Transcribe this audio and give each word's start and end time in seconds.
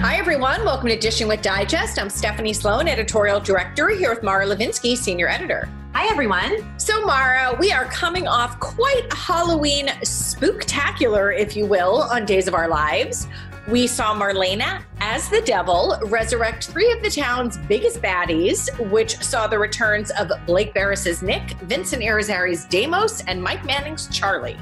Hi, 0.00 0.16
everyone. 0.16 0.64
Welcome 0.64 0.88
to 0.88 0.98
Dishing 0.98 1.28
with 1.28 1.42
Digest. 1.42 1.98
I'm 1.98 2.08
Stephanie 2.08 2.54
Sloane, 2.54 2.88
editorial 2.88 3.38
director, 3.38 3.90
here 3.90 4.08
with 4.08 4.22
Mara 4.22 4.46
Levinsky, 4.46 4.96
senior 4.96 5.28
editor. 5.28 5.68
Hi, 5.92 6.08
everyone. 6.08 6.72
So, 6.78 7.04
Mara, 7.04 7.54
we 7.60 7.70
are 7.70 7.84
coming 7.84 8.26
off 8.26 8.58
quite 8.60 9.02
a 9.12 9.14
Halloween 9.14 9.88
spooktacular, 10.02 11.38
if 11.38 11.54
you 11.54 11.66
will, 11.66 12.04
on 12.04 12.24
Days 12.24 12.48
of 12.48 12.54
Our 12.54 12.66
Lives. 12.66 13.28
We 13.68 13.86
saw 13.86 14.18
Marlena 14.18 14.82
as 15.00 15.28
the 15.28 15.42
devil 15.42 15.98
resurrect 16.06 16.68
three 16.68 16.90
of 16.92 17.02
the 17.02 17.10
town's 17.10 17.58
biggest 17.58 18.00
baddies, 18.00 18.70
which 18.90 19.18
saw 19.18 19.48
the 19.48 19.58
returns 19.58 20.10
of 20.12 20.30
Blake 20.46 20.72
Berris's 20.72 21.22
Nick, 21.22 21.50
Vincent 21.64 22.02
Irizarry's 22.02 22.64
Deimos, 22.64 23.20
and 23.26 23.42
Mike 23.42 23.66
Manning's 23.66 24.08
Charlie. 24.08 24.56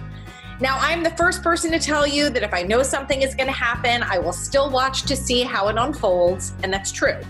Now, 0.60 0.76
I'm 0.80 1.04
the 1.04 1.10
first 1.10 1.42
person 1.42 1.70
to 1.70 1.78
tell 1.78 2.04
you 2.04 2.30
that 2.30 2.42
if 2.42 2.52
I 2.52 2.62
know 2.62 2.82
something 2.82 3.22
is 3.22 3.34
going 3.34 3.46
to 3.46 3.52
happen, 3.52 4.02
I 4.02 4.18
will 4.18 4.32
still 4.32 4.70
watch 4.70 5.02
to 5.02 5.14
see 5.14 5.42
how 5.42 5.68
it 5.68 5.76
unfolds, 5.76 6.52
and 6.64 6.72
that's 6.72 6.90
true. 6.90 7.20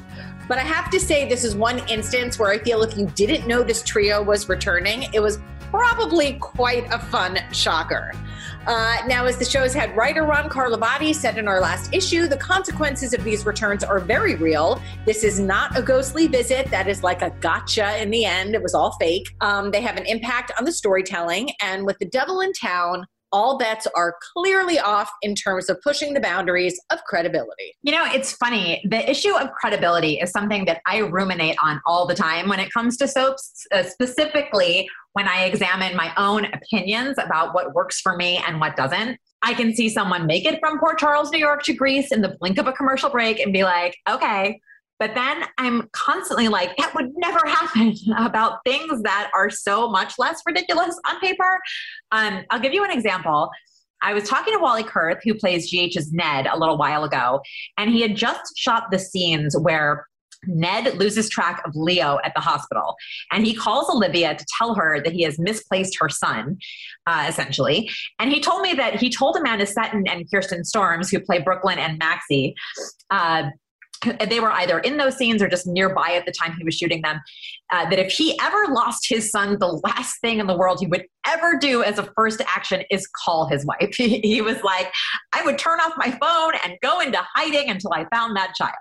But 0.48 0.56
I 0.56 0.62
have 0.62 0.90
to 0.90 0.98
say, 0.98 1.28
this 1.28 1.44
is 1.44 1.54
one 1.54 1.86
instance 1.90 2.38
where 2.38 2.50
I 2.50 2.58
feel 2.58 2.82
if 2.82 2.96
you 2.96 3.06
didn't 3.14 3.46
know 3.46 3.62
this 3.62 3.82
trio 3.82 4.22
was 4.22 4.48
returning, 4.48 5.12
it 5.12 5.20
was 5.20 5.38
probably 5.70 6.34
quite 6.34 6.86
a 6.90 6.98
fun 6.98 7.38
shocker. 7.52 8.12
Uh, 8.66 8.96
now, 9.06 9.26
as 9.26 9.36
the 9.36 9.44
show's 9.44 9.74
head 9.74 9.94
writer 9.94 10.24
Ron 10.24 10.48
Carlivati 10.48 11.14
said 11.14 11.36
in 11.36 11.48
our 11.48 11.60
last 11.60 11.92
issue, 11.94 12.26
the 12.26 12.36
consequences 12.36 13.12
of 13.12 13.24
these 13.24 13.44
returns 13.44 13.84
are 13.84 13.98
very 13.98 14.36
real. 14.36 14.80
This 15.04 15.22
is 15.22 15.38
not 15.38 15.78
a 15.78 15.82
ghostly 15.82 16.28
visit 16.28 16.70
that 16.70 16.88
is 16.88 17.02
like 17.02 17.20
a 17.20 17.30
gotcha 17.40 18.00
in 18.02 18.10
the 18.10 18.24
end. 18.24 18.54
It 18.54 18.62
was 18.62 18.74
all 18.74 18.96
fake. 18.98 19.34
Um, 19.42 19.70
they 19.70 19.82
have 19.82 19.98
an 19.98 20.06
impact 20.06 20.52
on 20.58 20.64
the 20.64 20.72
storytelling. 20.72 21.50
And 21.62 21.84
with 21.84 21.98
the 21.98 22.06
devil 22.06 22.40
in 22.40 22.52
town, 22.54 23.06
all 23.32 23.58
bets 23.58 23.86
are 23.94 24.14
clearly 24.34 24.78
off 24.78 25.10
in 25.22 25.34
terms 25.34 25.68
of 25.68 25.80
pushing 25.82 26.14
the 26.14 26.20
boundaries 26.20 26.80
of 26.90 27.02
credibility. 27.04 27.74
You 27.82 27.92
know, 27.92 28.04
it's 28.06 28.32
funny. 28.32 28.82
The 28.88 29.08
issue 29.08 29.34
of 29.34 29.50
credibility 29.52 30.18
is 30.18 30.30
something 30.30 30.64
that 30.66 30.80
I 30.86 30.98
ruminate 30.98 31.56
on 31.62 31.80
all 31.86 32.06
the 32.06 32.14
time 32.14 32.48
when 32.48 32.60
it 32.60 32.72
comes 32.72 32.96
to 32.98 33.08
soaps, 33.08 33.66
uh, 33.72 33.82
specifically 33.82 34.88
when 35.12 35.28
I 35.28 35.44
examine 35.44 35.96
my 35.96 36.12
own 36.16 36.46
opinions 36.46 37.16
about 37.18 37.54
what 37.54 37.74
works 37.74 38.00
for 38.00 38.16
me 38.16 38.42
and 38.46 38.60
what 38.60 38.76
doesn't. 38.76 39.18
I 39.42 39.54
can 39.54 39.74
see 39.74 39.88
someone 39.88 40.26
make 40.26 40.44
it 40.44 40.58
from 40.60 40.78
Port 40.78 40.98
Charles, 40.98 41.30
New 41.30 41.38
York 41.38 41.62
to 41.64 41.72
Greece 41.72 42.12
in 42.12 42.22
the 42.22 42.36
blink 42.40 42.58
of 42.58 42.66
a 42.66 42.72
commercial 42.72 43.10
break 43.10 43.38
and 43.40 43.52
be 43.52 43.62
like, 43.62 43.96
okay, 44.08 44.60
but 44.98 45.14
then 45.14 45.44
I'm 45.58 45.88
constantly 45.92 46.48
like, 46.48 46.76
that 46.76 46.94
would 46.94 47.10
never 47.16 47.40
happen 47.46 47.94
about 48.18 48.58
things 48.64 49.02
that 49.02 49.30
are 49.34 49.50
so 49.50 49.88
much 49.88 50.14
less 50.18 50.42
ridiculous 50.46 50.98
on 51.06 51.20
paper. 51.20 51.58
Um, 52.12 52.44
I'll 52.50 52.60
give 52.60 52.74
you 52.74 52.84
an 52.84 52.90
example. 52.90 53.50
I 54.02 54.14
was 54.14 54.28
talking 54.28 54.54
to 54.54 54.60
Wally 54.60 54.84
Kurth, 54.84 55.20
who 55.24 55.34
plays 55.34 55.70
GH's 55.70 56.12
Ned, 56.12 56.46
a 56.46 56.58
little 56.58 56.78
while 56.78 57.04
ago, 57.04 57.40
and 57.76 57.90
he 57.90 58.00
had 58.00 58.16
just 58.16 58.56
shot 58.56 58.84
the 58.90 58.98
scenes 58.98 59.56
where 59.58 60.06
Ned 60.46 60.96
loses 60.98 61.28
track 61.28 61.62
of 61.66 61.72
Leo 61.74 62.18
at 62.24 62.32
the 62.34 62.40
hospital, 62.40 62.94
and 63.32 63.44
he 63.44 63.54
calls 63.54 63.90
Olivia 63.90 64.36
to 64.36 64.46
tell 64.56 64.74
her 64.74 65.00
that 65.02 65.12
he 65.12 65.22
has 65.22 65.36
misplaced 65.38 65.96
her 66.00 66.08
son, 66.08 66.58
uh, 67.06 67.26
essentially. 67.28 67.90
And 68.20 68.32
he 68.32 68.40
told 68.40 68.62
me 68.62 68.74
that 68.74 69.00
he 69.00 69.10
told 69.10 69.36
Amanda 69.36 69.66
Setton 69.66 70.08
and 70.08 70.30
Kirsten 70.30 70.64
Storms, 70.64 71.10
who 71.10 71.18
play 71.18 71.40
Brooklyn 71.40 71.78
and 71.78 71.98
Maxie, 71.98 72.54
uh, 73.10 73.50
they 74.28 74.40
were 74.40 74.52
either 74.52 74.78
in 74.80 74.96
those 74.96 75.16
scenes 75.16 75.42
or 75.42 75.48
just 75.48 75.66
nearby 75.66 76.12
at 76.12 76.26
the 76.26 76.32
time 76.32 76.54
he 76.56 76.64
was 76.64 76.74
shooting 76.74 77.02
them. 77.02 77.20
Uh, 77.70 77.88
that 77.90 77.98
if 77.98 78.10
he 78.10 78.38
ever 78.40 78.72
lost 78.72 79.06
his 79.08 79.30
son, 79.30 79.58
the 79.58 79.80
last 79.84 80.20
thing 80.20 80.38
in 80.38 80.46
the 80.46 80.56
world 80.56 80.78
he 80.80 80.86
would 80.86 81.04
ever 81.26 81.58
do 81.60 81.82
as 81.82 81.98
a 81.98 82.04
first 82.16 82.40
action 82.46 82.82
is 82.90 83.06
call 83.24 83.46
his 83.46 83.64
wife. 83.66 83.78
He, 83.98 84.20
he 84.20 84.40
was 84.40 84.62
like, 84.62 84.92
I 85.32 85.42
would 85.42 85.58
turn 85.58 85.80
off 85.80 85.92
my 85.96 86.16
phone 86.20 86.52
and 86.64 86.78
go 86.82 87.00
into 87.00 87.18
hiding 87.34 87.68
until 87.68 87.92
I 87.92 88.06
found 88.14 88.36
that 88.36 88.54
child. 88.54 88.72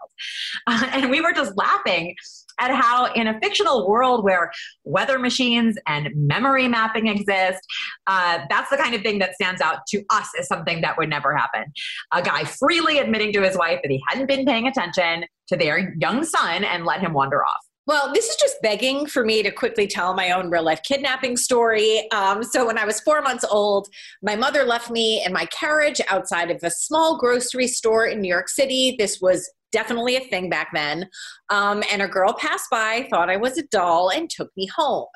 Uh, 0.67 0.89
and 0.93 1.09
we 1.09 1.21
were 1.21 1.33
just 1.33 1.57
laughing 1.57 2.15
at 2.59 2.71
how 2.71 3.11
in 3.13 3.27
a 3.27 3.39
fictional 3.39 3.87
world 3.87 4.23
where 4.23 4.51
weather 4.83 5.19
machines 5.19 5.77
and 5.87 6.09
memory 6.15 6.67
mapping 6.67 7.07
exist, 7.07 7.59
uh, 8.07 8.39
that's 8.49 8.69
the 8.69 8.77
kind 8.77 8.95
of 8.95 9.01
thing 9.01 9.19
that 9.19 9.33
stands 9.35 9.61
out 9.61 9.79
to 9.89 10.03
us 10.09 10.29
as 10.39 10.47
something 10.47 10.81
that 10.81 10.97
would 10.97 11.09
never 11.09 11.35
happen. 11.35 11.65
A 12.13 12.21
guy 12.21 12.43
freely 12.43 12.99
admitting 12.99 13.31
to 13.33 13.41
his 13.41 13.57
wife 13.57 13.79
that 13.83 13.91
he 13.91 14.01
hadn't 14.07 14.27
been 14.27 14.45
paying 14.45 14.67
attention 14.67 15.25
to 15.47 15.57
their 15.57 15.95
young 15.99 16.23
son 16.23 16.63
and 16.63 16.85
let 16.85 16.99
him 16.99 17.13
wander 17.13 17.43
off. 17.43 17.67
Well, 17.87 18.11
this 18.13 18.27
is 18.27 18.35
just 18.35 18.61
begging 18.61 19.05
for 19.05 19.23
me 19.23 19.41
to 19.43 19.49
quickly 19.49 19.87
tell 19.87 20.13
my 20.13 20.31
own 20.31 20.49
real 20.49 20.63
life 20.63 20.81
kidnapping 20.83 21.37
story. 21.37 22.11
Um, 22.11 22.43
so, 22.43 22.67
when 22.67 22.77
I 22.77 22.83
was 22.83 22.99
four 22.99 23.21
months 23.21 23.45
old, 23.49 23.87
my 24.21 24.35
mother 24.35 24.65
left 24.65 24.91
me 24.91 25.23
in 25.25 25.31
my 25.31 25.45
carriage 25.45 26.01
outside 26.09 26.51
of 26.51 26.61
a 26.63 26.69
small 26.69 27.17
grocery 27.17 27.67
store 27.67 28.05
in 28.05 28.19
New 28.19 28.27
York 28.27 28.49
City. 28.49 28.97
This 28.99 29.21
was 29.21 29.49
definitely 29.71 30.15
a 30.15 30.21
thing 30.21 30.49
back 30.49 30.69
then. 30.73 31.09
Um, 31.49 31.83
and 31.91 32.01
a 32.01 32.07
girl 32.07 32.33
passed 32.33 32.69
by, 32.69 33.07
thought 33.09 33.29
I 33.29 33.37
was 33.37 33.57
a 33.57 33.63
doll, 33.67 34.09
and 34.09 34.29
took 34.29 34.51
me 34.55 34.67
home. 34.75 35.07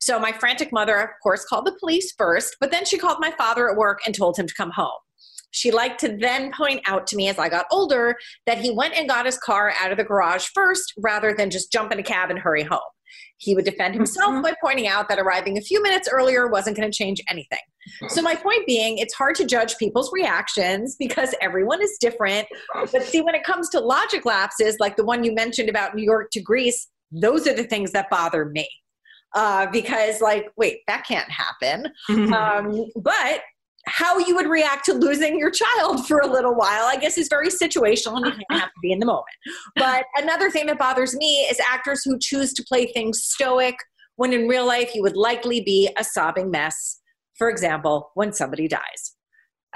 So 0.00 0.18
my 0.18 0.32
frantic 0.32 0.72
mother, 0.72 0.96
of 0.96 1.10
course, 1.22 1.44
called 1.44 1.66
the 1.66 1.76
police 1.78 2.12
first, 2.16 2.56
but 2.60 2.70
then 2.70 2.84
she 2.84 2.98
called 2.98 3.18
my 3.20 3.30
father 3.32 3.70
at 3.70 3.76
work 3.76 4.00
and 4.06 4.14
told 4.14 4.38
him 4.38 4.46
to 4.46 4.54
come 4.54 4.70
home. 4.70 4.90
She 5.52 5.72
liked 5.72 6.00
to 6.00 6.16
then 6.16 6.52
point 6.52 6.80
out 6.86 7.06
to 7.08 7.16
me 7.16 7.28
as 7.28 7.38
I 7.38 7.48
got 7.48 7.66
older 7.72 8.16
that 8.46 8.58
he 8.58 8.70
went 8.70 8.94
and 8.94 9.08
got 9.08 9.26
his 9.26 9.38
car 9.38 9.72
out 9.80 9.90
of 9.90 9.98
the 9.98 10.04
garage 10.04 10.46
first 10.54 10.92
rather 10.98 11.34
than 11.34 11.50
just 11.50 11.72
jump 11.72 11.90
in 11.92 11.98
a 11.98 12.04
cab 12.04 12.30
and 12.30 12.38
hurry 12.38 12.62
home. 12.62 12.78
He 13.40 13.54
would 13.54 13.64
defend 13.64 13.94
himself 13.94 14.32
mm-hmm. 14.32 14.42
by 14.42 14.54
pointing 14.62 14.86
out 14.86 15.08
that 15.08 15.18
arriving 15.18 15.56
a 15.56 15.62
few 15.62 15.82
minutes 15.82 16.08
earlier 16.12 16.46
wasn't 16.46 16.76
going 16.76 16.90
to 16.90 16.96
change 16.96 17.22
anything. 17.28 17.58
So, 18.08 18.20
my 18.20 18.34
point 18.34 18.66
being, 18.66 18.98
it's 18.98 19.14
hard 19.14 19.34
to 19.36 19.46
judge 19.46 19.78
people's 19.78 20.12
reactions 20.12 20.94
because 20.98 21.34
everyone 21.40 21.82
is 21.82 21.96
different. 21.98 22.46
But 22.74 23.02
see, 23.02 23.22
when 23.22 23.34
it 23.34 23.42
comes 23.42 23.70
to 23.70 23.80
logic 23.80 24.26
lapses, 24.26 24.76
like 24.78 24.96
the 24.96 25.04
one 25.04 25.24
you 25.24 25.34
mentioned 25.34 25.70
about 25.70 25.94
New 25.94 26.04
York 26.04 26.28
to 26.32 26.40
Greece, 26.42 26.88
those 27.10 27.46
are 27.46 27.54
the 27.54 27.64
things 27.64 27.92
that 27.92 28.10
bother 28.10 28.44
me. 28.44 28.68
Uh, 29.34 29.66
because, 29.70 30.20
like, 30.20 30.50
wait, 30.56 30.80
that 30.86 31.06
can't 31.06 31.30
happen. 31.30 31.86
Um, 32.10 32.86
but 32.96 33.40
how 33.86 34.18
you 34.18 34.34
would 34.36 34.46
react 34.48 34.84
to 34.86 34.92
losing 34.92 35.38
your 35.38 35.50
child 35.50 36.06
for 36.06 36.18
a 36.18 36.26
little 36.26 36.54
while, 36.54 36.84
I 36.84 36.96
guess, 36.96 37.16
is 37.16 37.28
very 37.28 37.48
situational 37.48 38.16
and 38.16 38.26
you 38.26 38.32
can't 38.50 38.60
have 38.60 38.68
to 38.68 38.80
be 38.82 38.92
in 38.92 38.98
the 38.98 39.06
moment. 39.06 39.24
But 39.76 40.04
another 40.16 40.50
thing 40.50 40.66
that 40.66 40.78
bothers 40.78 41.16
me 41.16 41.46
is 41.50 41.58
actors 41.60 42.02
who 42.04 42.18
choose 42.18 42.52
to 42.54 42.64
play 42.64 42.86
things 42.86 43.22
stoic 43.22 43.76
when 44.16 44.32
in 44.32 44.48
real 44.48 44.66
life 44.66 44.94
you 44.94 45.02
would 45.02 45.16
likely 45.16 45.60
be 45.62 45.88
a 45.96 46.04
sobbing 46.04 46.50
mess. 46.50 47.00
For 47.36 47.48
example, 47.48 48.10
when 48.14 48.32
somebody 48.32 48.68
dies. 48.68 49.14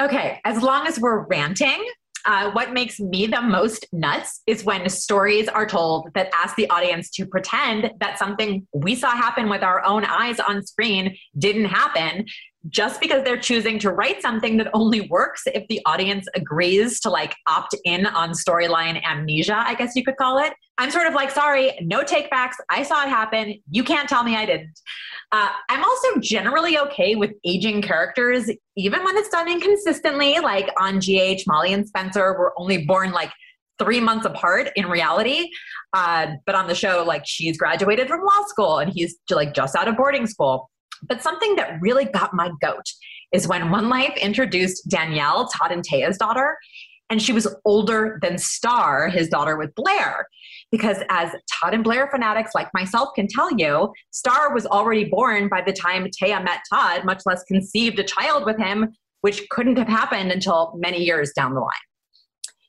Okay, 0.01 0.41
as 0.45 0.63
long 0.63 0.87
as 0.87 0.99
we're 1.01 1.27
ranting, 1.27 1.83
Uh, 2.27 2.51
what 2.53 2.73
makes 2.73 2.99
me 2.99 3.27
the 3.27 3.43
most 3.43 3.87
nuts 3.93 4.41
is 4.47 4.65
when 4.65 4.89
stories 4.89 5.47
are 5.47 5.67
told 5.67 6.09
that 6.15 6.31
ask 6.33 6.57
the 6.57 6.69
audience 6.71 7.11
to 7.11 7.27
pretend 7.27 7.91
that 8.01 8.19
something 8.19 8.67
we 8.73 8.95
saw 8.95 9.11
happen 9.11 9.51
with 9.51 9.63
our 9.63 9.85
own 9.85 10.05
eyes 10.07 10.41
on 10.41 10.65
screen 10.65 11.15
didn't 11.39 11.67
happen 11.67 12.25
just 12.71 13.01
because 13.01 13.23
they're 13.25 13.39
choosing 13.39 13.79
to 13.79 13.91
write 13.91 14.23
something 14.23 14.57
that 14.57 14.69
only 14.73 15.03
works 15.03 15.43
if 15.47 15.67
the 15.69 15.81
audience 15.85 16.27
agrees 16.35 16.99
to 17.01 17.11
like 17.11 17.35
opt 17.47 17.75
in 17.85 18.07
on 18.07 18.31
storyline 18.31 19.03
amnesia, 19.05 19.57
I 19.57 19.75
guess 19.75 19.95
you 19.95 20.05
could 20.05 20.17
call 20.17 20.39
it. 20.39 20.53
I'm 20.79 20.91
sort 20.91 21.07
of 21.07 21.15
like, 21.15 21.31
sorry, 21.31 21.79
no 21.83 22.03
takebacks. 22.03 22.55
I 22.71 22.83
saw 22.83 23.03
it 23.03 23.09
happen. 23.09 23.61
You 23.71 23.85
can't 23.85 24.09
tell 24.09 24.25
me 24.25 24.37
I 24.37 24.47
didn't. 24.47 24.81
Uh, 25.31 25.51
I'm 25.69 25.85
also 25.85 26.21
generally 26.21 26.79
okay 26.79 27.17
with 27.17 27.33
aging 27.45 27.83
characters, 27.83 28.51
even 28.77 29.05
when 29.05 29.17
it's 29.17 29.29
done 29.29 29.49
inconsistently. 29.51 30.39
Like 30.41 30.69
on 30.81 30.99
GH, 30.99 31.43
Molly 31.47 31.73
and 31.73 31.87
Spencer 31.87 32.33
were 32.33 32.55
only 32.57 32.85
born 32.87 33.13
like 33.13 33.31
three 33.79 34.01
months 34.01 34.27
apart 34.27 34.71
in 34.77 34.87
reality. 34.87 35.49
Uh, 35.93 36.29
but 36.47 36.55
on 36.55 36.67
the 36.67 36.75
show, 36.75 37.05
like 37.07 37.23
she's 37.27 37.59
graduated 37.59 38.09
from 38.09 38.21
law 38.25 38.43
school 38.47 38.79
and 38.79 38.93
he's 38.93 39.17
like 39.31 39.55
just 39.55 39.77
out 39.77 39.89
of 39.89 39.97
boarding 39.97 40.27
school. 40.27 40.71
But 41.09 41.23
something 41.23 41.57
that 41.57 41.81
really 41.81 42.05
got 42.05 42.35
my 42.35 42.51
goat 42.61 42.85
is 43.33 43.49
when 43.49 43.71
One 43.71 43.89
Life 43.89 44.17
introduced 44.21 44.89
Danielle, 44.89 45.49
Todd 45.49 45.73
and 45.73 45.87
Téa's 45.87 46.17
daughter, 46.17 46.57
and 47.11 47.21
she 47.21 47.33
was 47.33 47.47
older 47.65 48.19
than 48.23 48.39
Star, 48.39 49.09
his 49.09 49.29
daughter 49.29 49.57
with 49.57 49.75
Blair. 49.75 50.27
Because 50.71 50.99
as 51.11 51.31
Todd 51.53 51.75
and 51.75 51.85
Blair 51.85 52.09
fanatics 52.11 52.53
like 52.55 52.69
myself 52.73 53.11
can 53.15 53.29
tell 53.29 53.55
you, 53.57 53.93
Star 54.11 54.55
was 54.55 54.67
already 54.67 55.05
born 55.05 55.49
by 55.49 55.61
the 55.61 55.73
time 55.73 56.07
Taya 56.07 56.43
met 56.43 56.61
Todd, 56.73 57.05
much 57.05 57.23
less 57.27 57.45
conceived 57.45 57.99
a 57.99 58.05
child 58.05 58.47
with 58.47 58.59
him, 58.59 58.95
which 59.21 59.49
couldn't 59.51 59.77
have 59.77 59.89
happened 59.89 60.33
until 60.33 60.73
many 60.77 61.05
years 61.05 61.33
down 61.37 61.55
the 61.55 61.61
line. 61.61 61.73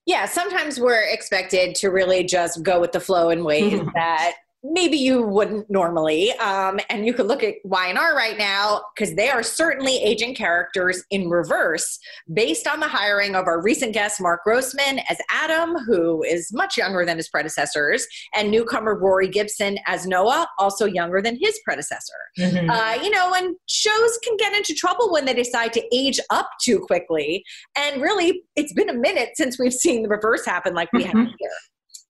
Yeah, 0.06 0.26
sometimes 0.26 0.80
we're 0.80 1.02
expected 1.02 1.74
to 1.76 1.90
really 1.90 2.24
just 2.24 2.62
go 2.62 2.80
with 2.80 2.92
the 2.92 3.00
flow 3.00 3.30
in 3.30 3.44
ways 3.44 3.82
that 3.96 4.34
maybe 4.72 4.98
you 4.98 5.22
wouldn't 5.22 5.70
normally. 5.70 6.32
Um, 6.34 6.80
and 6.90 7.06
you 7.06 7.14
could 7.14 7.28
look 7.28 7.44
at 7.44 7.56
Y&R 7.64 8.16
right 8.16 8.38
now 8.38 8.82
because 8.96 9.16
they 9.16 9.30
are 9.30 9.44
certainly 9.44 9.98
aging 9.98 10.36
characters 10.36 11.04
in 11.12 11.30
reverse 11.30 12.00
based 12.34 12.68
on 12.68 12.80
the 12.80 12.88
hiring 12.88 13.36
of 13.36 13.48
our 13.48 13.62
recent 13.62 13.94
guest, 13.94 14.22
Mark 14.22 14.44
Grossman, 14.44 15.00
as 15.10 15.18
Adam, 15.32 15.76
who 15.86 16.24
is 16.24 16.52
much 16.54 16.78
younger 16.78 17.06
than 17.06 17.18
his 17.18 17.30
predecessors, 17.30 18.08
and 18.34 18.50
newcomer 18.50 18.98
Rory 18.98 19.28
Gibson 19.28 19.78
as 19.86 20.08
Noah, 20.08 20.48
also 20.58 20.86
younger 20.86 21.22
than 21.22 21.38
his 21.40 21.60
predecessor. 21.64 22.14
Mm-hmm. 22.40 22.70
Uh, 22.70 22.98
you 23.04 23.10
know, 23.10 23.34
and 23.36 23.56
shows 23.68 24.18
can 24.24 24.38
get 24.38 24.54
into 24.54 24.74
trouble 24.74 25.12
when 25.12 25.26
they 25.26 25.34
decide 25.34 25.74
to 25.74 25.96
age 25.96 26.20
up 26.30 26.50
too 26.62 26.80
quickly. 26.80 27.44
And 27.78 28.02
really, 28.02 28.44
it's 28.56 28.74
been 28.74 28.90
a 28.90 28.94
minute 28.94 29.30
since 29.36 29.60
we've 29.60 29.74
seen 29.74 30.04
the 30.04 30.10
reverse 30.10 30.46
happen 30.46 30.74
like 30.74 30.92
we 30.94 31.04
mm-hmm. 31.04 31.18
have 31.18 31.28
here 31.40 31.50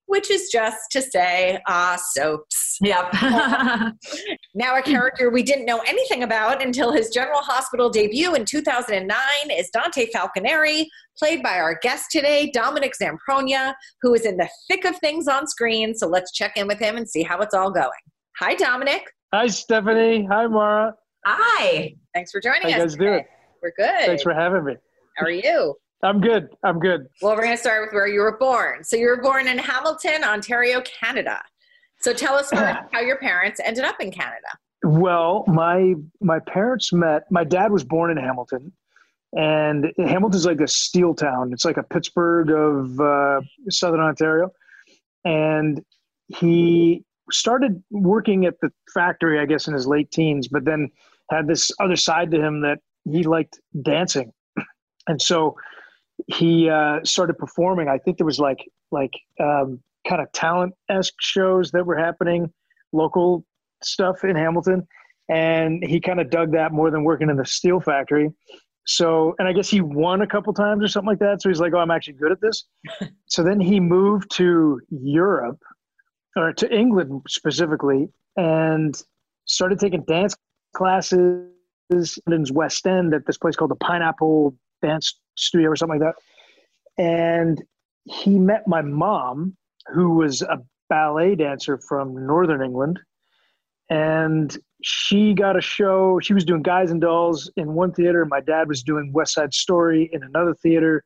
which 0.07 0.29
is 0.29 0.49
just 0.49 0.91
to 0.91 1.01
say, 1.01 1.59
ah, 1.67 1.93
uh, 1.93 1.97
soaps. 1.97 2.77
Yep. 2.81 3.13
now, 4.53 4.77
a 4.77 4.81
character 4.81 5.29
we 5.29 5.43
didn't 5.43 5.65
know 5.65 5.79
anything 5.87 6.23
about 6.23 6.61
until 6.63 6.91
his 6.91 7.09
General 7.09 7.41
Hospital 7.41 7.89
debut 7.89 8.35
in 8.35 8.45
2009 8.45 9.17
is 9.51 9.69
Dante 9.71 10.07
Falconeri, 10.11 10.85
played 11.17 11.41
by 11.41 11.57
our 11.59 11.77
guest 11.81 12.05
today, 12.11 12.51
Dominic 12.53 12.93
Zamprogna, 13.01 13.73
who 14.01 14.13
is 14.13 14.25
in 14.25 14.37
the 14.37 14.49
thick 14.69 14.85
of 14.85 14.97
things 14.97 15.27
on 15.27 15.47
screen. 15.47 15.95
So 15.95 16.07
let's 16.07 16.31
check 16.31 16.57
in 16.57 16.67
with 16.67 16.79
him 16.79 16.97
and 16.97 17.09
see 17.09 17.23
how 17.23 17.39
it's 17.39 17.53
all 17.53 17.71
going. 17.71 17.89
Hi, 18.39 18.55
Dominic. 18.55 19.03
Hi, 19.33 19.47
Stephanie. 19.47 20.27
Hi, 20.29 20.47
Mara. 20.47 20.93
Hi. 21.25 21.95
Thanks 22.13 22.31
for 22.31 22.39
joining 22.39 22.63
how 22.63 22.67
us. 22.67 22.73
How 22.73 22.79
you 22.79 22.87
guys 22.87 22.95
doing? 22.95 23.25
We're 23.61 23.73
good. 23.77 24.05
Thanks 24.05 24.23
for 24.23 24.33
having 24.33 24.63
me. 24.65 24.75
How 25.17 25.25
are 25.25 25.31
you? 25.31 25.75
I'm 26.03 26.21
good. 26.21 26.49
I'm 26.63 26.79
good. 26.79 27.07
Well, 27.21 27.35
we're 27.35 27.43
going 27.43 27.55
to 27.55 27.61
start 27.61 27.81
with 27.81 27.93
where 27.93 28.07
you 28.07 28.19
were 28.19 28.37
born. 28.37 28.83
So 28.83 28.95
you 28.95 29.07
were 29.07 29.21
born 29.21 29.47
in 29.47 29.57
Hamilton, 29.57 30.23
Ontario, 30.23 30.81
Canada. 30.81 31.41
So 32.01 32.13
tell 32.13 32.35
us 32.35 32.51
how 32.91 32.99
your 32.99 33.17
parents 33.17 33.59
ended 33.63 33.83
up 33.83 33.99
in 33.99 34.11
Canada. 34.11 34.47
Well, 34.83 35.45
my 35.47 35.95
my 36.21 36.39
parents 36.39 36.93
met. 36.93 37.23
My 37.31 37.43
dad 37.43 37.71
was 37.71 37.83
born 37.83 38.11
in 38.11 38.17
Hamilton, 38.17 38.71
and 39.33 39.91
Hamilton's 39.97 40.45
like 40.45 40.61
a 40.61 40.67
steel 40.67 41.15
town. 41.15 41.51
It's 41.53 41.65
like 41.65 41.77
a 41.77 41.83
Pittsburgh 41.83 42.51
of 42.51 42.99
uh, 42.99 43.41
Southern 43.69 44.01
Ontario, 44.01 44.51
and 45.23 45.83
he 46.27 47.03
started 47.31 47.83
working 47.89 48.45
at 48.45 48.59
the 48.61 48.71
factory, 48.93 49.39
I 49.39 49.45
guess, 49.45 49.67
in 49.67 49.73
his 49.73 49.87
late 49.87 50.11
teens. 50.11 50.47
But 50.47 50.65
then 50.65 50.91
had 51.31 51.47
this 51.47 51.71
other 51.79 51.95
side 51.95 52.29
to 52.31 52.39
him 52.39 52.61
that 52.61 52.77
he 53.05 53.23
liked 53.23 53.59
dancing, 53.81 54.31
and 55.07 55.19
so 55.19 55.55
he 56.27 56.69
uh, 56.69 56.99
started 57.03 57.37
performing. 57.37 57.87
I 57.87 57.97
think 57.97 58.17
there 58.17 58.25
was 58.25 58.39
like 58.39 58.59
like 58.91 59.13
um, 59.39 59.79
kind 60.07 60.21
of 60.21 60.31
talent 60.31 60.73
esque 60.89 61.13
shows 61.19 61.71
that 61.71 61.85
were 61.85 61.97
happening, 61.97 62.51
local 62.91 63.45
stuff 63.83 64.23
in 64.23 64.35
Hamilton, 64.35 64.87
and 65.29 65.83
he 65.85 65.99
kind 65.99 66.19
of 66.19 66.29
dug 66.29 66.51
that 66.53 66.71
more 66.71 66.91
than 66.91 67.03
working 67.03 67.29
in 67.29 67.37
the 67.37 67.45
steel 67.45 67.79
factory. 67.79 68.29
So, 68.87 69.33
and 69.39 69.47
I 69.47 69.53
guess 69.53 69.67
he 69.67 69.81
won 69.81 70.21
a 70.21 70.27
couple 70.27 70.53
times 70.53 70.83
or 70.83 70.87
something 70.87 71.09
like 71.09 71.19
that. 71.19 71.41
So 71.41 71.49
he's 71.49 71.59
like, 71.59 71.73
"Oh, 71.75 71.79
I'm 71.79 71.91
actually 71.91 72.13
good 72.13 72.31
at 72.31 72.41
this." 72.41 72.65
so 73.25 73.43
then 73.43 73.59
he 73.59 73.79
moved 73.79 74.29
to 74.35 74.79
Europe, 74.89 75.59
or 76.35 76.53
to 76.53 76.73
England 76.73 77.23
specifically, 77.27 78.09
and 78.37 78.95
started 79.45 79.79
taking 79.79 80.03
dance 80.03 80.35
classes 80.75 81.49
in 81.91 82.45
West 82.53 82.85
End 82.85 83.13
at 83.13 83.25
this 83.25 83.37
place 83.37 83.55
called 83.55 83.71
the 83.71 83.75
Pineapple 83.75 84.55
Dance 84.81 85.19
studio 85.35 85.69
or 85.69 85.75
something 85.75 85.99
like 85.99 86.13
that. 86.97 87.03
And 87.03 87.61
he 88.05 88.37
met 88.37 88.67
my 88.67 88.81
mom, 88.81 89.55
who 89.87 90.15
was 90.15 90.41
a 90.41 90.59
ballet 90.89 91.35
dancer 91.35 91.77
from 91.77 92.25
Northern 92.25 92.61
England. 92.63 92.99
And 93.89 94.55
she 94.83 95.33
got 95.33 95.57
a 95.57 95.61
show. 95.61 96.19
She 96.21 96.33
was 96.33 96.45
doing 96.45 96.63
Guys 96.63 96.91
and 96.91 97.01
Dolls 97.01 97.51
in 97.55 97.73
one 97.73 97.93
theater. 97.93 98.25
My 98.25 98.41
dad 98.41 98.67
was 98.67 98.83
doing 98.83 99.11
West 99.13 99.33
Side 99.33 99.53
Story 99.53 100.09
in 100.11 100.23
another 100.23 100.55
theater. 100.55 101.03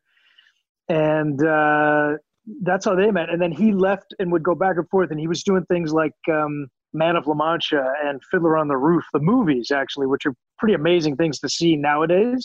And 0.88 1.44
uh, 1.46 2.14
that's 2.62 2.86
how 2.86 2.96
they 2.96 3.12
met. 3.12 3.30
And 3.30 3.42
then 3.42 3.52
he 3.52 3.74
left 3.74 4.14
and 4.20 4.31
would 4.31 4.44
go 4.44 4.56
back 4.56 4.78
and 4.78 4.88
forth. 4.90 5.12
And 5.12 5.20
he 5.20 5.28
was 5.28 5.44
doing 5.44 5.66
things 5.66 5.94
like 5.94 6.14
um, 6.31 6.68
Man 6.94 7.16
of 7.16 7.28
La 7.28 7.36
Mancha 7.36 7.94
and 8.04 8.22
Fiddler 8.31 8.58
on 8.58 8.68
the 8.68 8.78
Roof, 8.78 9.06
the 9.14 9.20
movies, 9.20 9.72
actually, 9.72 10.08
which 10.08 10.26
are 10.26 10.34
pretty 10.58 10.74
amazing 10.74 11.16
things 11.16 11.40
to 11.40 11.50
see 11.50 11.76
nowadays. 11.76 12.44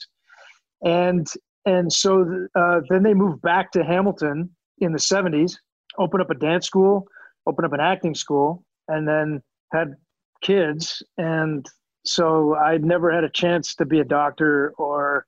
And 0.85 1.27
and 1.66 1.93
so 1.93 2.46
uh, 2.55 2.81
then 2.88 3.02
they 3.02 3.14
moved 3.14 3.43
back 3.43 3.72
to 3.72 3.84
Hamilton 3.84 4.50
in 4.78 4.93
the 4.93 4.99
70s, 4.99 5.56
opened 5.99 6.22
up 6.22 6.31
a 6.31 6.34
dance 6.34 6.66
school, 6.66 7.06
opened 7.46 7.66
up 7.66 7.72
an 7.72 7.81
acting 7.81 8.14
school, 8.14 8.64
and 8.88 9.08
then 9.08 9.43
had 9.72 9.94
kids. 10.43 11.02
And 11.16 11.66
so 12.04 12.54
I 12.56 12.78
never 12.78 13.11
had 13.11 13.25
a 13.25 13.30
chance 13.30 13.75
to 13.76 13.87
be 13.87 14.00
a 14.00 14.04
doctor 14.04 14.75
or 14.76 15.26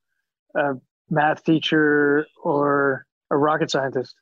a 0.55 0.75
math 1.09 1.45
teacher 1.45 2.27
or 2.43 3.07
a 3.31 3.37
rocket 3.37 3.71
scientist. 3.71 4.15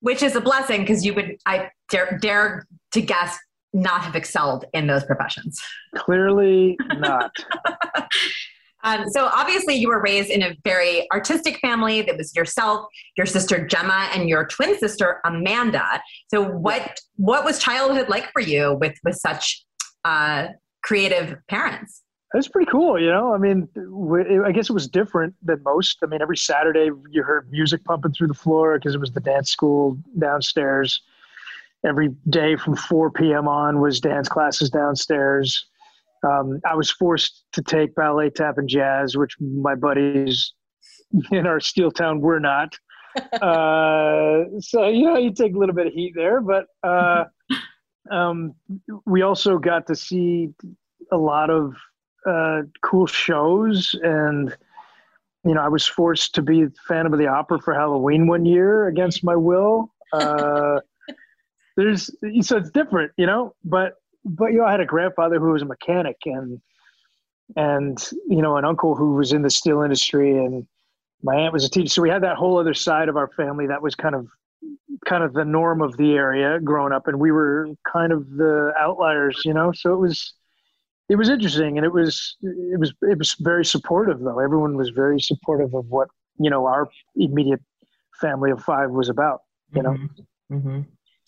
Which 0.00 0.22
is 0.22 0.34
a 0.34 0.40
blessing 0.40 0.80
because 0.80 1.04
you 1.04 1.14
would, 1.14 1.36
I 1.46 1.70
dare, 1.90 2.18
dare 2.20 2.66
to 2.92 3.00
guess, 3.00 3.38
not 3.72 4.02
have 4.02 4.16
excelled 4.16 4.66
in 4.74 4.86
those 4.86 5.04
professions. 5.04 5.62
Clearly 5.96 6.76
not. 6.98 7.34
Um, 8.84 9.08
so 9.08 9.26
obviously, 9.32 9.74
you 9.74 9.88
were 9.88 10.00
raised 10.00 10.30
in 10.30 10.42
a 10.42 10.56
very 10.64 11.10
artistic 11.12 11.58
family. 11.58 12.02
That 12.02 12.16
was 12.16 12.34
yourself, 12.34 12.86
your 13.16 13.26
sister 13.26 13.66
Gemma, 13.66 14.08
and 14.12 14.28
your 14.28 14.46
twin 14.46 14.78
sister 14.78 15.20
Amanda. 15.24 16.02
So 16.28 16.42
what 16.42 16.98
what 17.16 17.44
was 17.44 17.58
childhood 17.58 18.08
like 18.08 18.30
for 18.32 18.40
you 18.40 18.74
with 18.80 18.94
with 19.04 19.16
such 19.16 19.64
uh, 20.04 20.48
creative 20.82 21.36
parents? 21.48 22.02
It 22.34 22.38
was 22.38 22.48
pretty 22.48 22.70
cool, 22.70 22.98
you 22.98 23.10
know. 23.10 23.34
I 23.34 23.38
mean, 23.38 23.68
I 24.46 24.52
guess 24.52 24.70
it 24.70 24.72
was 24.72 24.88
different 24.88 25.34
than 25.42 25.62
most. 25.62 25.98
I 26.02 26.06
mean, 26.06 26.22
every 26.22 26.36
Saturday 26.36 26.88
you 27.10 27.22
heard 27.22 27.50
music 27.50 27.84
pumping 27.84 28.12
through 28.12 28.28
the 28.28 28.34
floor 28.34 28.78
because 28.78 28.94
it 28.94 29.00
was 29.00 29.12
the 29.12 29.20
dance 29.20 29.50
school 29.50 29.98
downstairs. 30.18 31.02
Every 31.84 32.08
day 32.30 32.56
from 32.56 32.76
4 32.76 33.10
p.m. 33.10 33.48
on 33.48 33.80
was 33.80 34.00
dance 34.00 34.28
classes 34.28 34.70
downstairs 34.70 35.66
um, 36.22 36.60
I 36.64 36.74
was 36.74 36.90
forced 36.90 37.44
to 37.52 37.62
take 37.62 37.94
ballet, 37.94 38.30
tap, 38.30 38.58
and 38.58 38.68
jazz, 38.68 39.16
which 39.16 39.36
my 39.40 39.74
buddies 39.74 40.52
in 41.30 41.46
our 41.46 41.60
steel 41.60 41.90
town 41.90 42.20
were 42.20 42.40
not. 42.40 42.76
uh, 43.42 44.44
so 44.60 44.88
you 44.88 45.04
know, 45.04 45.18
you 45.18 45.32
take 45.32 45.54
a 45.54 45.58
little 45.58 45.74
bit 45.74 45.86
of 45.86 45.92
heat 45.92 46.12
there, 46.14 46.40
but 46.40 46.66
uh, 46.82 47.24
um, 48.10 48.54
we 49.04 49.22
also 49.22 49.58
got 49.58 49.86
to 49.86 49.94
see 49.94 50.48
a 51.10 51.16
lot 51.16 51.50
of 51.50 51.74
uh, 52.26 52.62
cool 52.82 53.06
shows, 53.06 53.94
and 54.02 54.56
you 55.44 55.54
know, 55.54 55.60
I 55.60 55.68
was 55.68 55.86
forced 55.86 56.34
to 56.36 56.42
be 56.42 56.62
a 56.62 56.68
Phantom 56.86 57.12
of 57.12 57.18
the 57.18 57.26
Opera 57.26 57.60
for 57.60 57.74
Halloween 57.74 58.26
one 58.26 58.46
year 58.46 58.86
against 58.86 59.24
my 59.24 59.36
will. 59.36 59.92
Uh, 60.12 60.80
there's 61.76 62.10
so 62.42 62.56
it's 62.56 62.70
different, 62.70 63.12
you 63.16 63.26
know, 63.26 63.54
but 63.64 63.94
but 64.24 64.52
you 64.52 64.58
know, 64.58 64.64
I 64.64 64.72
had 64.72 64.80
a 64.80 64.86
grandfather 64.86 65.38
who 65.38 65.52
was 65.52 65.62
a 65.62 65.66
mechanic 65.66 66.16
and 66.24 66.60
and 67.56 68.10
you 68.28 68.40
know 68.40 68.56
an 68.56 68.64
uncle 68.64 68.94
who 68.94 69.14
was 69.14 69.32
in 69.32 69.42
the 69.42 69.50
steel 69.50 69.82
industry 69.82 70.30
and 70.30 70.66
my 71.22 71.36
aunt 71.36 71.52
was 71.52 71.64
a 71.64 71.70
teacher. 71.70 71.88
So 71.88 72.02
we 72.02 72.10
had 72.10 72.22
that 72.22 72.36
whole 72.36 72.58
other 72.58 72.74
side 72.74 73.08
of 73.08 73.16
our 73.16 73.28
family 73.28 73.66
that 73.66 73.82
was 73.82 73.94
kind 73.94 74.14
of 74.14 74.26
kind 75.06 75.24
of 75.24 75.32
the 75.32 75.44
norm 75.44 75.82
of 75.82 75.96
the 75.96 76.12
area 76.12 76.60
growing 76.60 76.92
up 76.92 77.08
and 77.08 77.18
we 77.18 77.32
were 77.32 77.68
kind 77.90 78.12
of 78.12 78.28
the 78.30 78.72
outliers, 78.78 79.40
you 79.44 79.54
know. 79.54 79.72
So 79.72 79.92
it 79.94 79.98
was 79.98 80.34
it 81.08 81.16
was 81.16 81.28
interesting 81.28 81.78
and 81.78 81.84
it 81.84 81.92
was 81.92 82.36
it 82.42 82.78
was 82.78 82.94
it 83.02 83.18
was 83.18 83.34
very 83.40 83.64
supportive 83.64 84.20
though. 84.20 84.38
Everyone 84.38 84.76
was 84.76 84.90
very 84.90 85.20
supportive 85.20 85.74
of 85.74 85.86
what, 85.86 86.08
you 86.38 86.50
know, 86.50 86.66
our 86.66 86.88
immediate 87.16 87.60
family 88.20 88.50
of 88.50 88.62
five 88.62 88.90
was 88.90 89.08
about, 89.08 89.40
you 89.74 89.82
know. 89.82 89.92
Mm-hmm. 89.92 90.56
Mm-hmm. 90.56 90.80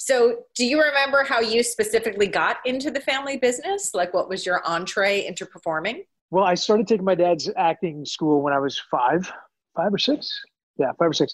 So, 0.06 0.40
do 0.54 0.66
you 0.66 0.82
remember 0.82 1.24
how 1.24 1.40
you 1.40 1.62
specifically 1.62 2.26
got 2.26 2.58
into 2.66 2.90
the 2.90 3.00
family 3.00 3.38
business? 3.38 3.94
Like, 3.94 4.12
what 4.12 4.28
was 4.28 4.44
your 4.44 4.60
entree 4.66 5.24
into 5.24 5.46
performing? 5.46 6.04
Well, 6.30 6.44
I 6.44 6.56
started 6.56 6.86
taking 6.86 7.06
my 7.06 7.14
dad's 7.14 7.48
acting 7.56 8.04
school 8.04 8.42
when 8.42 8.52
I 8.52 8.58
was 8.58 8.78
five, 8.90 9.32
five 9.74 9.94
or 9.94 9.96
six. 9.96 10.30
Yeah, 10.76 10.92
five 10.98 11.08
or 11.08 11.14
six. 11.14 11.32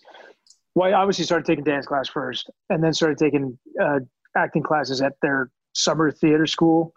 Well, 0.77 0.89
I 0.89 0.93
obviously 0.93 1.25
started 1.25 1.47
taking 1.47 1.65
dance 1.65 1.85
class 1.85 2.09
first, 2.09 2.49
and 2.69 2.81
then 2.81 2.93
started 2.93 3.19
taking 3.19 3.59
uh, 3.83 3.99
acting 4.37 4.63
classes 4.63 5.03
at 5.03 5.15
their 5.21 5.51
summer 5.75 6.13
theater 6.13 6.47
school. 6.47 6.95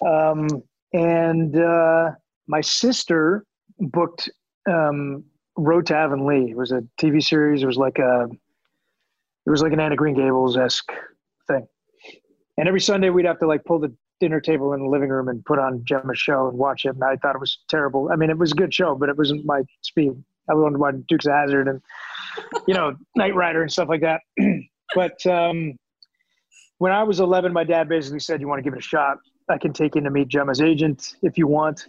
Um, 0.00 0.48
and 0.94 1.54
uh, 1.54 2.12
my 2.46 2.62
sister 2.62 3.44
booked 3.78 4.30
um, 4.66 5.24
Road 5.58 5.84
to 5.88 5.96
Avonlea. 5.96 6.52
It 6.52 6.56
was 6.56 6.72
a 6.72 6.82
TV 6.98 7.22
series. 7.22 7.62
It 7.62 7.66
was 7.66 7.76
like 7.76 7.98
a 7.98 8.26
it 9.46 9.50
was 9.50 9.62
like 9.62 9.72
an 9.72 9.80
Anna 9.80 9.96
Green 9.96 10.14
Gables 10.14 10.56
esque 10.56 10.90
thing. 11.46 11.66
And 12.56 12.68
every 12.68 12.80
Sunday 12.80 13.10
we'd 13.10 13.26
have 13.26 13.38
to 13.40 13.46
like 13.46 13.64
pull 13.64 13.78
the 13.78 13.94
dinner 14.20 14.40
table 14.40 14.72
in 14.72 14.80
the 14.80 14.88
living 14.88 15.08
room 15.08 15.28
and 15.28 15.44
put 15.44 15.58
on 15.58 15.84
Gemma's 15.84 16.18
show 16.18 16.48
and 16.48 16.56
watch 16.56 16.84
it. 16.84 16.94
And 16.94 17.04
I 17.04 17.16
thought 17.16 17.34
it 17.34 17.40
was 17.40 17.58
terrible. 17.68 18.10
I 18.12 18.16
mean, 18.16 18.30
it 18.30 18.38
was 18.38 18.52
a 18.52 18.54
good 18.54 18.72
show, 18.72 18.94
but 18.94 19.08
it 19.08 19.18
wasn't 19.18 19.44
my 19.44 19.62
speed. 19.82 20.12
I 20.48 20.54
wanted 20.54 20.74
to 20.74 20.78
watch 20.78 20.94
Dukes 21.08 21.26
of 21.26 21.32
Hazzard 21.32 21.68
and 21.68 21.80
you 22.66 22.74
know 22.74 22.94
Knight 23.16 23.34
Rider 23.34 23.62
and 23.62 23.72
stuff 23.72 23.88
like 23.88 24.02
that. 24.02 24.20
but 24.94 25.24
um, 25.26 25.74
when 26.78 26.92
I 26.92 27.02
was 27.02 27.20
11, 27.20 27.52
my 27.52 27.64
dad 27.64 27.88
basically 27.88 28.20
said, 28.20 28.40
"You 28.40 28.48
want 28.48 28.58
to 28.58 28.62
give 28.62 28.74
it 28.74 28.78
a 28.78 28.82
shot? 28.82 29.18
I 29.48 29.58
can 29.58 29.72
take 29.72 29.94
you 29.94 30.00
to 30.00 30.10
meet 30.10 30.28
Gemma's 30.28 30.60
agent 30.60 31.14
if 31.22 31.38
you 31.38 31.46
want." 31.46 31.88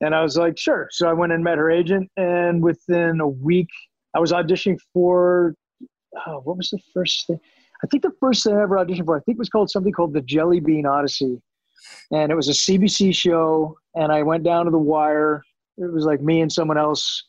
And 0.00 0.14
I 0.14 0.22
was 0.22 0.36
like, 0.36 0.58
"Sure." 0.58 0.88
So 0.90 1.08
I 1.08 1.12
went 1.12 1.32
and 1.32 1.44
met 1.44 1.58
her 1.58 1.70
agent, 1.70 2.10
and 2.16 2.62
within 2.62 3.20
a 3.20 3.28
week, 3.28 3.68
I 4.14 4.18
was 4.18 4.32
auditioning 4.32 4.78
for 4.92 5.54
oh, 6.26 6.40
what 6.44 6.56
was 6.56 6.70
the 6.70 6.80
first 6.92 7.26
thing? 7.26 7.40
I 7.82 7.86
think 7.86 8.02
the 8.02 8.12
first 8.20 8.44
thing 8.44 8.54
I 8.54 8.62
ever 8.62 8.76
auditioned 8.76 9.06
for, 9.06 9.16
I 9.16 9.20
think 9.20 9.38
was 9.38 9.48
called 9.48 9.70
something 9.70 9.92
called 9.92 10.12
the 10.12 10.20
Jelly 10.20 10.60
Bean 10.60 10.86
Odyssey. 10.86 11.40
And 12.10 12.30
it 12.30 12.34
was 12.34 12.48
a 12.48 12.52
CBC 12.52 13.14
show. 13.14 13.76
And 13.94 14.12
I 14.12 14.22
went 14.22 14.44
down 14.44 14.66
to 14.66 14.70
the 14.70 14.78
wire. 14.78 15.42
It 15.78 15.92
was 15.92 16.04
like 16.04 16.20
me 16.20 16.40
and 16.40 16.52
someone 16.52 16.78
else. 16.78 17.24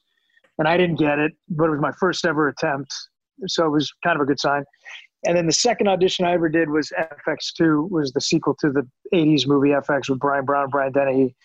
And 0.57 0.67
I 0.67 0.77
didn't 0.77 0.99
get 0.99 1.19
it, 1.19 1.31
but 1.49 1.65
it 1.65 1.71
was 1.71 1.79
my 1.79 1.93
first 1.99 2.25
ever 2.25 2.49
attempt. 2.49 2.93
So 3.47 3.65
it 3.65 3.69
was 3.69 3.91
kind 4.03 4.17
of 4.17 4.21
a 4.21 4.25
good 4.25 4.39
sign. 4.39 4.63
And 5.25 5.37
then 5.37 5.45
the 5.45 5.53
second 5.53 5.87
audition 5.87 6.25
I 6.25 6.33
ever 6.33 6.49
did 6.49 6.69
was 6.69 6.91
FX2, 7.27 7.89
was 7.89 8.11
the 8.11 8.21
sequel 8.21 8.55
to 8.59 8.71
the 8.71 8.87
80s 9.13 9.47
movie 9.47 9.69
FX 9.69 10.09
with 10.09 10.19
Bryan 10.19 10.45
Brown 10.45 10.63
and 10.63 10.71
Brian 10.71 10.91
Dennehy. 10.91 11.35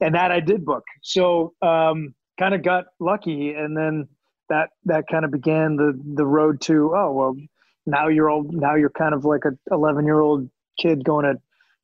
And 0.00 0.14
that 0.14 0.32
I 0.32 0.40
did 0.40 0.64
book. 0.64 0.84
So 1.02 1.54
um, 1.62 2.14
kind 2.38 2.54
of 2.54 2.62
got 2.62 2.86
lucky. 3.00 3.52
And 3.52 3.76
then 3.76 4.08
that 4.48 4.70
that 4.84 5.04
kind 5.10 5.24
of 5.24 5.30
began 5.30 5.76
the 5.76 5.98
the 6.14 6.26
road 6.26 6.60
to 6.62 6.92
oh 6.96 7.12
well 7.12 7.36
now 7.86 8.08
you're 8.08 8.30
old 8.30 8.52
now 8.52 8.74
you're 8.74 8.90
kind 8.90 9.14
of 9.14 9.24
like 9.24 9.44
a 9.44 9.74
11 9.74 10.04
year 10.04 10.20
old 10.20 10.48
kid 10.78 11.04
going 11.04 11.24
to 11.24 11.34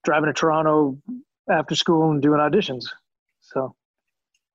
driving 0.04 0.26
to 0.26 0.33
Toronto 0.33 0.99
after 1.50 1.75
school 1.75 2.11
and 2.11 2.23
doing 2.23 2.38
auditions. 2.38 2.85
So. 3.40 3.75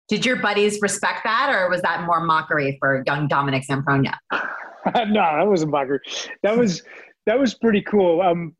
Did 0.08 0.26
your 0.26 0.38
buddies 0.38 0.80
respect 0.82 1.22
that 1.24 1.52
or 1.52 1.70
was 1.70 1.82
that 1.82 2.06
more 2.06 2.20
mockery 2.24 2.78
for 2.80 3.04
young 3.06 3.28
Dominic 3.28 3.64
Zamprogna 3.68 4.16
no 4.32 5.14
that 5.14 5.48
wasn't 5.48 5.72
mockery. 5.72 6.00
That 6.42 6.58
was 6.58 6.82
that 7.26 7.40
was 7.40 7.54
pretty 7.54 7.82
cool. 7.82 8.22
Um 8.22 8.56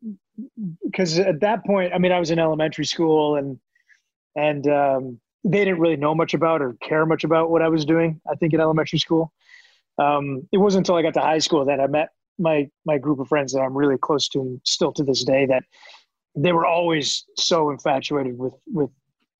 because 0.84 1.18
at 1.18 1.40
that 1.40 1.64
point 1.64 1.92
I 1.92 1.98
mean 1.98 2.12
I 2.12 2.20
was 2.20 2.30
in 2.30 2.38
elementary 2.38 2.84
school 2.84 3.36
and 3.36 3.58
and 4.36 4.66
um 4.68 5.20
they 5.42 5.64
didn't 5.64 5.80
really 5.80 5.96
know 5.96 6.14
much 6.14 6.34
about 6.34 6.60
or 6.62 6.76
care 6.82 7.06
much 7.06 7.24
about 7.24 7.50
what 7.50 7.62
I 7.62 7.68
was 7.68 7.84
doing. 7.84 8.20
I 8.30 8.34
think 8.36 8.52
in 8.52 8.60
elementary 8.60 8.98
school, 8.98 9.32
um, 10.00 10.48
it 10.50 10.58
wasn't 10.58 10.80
until 10.80 10.96
I 10.96 11.02
got 11.02 11.14
to 11.14 11.20
high 11.20 11.38
school 11.38 11.64
that 11.66 11.80
I 11.80 11.86
met 11.86 12.08
my 12.38 12.68
my 12.84 12.98
group 12.98 13.20
of 13.20 13.28
friends 13.28 13.52
that 13.52 13.60
I'm 13.60 13.76
really 13.76 13.98
close 13.98 14.28
to 14.30 14.60
still 14.64 14.92
to 14.92 15.04
this 15.04 15.24
day. 15.24 15.46
That 15.46 15.64
they 16.34 16.52
were 16.52 16.66
always 16.66 17.24
so 17.36 17.70
infatuated 17.70 18.38
with 18.38 18.54
with 18.66 18.90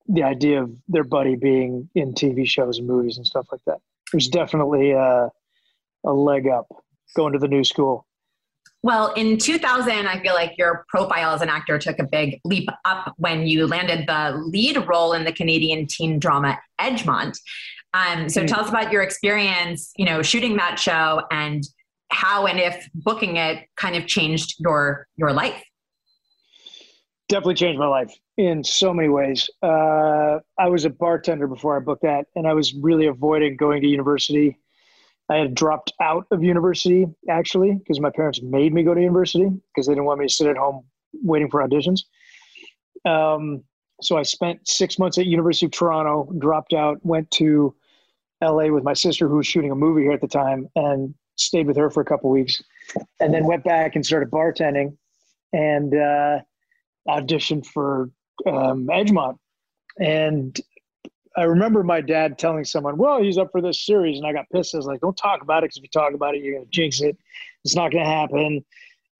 the 0.06 0.22
idea 0.22 0.62
of 0.62 0.70
their 0.88 1.04
buddy 1.04 1.36
being 1.36 1.88
in 1.94 2.12
TV 2.12 2.46
shows 2.46 2.78
and 2.78 2.86
movies 2.86 3.16
and 3.16 3.26
stuff 3.26 3.46
like 3.50 3.60
that. 3.66 3.78
There's 4.12 4.28
definitely 4.28 4.90
a, 4.90 5.30
a 6.04 6.12
leg 6.12 6.48
up 6.48 6.66
going 7.14 7.32
to 7.32 7.38
the 7.38 7.48
new 7.48 7.62
school. 7.62 8.06
Well, 8.82 9.12
in 9.12 9.36
2000, 9.36 9.92
I 9.92 10.20
feel 10.20 10.34
like 10.34 10.56
your 10.56 10.84
profile 10.88 11.34
as 11.34 11.42
an 11.42 11.48
actor 11.50 11.78
took 11.78 11.98
a 11.98 12.04
big 12.04 12.40
leap 12.44 12.68
up 12.84 13.14
when 13.18 13.46
you 13.46 13.66
landed 13.66 14.06
the 14.08 14.32
lead 14.46 14.76
role 14.88 15.12
in 15.12 15.24
the 15.24 15.32
Canadian 15.32 15.86
teen 15.86 16.18
drama 16.18 16.58
Edgemont. 16.80 17.38
Um, 17.92 18.28
so 18.28 18.40
mm-hmm. 18.40 18.46
tell 18.46 18.60
us 18.60 18.68
about 18.68 18.92
your 18.92 19.02
experience, 19.02 19.92
you 19.96 20.04
know, 20.04 20.22
shooting 20.22 20.56
that 20.56 20.78
show 20.78 21.22
and 21.30 21.64
how 22.10 22.46
and 22.46 22.58
if 22.58 22.88
booking 22.94 23.36
it 23.36 23.64
kind 23.76 23.96
of 23.96 24.06
changed 24.06 24.56
your 24.58 25.06
your 25.16 25.32
life. 25.32 25.62
Definitely 27.28 27.54
changed 27.54 27.78
my 27.78 27.86
life 27.86 28.12
in 28.36 28.64
so 28.64 28.92
many 28.92 29.08
ways. 29.08 29.48
Uh, 29.62 30.38
I 30.58 30.68
was 30.68 30.84
a 30.84 30.90
bartender 30.90 31.46
before 31.46 31.76
I 31.76 31.80
booked 31.80 32.02
that, 32.02 32.26
and 32.34 32.46
I 32.46 32.54
was 32.54 32.74
really 32.74 33.06
avoiding 33.06 33.56
going 33.56 33.82
to 33.82 33.88
university 33.88 34.56
I 35.30 35.36
had 35.36 35.54
dropped 35.54 35.92
out 36.02 36.26
of 36.32 36.42
university 36.42 37.06
actually 37.28 37.74
because 37.74 38.00
my 38.00 38.10
parents 38.10 38.42
made 38.42 38.74
me 38.74 38.82
go 38.82 38.94
to 38.94 39.00
university 39.00 39.48
because 39.72 39.86
they 39.86 39.92
didn't 39.92 40.06
want 40.06 40.18
me 40.18 40.26
to 40.26 40.32
sit 40.32 40.48
at 40.48 40.56
home 40.56 40.84
waiting 41.22 41.48
for 41.48 41.66
auditions. 41.66 42.00
Um, 43.08 43.62
so 44.02 44.18
I 44.18 44.24
spent 44.24 44.66
six 44.66 44.98
months 44.98 45.18
at 45.18 45.26
University 45.26 45.66
of 45.66 45.72
Toronto, 45.72 46.28
dropped 46.38 46.72
out, 46.72 46.98
went 47.06 47.30
to 47.32 47.74
LA 48.42 48.68
with 48.68 48.84
my 48.84 48.94
sister 48.94 49.28
who 49.28 49.36
was 49.36 49.46
shooting 49.46 49.70
a 49.70 49.74
movie 49.74 50.02
here 50.02 50.12
at 50.12 50.20
the 50.20 50.28
time, 50.28 50.68
and 50.76 51.14
stayed 51.36 51.66
with 51.66 51.76
her 51.76 51.90
for 51.90 52.00
a 52.00 52.04
couple 52.04 52.30
weeks, 52.30 52.62
and 53.20 53.32
then 53.32 53.44
went 53.44 53.64
back 53.64 53.96
and 53.96 54.04
started 54.04 54.30
bartending, 54.30 54.96
and 55.52 55.94
uh, 55.94 56.40
auditioned 57.08 57.66
for 57.66 58.10
um, 58.46 58.86
Edgemont, 58.86 59.36
and 59.98 60.58
I 61.36 61.44
remember 61.44 61.82
my 61.82 62.00
dad 62.00 62.38
telling 62.38 62.64
someone, 62.64 62.96
"Well, 62.96 63.22
he's 63.22 63.38
up 63.38 63.52
for 63.52 63.60
this 63.60 63.84
series," 63.84 64.18
and 64.18 64.26
I 64.26 64.32
got 64.32 64.46
pissed. 64.50 64.74
I 64.74 64.78
was 64.78 64.86
like, 64.86 65.00
"Don't 65.00 65.16
talk 65.16 65.42
about 65.42 65.62
it 65.62 65.66
because 65.66 65.76
if 65.78 65.82
you 65.84 65.88
talk 65.92 66.12
about 66.12 66.34
it, 66.34 66.42
you're 66.42 66.54
gonna 66.54 66.70
jinx 66.70 67.00
it. 67.00 67.16
It's 67.64 67.76
not 67.76 67.92
gonna 67.92 68.04
happen, 68.04 68.64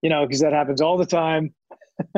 you 0.01 0.09
know, 0.09 0.25
because 0.25 0.41
that 0.41 0.53
happens 0.53 0.81
all 0.81 0.97
the 0.97 1.05
time." 1.05 1.53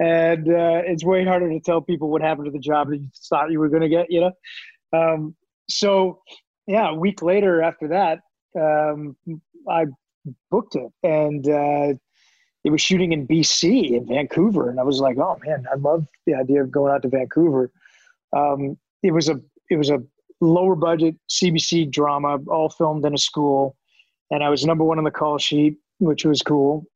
and 0.00 0.48
uh, 0.48 0.82
it's 0.86 1.04
way 1.04 1.24
harder 1.24 1.50
to 1.50 1.60
tell 1.60 1.80
people 1.80 2.08
what 2.10 2.22
happened 2.22 2.46
to 2.46 2.50
the 2.50 2.58
job 2.58 2.88
that 2.90 2.98
you 2.98 3.08
thought 3.28 3.50
you 3.50 3.58
were 3.58 3.68
gonna 3.68 3.88
get, 3.88 4.10
you 4.10 4.20
know. 4.20 4.32
Um, 4.92 5.36
so, 5.68 6.20
yeah, 6.66 6.90
a 6.90 6.94
week 6.94 7.22
later 7.22 7.62
after 7.62 7.88
that, 7.88 8.20
um, 8.58 9.16
I 9.68 9.86
booked 10.50 10.76
it, 10.76 10.90
and 11.02 11.48
uh, 11.48 11.94
it 12.64 12.70
was 12.70 12.80
shooting 12.80 13.12
in 13.12 13.26
BC 13.26 13.92
in 13.92 14.06
Vancouver, 14.06 14.70
and 14.70 14.80
I 14.80 14.82
was 14.82 15.00
like, 15.00 15.18
"Oh 15.18 15.38
man, 15.44 15.66
I 15.70 15.76
love 15.76 16.06
the 16.26 16.34
idea 16.34 16.62
of 16.62 16.70
going 16.70 16.92
out 16.92 17.02
to 17.02 17.08
Vancouver." 17.08 17.70
Um, 18.36 18.78
it 19.02 19.12
was 19.12 19.28
a 19.28 19.40
it 19.70 19.76
was 19.76 19.90
a 19.90 20.02
lower 20.40 20.74
budget 20.74 21.16
CBC 21.30 21.90
drama, 21.90 22.38
all 22.48 22.70
filmed 22.70 23.04
in 23.04 23.14
a 23.14 23.18
school, 23.18 23.76
and 24.30 24.42
I 24.42 24.48
was 24.48 24.64
number 24.64 24.84
one 24.84 24.98
on 24.98 25.04
the 25.04 25.10
call 25.10 25.38
sheet, 25.38 25.76
which 25.98 26.24
was 26.24 26.42
cool. 26.42 26.86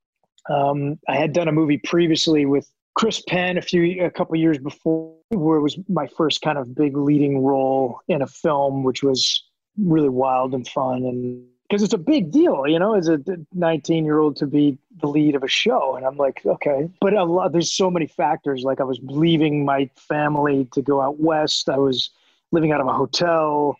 Um, 0.50 0.99
I 1.09 1.17
had 1.17 1.33
done 1.33 1.49
a 1.49 1.52
movie 1.52 1.79
previously 1.79 2.47
with 2.47 2.69
Chris 2.95 3.23
Penn 3.27 3.57
a 3.57 3.63
few 3.63 4.05
a 4.05 4.11
couple 4.11 4.37
years 4.37 4.59
before, 4.59 5.15
where 5.31 5.59
it 5.59 5.63
was 5.63 5.79
my 5.89 6.07
first 6.07 6.43
kind 6.43 6.59
of 6.59 6.75
big 6.75 6.97
leading 6.97 7.43
role 7.43 8.01
in 8.09 8.23
a 8.23 8.27
film, 8.27 8.85
which 8.85 9.03
was 9.03 9.45
really 9.79 10.09
wild 10.09 10.55
and 10.55 10.69
fun 10.69 11.05
and 11.05 11.47
because 11.73 11.83
it's 11.83 11.95
a 11.95 11.99
big 11.99 12.31
deal, 12.31 12.67
you 12.67 12.79
know, 12.79 12.95
as 12.95 13.09
a 13.09 13.19
19 13.55 14.05
year 14.05 14.19
old 14.19 14.37
to 14.37 14.47
be 14.47 14.77
the 15.01 15.07
lead 15.07 15.35
of 15.35 15.43
a 15.43 15.49
show. 15.49 15.97
And 15.97 16.05
I'm 16.05 16.19
like, 16.19 16.43
okay, 16.45 16.91
but 17.01 17.15
a 17.15 17.25
lot, 17.25 17.53
there's 17.53 17.73
so 17.73 17.91
many 17.91 18.07
factors. 18.07 18.63
Like 18.63 18.79
I 18.79 18.85
was 18.85 19.01
leaving 19.05 19.65
my 19.65 19.89
family 19.97 20.69
to 20.73 20.83
go 20.83 21.01
out 21.01 21.19
West. 21.19 21.71
I 21.71 21.79
was 21.79 22.11
living 22.51 22.73
out 22.73 22.83
of 22.83 22.89
a 22.89 22.93
hotel, 22.93 23.79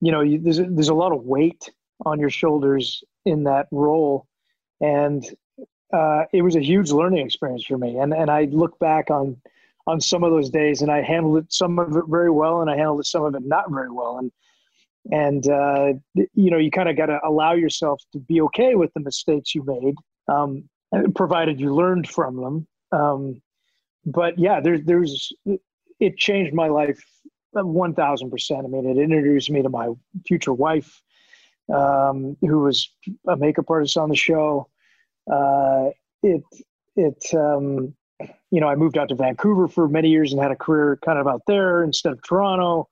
you 0.00 0.12
know, 0.12 0.20
you, 0.20 0.38
there's, 0.38 0.58
there's 0.58 0.88
a 0.88 0.94
lot 0.94 1.10
of 1.10 1.24
weight 1.24 1.68
on 2.06 2.20
your 2.20 2.30
shoulders 2.30 3.02
in 3.24 3.42
that 3.42 3.66
role. 3.72 4.28
And 4.80 5.24
uh, 5.92 6.24
it 6.32 6.42
was 6.42 6.56
a 6.56 6.60
huge 6.60 6.90
learning 6.90 7.24
experience 7.24 7.64
for 7.64 7.78
me. 7.78 7.98
And, 7.98 8.12
and 8.12 8.30
I 8.30 8.44
look 8.44 8.78
back 8.78 9.10
on, 9.10 9.36
on 9.86 10.00
some 10.00 10.24
of 10.24 10.30
those 10.30 10.50
days 10.50 10.82
and 10.82 10.90
I 10.90 11.02
handled 11.02 11.38
it, 11.38 11.52
some 11.52 11.78
of 11.78 11.96
it 11.96 12.04
very 12.08 12.30
well. 12.30 12.60
And 12.60 12.70
I 12.70 12.76
handled 12.76 13.00
it, 13.00 13.06
some 13.06 13.24
of 13.24 13.34
it 13.34 13.42
not 13.44 13.70
very 13.70 13.90
well. 13.90 14.18
And, 14.18 14.32
and 15.10 15.48
uh, 15.48 15.92
you 16.14 16.50
know 16.50 16.58
you 16.58 16.70
kind 16.70 16.88
of 16.88 16.96
got 16.96 17.06
to 17.06 17.18
allow 17.24 17.54
yourself 17.54 18.00
to 18.12 18.20
be 18.20 18.40
okay 18.40 18.76
with 18.76 18.94
the 18.94 19.00
mistakes 19.00 19.52
you 19.52 19.64
made 19.64 19.96
um, 20.32 20.68
provided 21.16 21.58
you 21.58 21.74
learned 21.74 22.08
from 22.08 22.36
them 22.36 22.66
um, 22.92 23.42
but 24.06 24.38
yeah 24.38 24.60
there, 24.60 24.78
there's 24.78 25.32
it 25.98 26.16
changed 26.18 26.54
my 26.54 26.68
life 26.68 27.02
1000% 27.52 28.58
i 28.58 28.68
mean 28.68 28.86
it 28.86 29.02
introduced 29.02 29.50
me 29.50 29.60
to 29.60 29.68
my 29.68 29.88
future 30.24 30.52
wife 30.52 31.02
um, 31.72 32.36
who 32.40 32.60
was 32.60 32.90
a 33.28 33.36
makeup 33.36 33.70
artist 33.70 33.96
on 33.96 34.08
the 34.08 34.16
show. 34.16 34.68
Uh, 35.30 35.90
it 36.22 36.42
it 36.96 37.24
um, 37.34 37.94
you 38.50 38.60
know 38.60 38.68
I 38.68 38.74
moved 38.74 38.98
out 38.98 39.08
to 39.08 39.14
Vancouver 39.14 39.68
for 39.68 39.88
many 39.88 40.08
years 40.08 40.32
and 40.32 40.40
had 40.40 40.52
a 40.52 40.56
career 40.56 40.98
kind 41.04 41.18
of 41.18 41.26
out 41.26 41.42
there 41.46 41.82
instead 41.82 42.12
of 42.12 42.22
Toronto. 42.22 42.88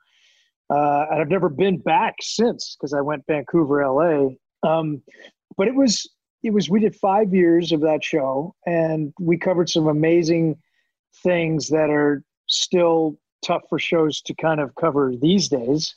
Uh, 0.69 1.07
and 1.11 1.21
I've 1.21 1.29
never 1.29 1.49
been 1.49 1.79
back 1.79 2.17
since 2.21 2.77
because 2.77 2.95
I 2.95 3.01
went 3.01 3.27
Vancouver, 3.27 3.85
LA. 3.85 4.29
Um, 4.63 5.03
but 5.57 5.67
it 5.67 5.75
was 5.75 6.09
it 6.43 6.53
was 6.53 6.71
we 6.71 6.81
did 6.81 6.95
five 6.97 7.35
years 7.35 7.73
of 7.73 7.81
that 7.81 8.05
show 8.05 8.55
and 8.67 9.13
we 9.19 9.37
covered 9.37 9.69
some 9.69 9.89
amazing 9.89 10.57
things 11.23 11.69
that 11.69 11.91
are 11.91 12.23
still 12.49 13.19
tough 13.45 13.63
for 13.69 13.79
shows 13.79 14.21
to 14.23 14.35
kind 14.35 14.61
of 14.61 14.75
cover 14.75 15.13
these 15.21 15.49
days. 15.49 15.95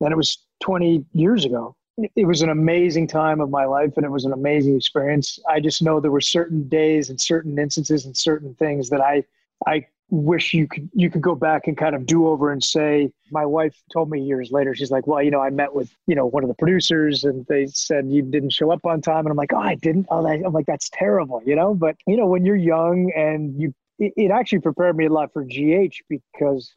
And 0.00 0.12
it 0.12 0.16
was 0.16 0.38
20 0.62 1.04
years 1.12 1.44
ago. 1.44 1.76
It 1.96 2.26
was 2.26 2.42
an 2.42 2.50
amazing 2.50 3.06
time 3.06 3.40
of 3.40 3.50
my 3.50 3.66
life 3.66 3.92
and 3.96 4.04
it 4.04 4.10
was 4.10 4.24
an 4.24 4.32
amazing 4.32 4.76
experience. 4.76 5.38
I 5.48 5.60
just 5.60 5.80
know 5.80 6.00
there 6.00 6.10
were 6.10 6.20
certain 6.20 6.66
days 6.68 7.08
and 7.08 7.20
certain 7.20 7.56
instances 7.58 8.04
and 8.04 8.16
certain 8.16 8.54
things 8.54 8.90
that 8.90 9.00
I 9.00 9.24
I 9.66 9.86
wish 10.10 10.52
you 10.52 10.66
could 10.66 10.88
you 10.92 11.08
could 11.08 11.22
go 11.22 11.34
back 11.34 11.66
and 11.66 11.76
kind 11.76 11.94
of 11.94 12.04
do 12.04 12.28
over 12.28 12.52
and 12.52 12.62
say 12.62 13.10
my 13.30 13.46
wife 13.46 13.74
told 13.92 14.10
me 14.10 14.20
years 14.20 14.52
later 14.52 14.74
she's 14.74 14.90
like 14.90 15.06
well 15.06 15.22
you 15.22 15.30
know 15.30 15.40
i 15.40 15.48
met 15.48 15.74
with 15.74 15.90
you 16.06 16.14
know 16.14 16.26
one 16.26 16.44
of 16.44 16.48
the 16.48 16.54
producers 16.54 17.24
and 17.24 17.46
they 17.46 17.66
said 17.66 18.06
you 18.08 18.20
didn't 18.22 18.50
show 18.50 18.70
up 18.70 18.84
on 18.84 19.00
time. 19.00 19.20
And 19.20 19.28
i'm 19.28 19.36
like 19.36 19.52
oh 19.52 19.58
i 19.58 19.74
didn't? 19.76 20.06
Oh, 20.10 20.26
i'm 20.26 20.52
like 20.52 20.66
that's 20.66 20.90
terrible 20.90 21.42
you 21.46 21.56
know? 21.56 21.74
But 21.74 21.96
you 22.06 22.16
know 22.16 22.26
when 22.26 22.44
you're 22.44 22.56
young 22.56 23.10
and 23.16 23.58
you 23.60 23.74
it, 23.98 24.12
it 24.16 24.30
actually 24.30 24.60
prepared 24.60 24.96
me 24.96 25.06
a 25.06 25.12
lot 25.12 25.32
for 25.32 25.44
gh 25.44 25.94
because 26.08 26.74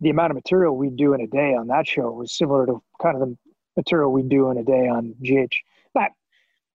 the 0.00 0.10
amount 0.10 0.30
of 0.30 0.36
material 0.36 0.76
we 0.76 0.88
do 0.88 1.14
in 1.14 1.20
a 1.20 1.26
day 1.26 1.54
on 1.54 1.66
that 1.68 1.86
show 1.86 2.10
was 2.10 2.32
similar 2.32 2.66
to 2.66 2.82
kind 3.00 3.20
of 3.20 3.28
the 3.28 3.36
material 3.76 4.12
we 4.12 4.22
do 4.22 4.50
in 4.50 4.58
a 4.58 4.64
day 4.64 4.88
on 4.88 5.14
gh 5.22 5.52
not 5.94 6.10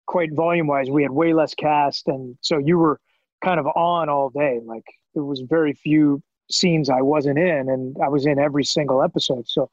quite 0.06 0.34
volume 0.34 0.68
wise 0.68 0.90
we 0.90 1.04
had 1.04 1.12
way 1.12 1.34
less 1.34 1.54
cast 1.54 2.08
and 2.08 2.38
so 2.42 2.58
you 2.58 2.78
were 2.78 3.00
kind 3.44 3.60
of 3.60 3.68
on 3.76 4.10
all 4.10 4.30
day 4.30 4.60
like 4.64 4.86
there 5.14 5.24
was 5.24 5.42
very 5.42 5.74
few 5.74 6.22
scenes 6.50 6.90
I 6.90 7.02
wasn't 7.02 7.40
in, 7.40 7.70
and 7.70 7.98
I 8.04 8.10
was 8.10 8.26
in 8.26 8.40
every 8.40 8.64
single 8.64 9.04
episode. 9.04 9.48
So 9.48 9.70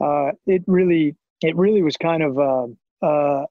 uh, 0.00 0.32
it 0.46 0.62
really, 0.66 1.16
it 1.42 1.56
really 1.56 1.82
was 1.82 1.96
kind 1.96 2.22
of 2.22 2.38
uh, 2.38 2.66
uh, 3.04 3.46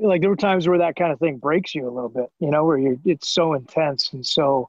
like 0.00 0.20
there 0.20 0.30
were 0.30 0.36
times 0.36 0.68
where 0.68 0.78
that 0.78 0.96
kind 0.96 1.12
of 1.12 1.18
thing 1.18 1.38
breaks 1.38 1.74
you 1.74 1.88
a 1.88 1.90
little 1.90 2.08
bit, 2.08 2.30
you 2.40 2.50
know, 2.50 2.64
where 2.64 2.78
you're 2.78 2.96
it's 3.04 3.28
so 3.28 3.54
intense 3.54 4.12
and 4.12 4.24
so 4.24 4.68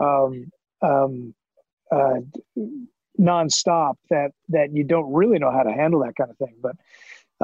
um, 0.00 0.50
um, 0.82 1.34
uh, 1.90 2.20
nonstop 3.20 3.94
that 4.10 4.32
that 4.48 4.72
you 4.72 4.84
don't 4.84 5.12
really 5.12 5.38
know 5.38 5.50
how 5.50 5.62
to 5.62 5.72
handle 5.72 6.00
that 6.00 6.16
kind 6.16 6.30
of 6.30 6.38
thing. 6.38 6.54
But 6.60 6.76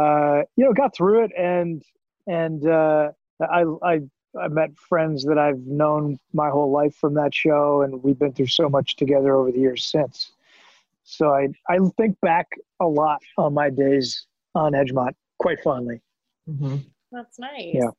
uh, 0.01 0.43
you 0.57 0.65
know, 0.65 0.73
got 0.73 0.95
through 0.95 1.25
it, 1.25 1.33
and 1.37 1.83
and 2.27 2.67
uh, 2.67 3.11
I 3.41 3.65
I 3.83 4.01
I 4.41 4.49
met 4.49 4.77
friends 4.77 5.25
that 5.25 5.39
I've 5.39 5.61
known 5.67 6.19
my 6.33 6.49
whole 6.49 6.71
life 6.71 6.95
from 6.95 7.15
that 7.15 7.35
show, 7.35 7.83
and 7.83 8.03
we've 8.03 8.19
been 8.19 8.33
through 8.33 8.47
so 8.47 8.69
much 8.69 8.97
together 8.97 9.35
over 9.35 9.51
the 9.53 9.59
years 9.59 9.85
since. 9.85 10.33
So 11.05 11.35
I 11.35 11.49
I 11.69 11.79
think 11.97 12.21
back 12.21 12.47
a 12.81 12.87
lot 12.87 13.21
on 13.37 13.55
my 13.55 13.71
days 13.71 14.27
on 14.55 14.73
Edgemont 14.73 15.15
quite 15.39 15.61
fondly. 15.61 16.01
Mm-hmm. 16.49 16.77
That's 17.13 17.39
nice. 17.39 17.75
Yeah. 17.75 17.91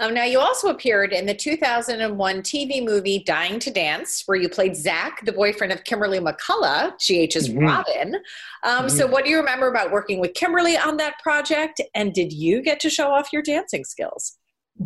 Um, 0.00 0.14
now, 0.14 0.24
you 0.24 0.38
also 0.38 0.68
appeared 0.68 1.12
in 1.12 1.26
the 1.26 1.34
2001 1.34 2.42
TV 2.42 2.84
movie 2.84 3.22
Dying 3.24 3.58
to 3.58 3.70
Dance, 3.70 4.22
where 4.26 4.38
you 4.38 4.48
played 4.48 4.76
Zach, 4.76 5.24
the 5.24 5.32
boyfriend 5.32 5.72
of 5.72 5.82
Kimberly 5.84 6.20
McCullough, 6.20 6.92
GH's 6.98 7.48
mm-hmm. 7.48 7.64
Robin. 7.64 8.14
Um, 8.62 8.86
mm-hmm. 8.86 8.88
So, 8.88 9.06
what 9.06 9.24
do 9.24 9.30
you 9.30 9.38
remember 9.38 9.68
about 9.68 9.90
working 9.90 10.20
with 10.20 10.34
Kimberly 10.34 10.76
on 10.76 10.98
that 10.98 11.18
project? 11.22 11.80
And 11.94 12.14
did 12.14 12.32
you 12.32 12.62
get 12.62 12.78
to 12.80 12.90
show 12.90 13.08
off 13.08 13.32
your 13.32 13.42
dancing 13.42 13.84
skills? 13.84 14.36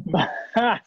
I 0.54 0.78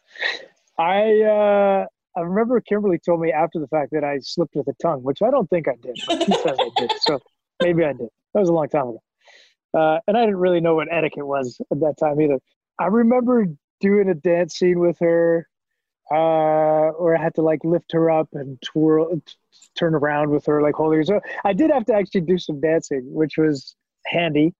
uh, 0.79 1.85
I 2.17 2.21
remember 2.21 2.59
Kimberly 2.61 2.99
told 2.99 3.21
me 3.21 3.31
after 3.31 3.59
the 3.59 3.67
fact 3.67 3.91
that 3.91 4.03
I 4.03 4.19
slipped 4.19 4.55
with 4.55 4.67
a 4.67 4.73
tongue, 4.81 5.03
which 5.03 5.21
I 5.21 5.29
don't 5.29 5.49
think 5.49 5.67
I 5.67 5.75
did, 5.81 5.99
but 6.07 6.59
I 6.59 6.69
did. 6.77 6.91
So 7.01 7.19
maybe 7.61 7.83
I 7.83 7.93
did. 7.93 8.07
That 8.33 8.39
was 8.39 8.49
a 8.49 8.53
long 8.53 8.69
time 8.69 8.87
ago. 8.87 9.03
Uh, 9.73 9.99
and 10.07 10.17
I 10.17 10.21
didn't 10.21 10.37
really 10.37 10.61
know 10.61 10.75
what 10.75 10.87
etiquette 10.89 11.27
was 11.27 11.59
at 11.71 11.79
that 11.81 11.95
time 11.99 12.19
either. 12.21 12.39
I 12.79 12.87
remember 12.87 13.45
doing 13.79 14.09
a 14.09 14.15
dance 14.15 14.55
scene 14.55 14.79
with 14.79 14.97
her, 14.99 15.47
uh, 16.11 16.91
where 16.97 17.17
I 17.17 17.21
had 17.21 17.35
to 17.35 17.41
like 17.41 17.63
lift 17.63 17.91
her 17.93 18.11
up 18.11 18.29
and 18.33 18.61
twirl, 18.61 19.21
turn 19.77 19.95
around 19.95 20.29
with 20.29 20.45
her, 20.45 20.61
like 20.61 20.75
holding 20.75 20.99
her. 20.99 21.03
So 21.03 21.19
I 21.43 21.53
did 21.53 21.71
have 21.71 21.85
to 21.85 21.93
actually 21.93 22.21
do 22.21 22.37
some 22.37 22.59
dancing, 22.59 23.03
which 23.13 23.37
was 23.37 23.75
handy. 24.05 24.53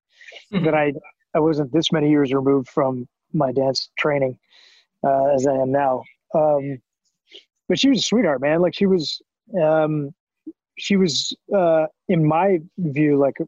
Mm-hmm. 0.51 0.65
That 0.65 0.73
I 0.73 0.93
I 1.35 1.39
wasn't 1.39 1.71
this 1.71 1.91
many 1.91 2.09
years 2.09 2.33
removed 2.33 2.69
from 2.69 3.07
my 3.33 3.51
dance 3.51 3.89
training 3.97 4.39
uh, 5.05 5.25
as 5.27 5.45
I 5.45 5.53
am 5.53 5.71
now. 5.71 6.03
Um, 6.33 6.79
but 7.67 7.79
she 7.79 7.89
was 7.89 7.99
a 7.99 8.03
sweetheart, 8.03 8.41
man. 8.41 8.61
Like 8.61 8.73
she 8.73 8.85
was, 8.85 9.21
um, 9.61 10.13
she 10.77 10.97
was 10.97 11.35
uh, 11.53 11.87
in 12.07 12.25
my 12.25 12.59
view 12.77 13.17
like 13.17 13.37
a, 13.39 13.45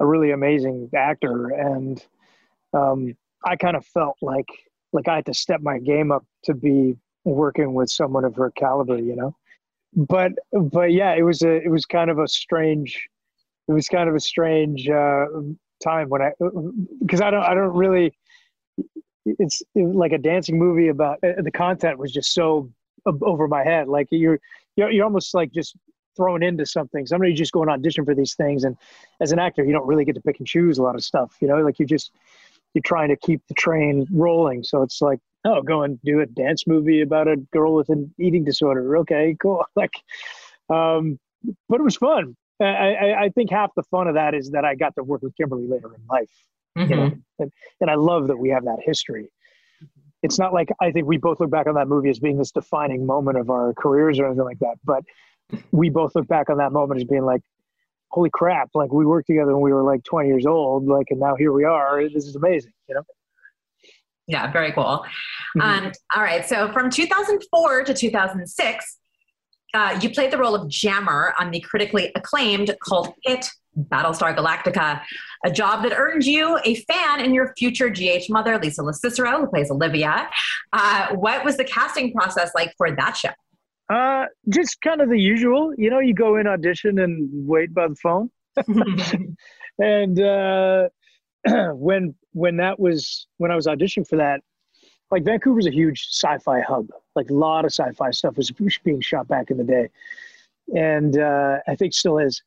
a 0.00 0.06
really 0.06 0.30
amazing 0.30 0.90
actor, 0.96 1.50
and 1.50 2.04
um, 2.72 3.14
I 3.44 3.56
kind 3.56 3.76
of 3.76 3.84
felt 3.86 4.16
like 4.22 4.48
like 4.92 5.08
I 5.08 5.16
had 5.16 5.26
to 5.26 5.34
step 5.34 5.60
my 5.62 5.78
game 5.78 6.12
up 6.12 6.24
to 6.44 6.54
be 6.54 6.96
working 7.24 7.74
with 7.74 7.90
someone 7.90 8.24
of 8.24 8.34
her 8.36 8.50
caliber, 8.50 8.98
you 8.98 9.16
know. 9.16 9.36
But 9.94 10.32
but 10.52 10.92
yeah, 10.92 11.14
it 11.14 11.22
was 11.22 11.42
a 11.42 11.62
it 11.62 11.70
was 11.70 11.84
kind 11.84 12.10
of 12.10 12.18
a 12.18 12.28
strange 12.28 13.08
it 13.68 13.72
was 13.72 13.88
kind 13.88 14.08
of 14.08 14.14
a 14.14 14.20
strange 14.20 14.88
uh, 14.88 15.26
time 15.82 16.08
when 16.08 16.22
I 16.22 16.32
because 17.00 17.20
I 17.20 17.30
don't 17.30 17.42
I 17.42 17.54
don't 17.54 17.74
really 17.74 18.12
it's 19.24 19.62
like 19.74 20.12
a 20.12 20.18
dancing 20.18 20.58
movie 20.58 20.88
about 20.88 21.18
uh, 21.22 21.40
the 21.42 21.50
content 21.50 21.98
was 21.98 22.12
just 22.12 22.32
so 22.34 22.70
over 23.06 23.48
my 23.48 23.64
head. 23.64 23.88
Like 23.88 24.08
you're, 24.10 24.40
you're, 24.76 24.90
you're 24.90 25.04
almost 25.04 25.34
like 25.34 25.52
just 25.52 25.76
thrown 26.16 26.42
into 26.42 26.66
something. 26.66 27.06
Somebody 27.06 27.32
just 27.32 27.52
going 27.52 27.68
audition 27.68 28.04
for 28.04 28.14
these 28.14 28.34
things. 28.34 28.64
And 28.64 28.76
as 29.20 29.32
an 29.32 29.38
actor, 29.38 29.64
you 29.64 29.72
don't 29.72 29.86
really 29.86 30.04
get 30.04 30.14
to 30.16 30.20
pick 30.20 30.38
and 30.38 30.46
choose 30.46 30.78
a 30.78 30.82
lot 30.82 30.94
of 30.94 31.04
stuff, 31.04 31.36
you 31.40 31.48
know, 31.48 31.56
like 31.58 31.78
you 31.78 31.86
just, 31.86 32.12
you're 32.74 32.82
trying 32.82 33.08
to 33.08 33.16
keep 33.16 33.42
the 33.48 33.54
train 33.54 34.06
rolling. 34.12 34.62
So 34.62 34.82
it's 34.82 35.00
like, 35.00 35.20
oh, 35.44 35.62
go 35.62 35.82
and 35.82 36.00
do 36.02 36.20
a 36.20 36.26
dance 36.26 36.66
movie 36.66 37.00
about 37.00 37.28
a 37.28 37.36
girl 37.36 37.74
with 37.74 37.88
an 37.88 38.14
eating 38.18 38.44
disorder. 38.44 38.96
Okay, 38.98 39.36
cool. 39.40 39.64
Like, 39.76 39.92
um, 40.70 41.18
but 41.68 41.80
it 41.80 41.82
was 41.82 41.96
fun. 41.96 42.36
I, 42.60 42.64
I, 42.64 43.22
I 43.24 43.28
think 43.30 43.50
half 43.50 43.70
the 43.74 43.82
fun 43.84 44.06
of 44.06 44.14
that 44.14 44.34
is 44.34 44.50
that 44.50 44.64
I 44.64 44.74
got 44.74 44.94
to 44.94 45.02
work 45.02 45.22
with 45.22 45.36
Kimberly 45.36 45.66
later 45.66 45.92
in 45.94 46.00
life. 46.08 46.30
Mm-hmm. 46.78 46.90
You 46.90 46.96
know? 46.96 47.06
Mm-hmm. 47.06 47.42
and, 47.42 47.52
and 47.80 47.90
I 47.90 47.94
love 47.94 48.28
that 48.28 48.36
we 48.36 48.50
have 48.50 48.64
that 48.64 48.78
history. 48.80 49.30
It's 50.22 50.38
not 50.38 50.54
like 50.54 50.70
I 50.80 50.92
think 50.92 51.06
we 51.06 51.16
both 51.16 51.40
look 51.40 51.50
back 51.50 51.66
on 51.66 51.74
that 51.74 51.88
movie 51.88 52.08
as 52.08 52.20
being 52.20 52.38
this 52.38 52.52
defining 52.52 53.04
moment 53.04 53.38
of 53.38 53.50
our 53.50 53.74
careers 53.74 54.20
or 54.20 54.26
anything 54.26 54.44
like 54.44 54.60
that, 54.60 54.76
but 54.84 55.02
we 55.72 55.90
both 55.90 56.14
look 56.14 56.28
back 56.28 56.48
on 56.48 56.58
that 56.58 56.72
moment 56.72 57.00
as 57.00 57.04
being 57.04 57.24
like, 57.24 57.42
holy 58.12 58.30
crap, 58.30 58.70
like 58.74 58.92
we 58.92 59.06
worked 59.06 59.26
together 59.26 59.54
when 59.54 59.62
we 59.62 59.72
were 59.72 59.82
like 59.82 60.04
20 60.04 60.28
years 60.28 60.46
old, 60.46 60.86
like, 60.86 61.06
and 61.10 61.18
now 61.18 61.34
here 61.34 61.52
we 61.52 61.64
are. 61.64 62.02
This 62.08 62.26
is 62.26 62.36
amazing, 62.36 62.72
you 62.88 62.94
know? 62.94 63.02
Yeah, 64.26 64.52
very 64.52 64.72
cool. 64.72 65.04
Mm-hmm. 65.56 65.60
Um, 65.86 65.92
all 66.14 66.22
right. 66.22 66.46
So 66.46 66.70
from 66.72 66.90
2004 66.90 67.84
to 67.84 67.94
2006, 67.94 68.98
uh, 69.74 69.98
you 70.02 70.10
played 70.10 70.30
the 70.30 70.38
role 70.38 70.54
of 70.54 70.68
Jammer 70.68 71.34
on 71.40 71.50
the 71.50 71.60
critically 71.60 72.12
acclaimed 72.14 72.74
cult 72.86 73.14
hit 73.24 73.48
Battlestar 73.76 74.36
Galactica, 74.36 75.00
a 75.44 75.50
job 75.50 75.82
that 75.82 75.94
earned 75.96 76.24
you 76.24 76.58
a 76.64 76.74
fan 76.74 77.20
in 77.20 77.32
your 77.32 77.54
future 77.56 77.88
GH 77.88 78.28
mother, 78.28 78.58
Lisa 78.58 78.82
LoCicero, 78.82 79.40
who 79.40 79.46
plays 79.46 79.70
Olivia. 79.70 80.28
Uh, 80.74 81.14
what 81.14 81.42
was 81.42 81.56
the 81.56 81.64
casting 81.64 82.12
process 82.12 82.50
like 82.54 82.74
for 82.76 82.94
that 82.94 83.16
show? 83.16 83.30
Uh, 83.92 84.24
just 84.48 84.80
kind 84.80 85.02
of 85.02 85.10
the 85.10 85.18
usual. 85.18 85.74
You 85.76 85.90
know, 85.90 85.98
you 85.98 86.14
go 86.14 86.36
in 86.36 86.46
audition 86.46 86.98
and 86.98 87.28
wait 87.46 87.74
by 87.74 87.88
the 87.88 87.96
phone. 87.96 88.30
and 89.78 90.18
uh, 90.18 90.88
when 91.74 92.14
when 92.32 92.56
that 92.56 92.80
was 92.80 93.26
when 93.36 93.50
I 93.50 93.56
was 93.56 93.66
auditioning 93.66 94.08
for 94.08 94.16
that, 94.16 94.40
like 95.10 95.24
Vancouver's 95.24 95.66
a 95.66 95.70
huge 95.70 96.08
sci-fi 96.10 96.60
hub. 96.62 96.86
Like 97.14 97.28
a 97.28 97.34
lot 97.34 97.66
of 97.66 97.70
sci-fi 97.72 98.12
stuff 98.12 98.38
was 98.38 98.50
being 98.82 99.02
shot 99.02 99.28
back 99.28 99.50
in 99.50 99.58
the 99.58 99.64
day, 99.64 99.90
and 100.74 101.18
uh, 101.18 101.58
I 101.68 101.76
think 101.76 101.92
still 101.92 102.16
is. 102.16 102.42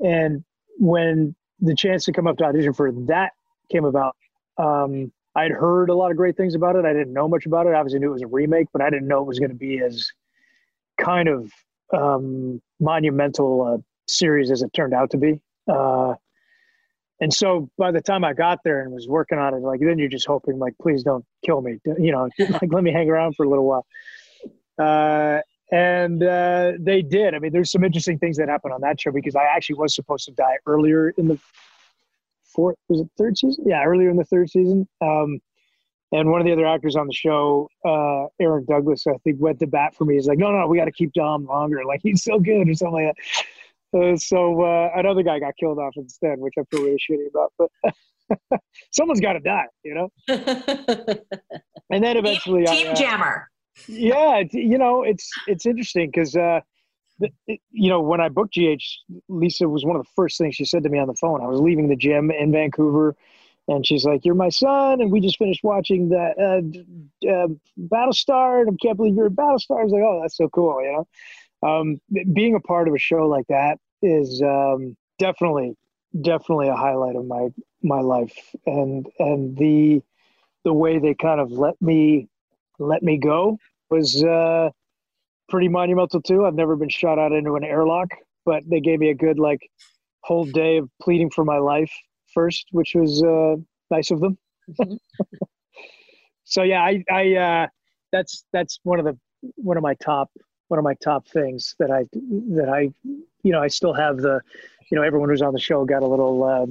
And 0.00 0.44
when 0.78 1.36
the 1.60 1.76
chance 1.76 2.06
to 2.06 2.12
come 2.12 2.26
up 2.26 2.38
to 2.38 2.44
audition 2.44 2.72
for 2.72 2.90
that 3.06 3.34
came 3.70 3.84
about, 3.84 4.16
um, 4.56 5.12
I'd 5.36 5.52
heard 5.52 5.90
a 5.90 5.94
lot 5.94 6.10
of 6.10 6.16
great 6.16 6.36
things 6.36 6.56
about 6.56 6.74
it. 6.74 6.84
I 6.84 6.92
didn't 6.92 7.12
know 7.12 7.28
much 7.28 7.46
about 7.46 7.68
it. 7.68 7.70
I 7.70 7.74
obviously 7.74 8.00
knew 8.00 8.08
it 8.08 8.14
was 8.14 8.22
a 8.22 8.26
remake, 8.26 8.66
but 8.72 8.82
I 8.82 8.90
didn't 8.90 9.06
know 9.06 9.20
it 9.20 9.26
was 9.28 9.38
going 9.38 9.50
to 9.50 9.56
be 9.56 9.80
as 9.80 10.10
kind 11.00 11.28
of 11.28 11.50
um, 11.92 12.60
monumental 12.80 13.62
uh, 13.62 13.78
series 14.08 14.50
as 14.50 14.62
it 14.62 14.72
turned 14.72 14.94
out 14.94 15.10
to 15.10 15.16
be. 15.16 15.40
Uh, 15.70 16.14
and 17.20 17.32
so 17.32 17.68
by 17.76 17.90
the 17.90 18.00
time 18.00 18.24
I 18.24 18.32
got 18.32 18.60
there 18.64 18.82
and 18.82 18.92
was 18.92 19.08
working 19.08 19.38
on 19.38 19.54
it, 19.54 19.58
like 19.58 19.80
then 19.80 19.98
you're 19.98 20.08
just 20.08 20.26
hoping, 20.26 20.58
like, 20.58 20.74
please 20.80 21.02
don't 21.02 21.24
kill 21.44 21.60
me, 21.60 21.78
you 21.98 22.12
know, 22.12 22.28
like 22.38 22.72
let 22.72 22.84
me 22.84 22.92
hang 22.92 23.10
around 23.10 23.34
for 23.36 23.44
a 23.44 23.48
little 23.48 23.64
while. 23.64 23.86
Uh, 24.78 25.40
and 25.70 26.22
uh, 26.22 26.72
they 26.78 27.02
did. 27.02 27.34
I 27.34 27.40
mean, 27.40 27.52
there's 27.52 27.70
some 27.70 27.84
interesting 27.84 28.18
things 28.18 28.36
that 28.38 28.48
happened 28.48 28.72
on 28.72 28.80
that 28.82 29.00
show 29.00 29.10
because 29.10 29.36
I 29.36 29.44
actually 29.44 29.76
was 29.76 29.94
supposed 29.94 30.24
to 30.26 30.32
die 30.32 30.56
earlier 30.66 31.10
in 31.10 31.28
the 31.28 31.38
fourth 32.54 32.76
was 32.88 33.00
it 33.00 33.08
third 33.18 33.36
season? 33.36 33.64
Yeah, 33.66 33.84
earlier 33.84 34.08
in 34.08 34.16
the 34.16 34.24
third 34.24 34.50
season. 34.50 34.88
Um, 35.00 35.40
and 36.12 36.30
one 36.30 36.40
of 36.40 36.46
the 36.46 36.52
other 36.52 36.66
actors 36.66 36.96
on 36.96 37.06
the 37.06 37.12
show, 37.12 37.68
uh, 37.84 38.26
Aaron 38.40 38.64
Douglas, 38.66 39.06
I 39.06 39.16
think, 39.24 39.40
went 39.40 39.60
to 39.60 39.66
bat 39.66 39.94
for 39.94 40.04
me. 40.04 40.14
He's 40.14 40.26
like, 40.26 40.38
"No, 40.38 40.50
no, 40.50 40.66
we 40.66 40.78
got 40.78 40.86
to 40.86 40.92
keep 40.92 41.12
Dom 41.12 41.46
longer. 41.46 41.84
Like 41.84 42.00
he's 42.02 42.22
so 42.22 42.38
good, 42.38 42.68
or 42.68 42.74
something 42.74 43.06
like 43.06 43.14
that." 43.14 43.98
Uh, 43.98 44.16
so 44.16 44.62
uh, 44.62 44.90
another 44.96 45.22
guy 45.22 45.38
got 45.38 45.54
killed 45.58 45.78
off 45.78 45.94
instead, 45.96 46.38
which 46.38 46.54
I 46.58 46.62
feel 46.70 46.84
really 46.84 46.98
shitty 46.98 47.28
about. 47.28 47.52
But 47.58 48.60
someone's 48.90 49.20
got 49.20 49.34
to 49.34 49.40
die, 49.40 49.66
you 49.82 49.94
know. 49.94 50.10
and 51.90 52.04
then 52.04 52.16
eventually, 52.16 52.64
team, 52.64 52.76
team 52.76 52.86
I, 52.88 52.90
uh, 52.90 52.94
jammer. 52.94 53.50
Yeah, 53.86 54.42
you 54.50 54.78
know, 54.78 55.02
it's 55.02 55.30
it's 55.46 55.66
interesting 55.66 56.10
because 56.10 56.36
uh, 56.36 56.60
you 57.46 57.90
know 57.90 58.00
when 58.00 58.20
I 58.20 58.28
booked 58.28 58.54
GH, 58.54 58.82
Lisa 59.28 59.68
was 59.68 59.84
one 59.84 59.96
of 59.96 60.02
the 60.02 60.10
first 60.16 60.38
things 60.38 60.54
she 60.54 60.64
said 60.64 60.82
to 60.84 60.88
me 60.88 60.98
on 60.98 61.06
the 61.06 61.14
phone. 61.14 61.42
I 61.42 61.46
was 61.46 61.60
leaving 61.60 61.88
the 61.88 61.96
gym 61.96 62.30
in 62.30 62.50
Vancouver 62.50 63.14
and 63.68 63.86
she's 63.86 64.04
like, 64.04 64.24
"You're 64.24 64.34
my 64.34 64.48
son," 64.48 65.00
and 65.00 65.12
we 65.12 65.20
just 65.20 65.38
finished 65.38 65.62
watching 65.62 66.08
that 66.08 66.34
uh, 66.38 67.28
uh, 67.28 67.48
Battlestar, 67.78 68.62
and 68.62 68.70
I 68.70 68.76
can't 68.84 68.96
believe 68.96 69.14
you're 69.14 69.26
a 69.26 69.30
Battlestar. 69.30 69.80
I 69.80 69.84
was 69.84 69.92
like, 69.92 70.02
"Oh, 70.02 70.20
that's 70.22 70.36
so 70.36 70.48
cool," 70.48 70.82
you 70.82 70.92
know. 70.92 71.68
Um, 71.68 72.00
being 72.32 72.54
a 72.54 72.60
part 72.60 72.88
of 72.88 72.94
a 72.94 72.98
show 72.98 73.26
like 73.28 73.46
that 73.48 73.78
is 74.00 74.42
um, 74.42 74.96
definitely, 75.18 75.76
definitely 76.20 76.68
a 76.68 76.76
highlight 76.76 77.16
of 77.16 77.26
my 77.26 77.48
my 77.82 78.00
life, 78.00 78.36
and 78.66 79.06
and 79.18 79.56
the 79.56 80.02
the 80.64 80.72
way 80.72 80.98
they 80.98 81.14
kind 81.14 81.40
of 81.40 81.52
let 81.52 81.80
me 81.80 82.28
let 82.78 83.02
me 83.02 83.18
go 83.18 83.58
was 83.90 84.22
uh, 84.24 84.70
pretty 85.48 85.68
monumental 85.68 86.22
too. 86.22 86.46
I've 86.46 86.54
never 86.54 86.74
been 86.74 86.88
shot 86.88 87.18
out 87.18 87.32
into 87.32 87.56
an 87.56 87.64
airlock, 87.64 88.08
but 88.46 88.62
they 88.66 88.80
gave 88.80 88.98
me 88.98 89.10
a 89.10 89.14
good 89.14 89.38
like 89.38 89.60
whole 90.20 90.44
day 90.44 90.78
of 90.78 90.88
pleading 91.00 91.30
for 91.30 91.44
my 91.44 91.58
life 91.58 91.92
first, 92.38 92.68
which 92.70 92.94
was 92.94 93.20
uh, 93.24 93.56
nice 93.90 94.12
of 94.12 94.20
them. 94.20 94.38
Mm-hmm. 94.70 94.94
so 96.44 96.62
yeah, 96.62 96.82
I, 96.82 97.04
I 97.10 97.34
uh, 97.34 97.66
that's 98.12 98.44
that's 98.52 98.78
one 98.84 99.00
of 99.00 99.04
the 99.04 99.18
one 99.56 99.76
of 99.76 99.82
my 99.82 99.94
top 99.94 100.30
one 100.68 100.78
of 100.78 100.84
my 100.84 100.94
top 101.02 101.26
things 101.26 101.74
that 101.80 101.90
I 101.90 102.04
that 102.54 102.68
I 102.68 102.92
you 103.42 103.52
know 103.52 103.60
I 103.60 103.66
still 103.66 103.92
have 103.92 104.18
the 104.18 104.40
you 104.88 104.96
know 104.96 105.02
everyone 105.02 105.30
who's 105.30 105.42
on 105.42 105.52
the 105.52 105.60
show 105.60 105.84
got 105.84 106.04
a 106.04 106.06
little 106.06 106.44
uh, 106.44 106.66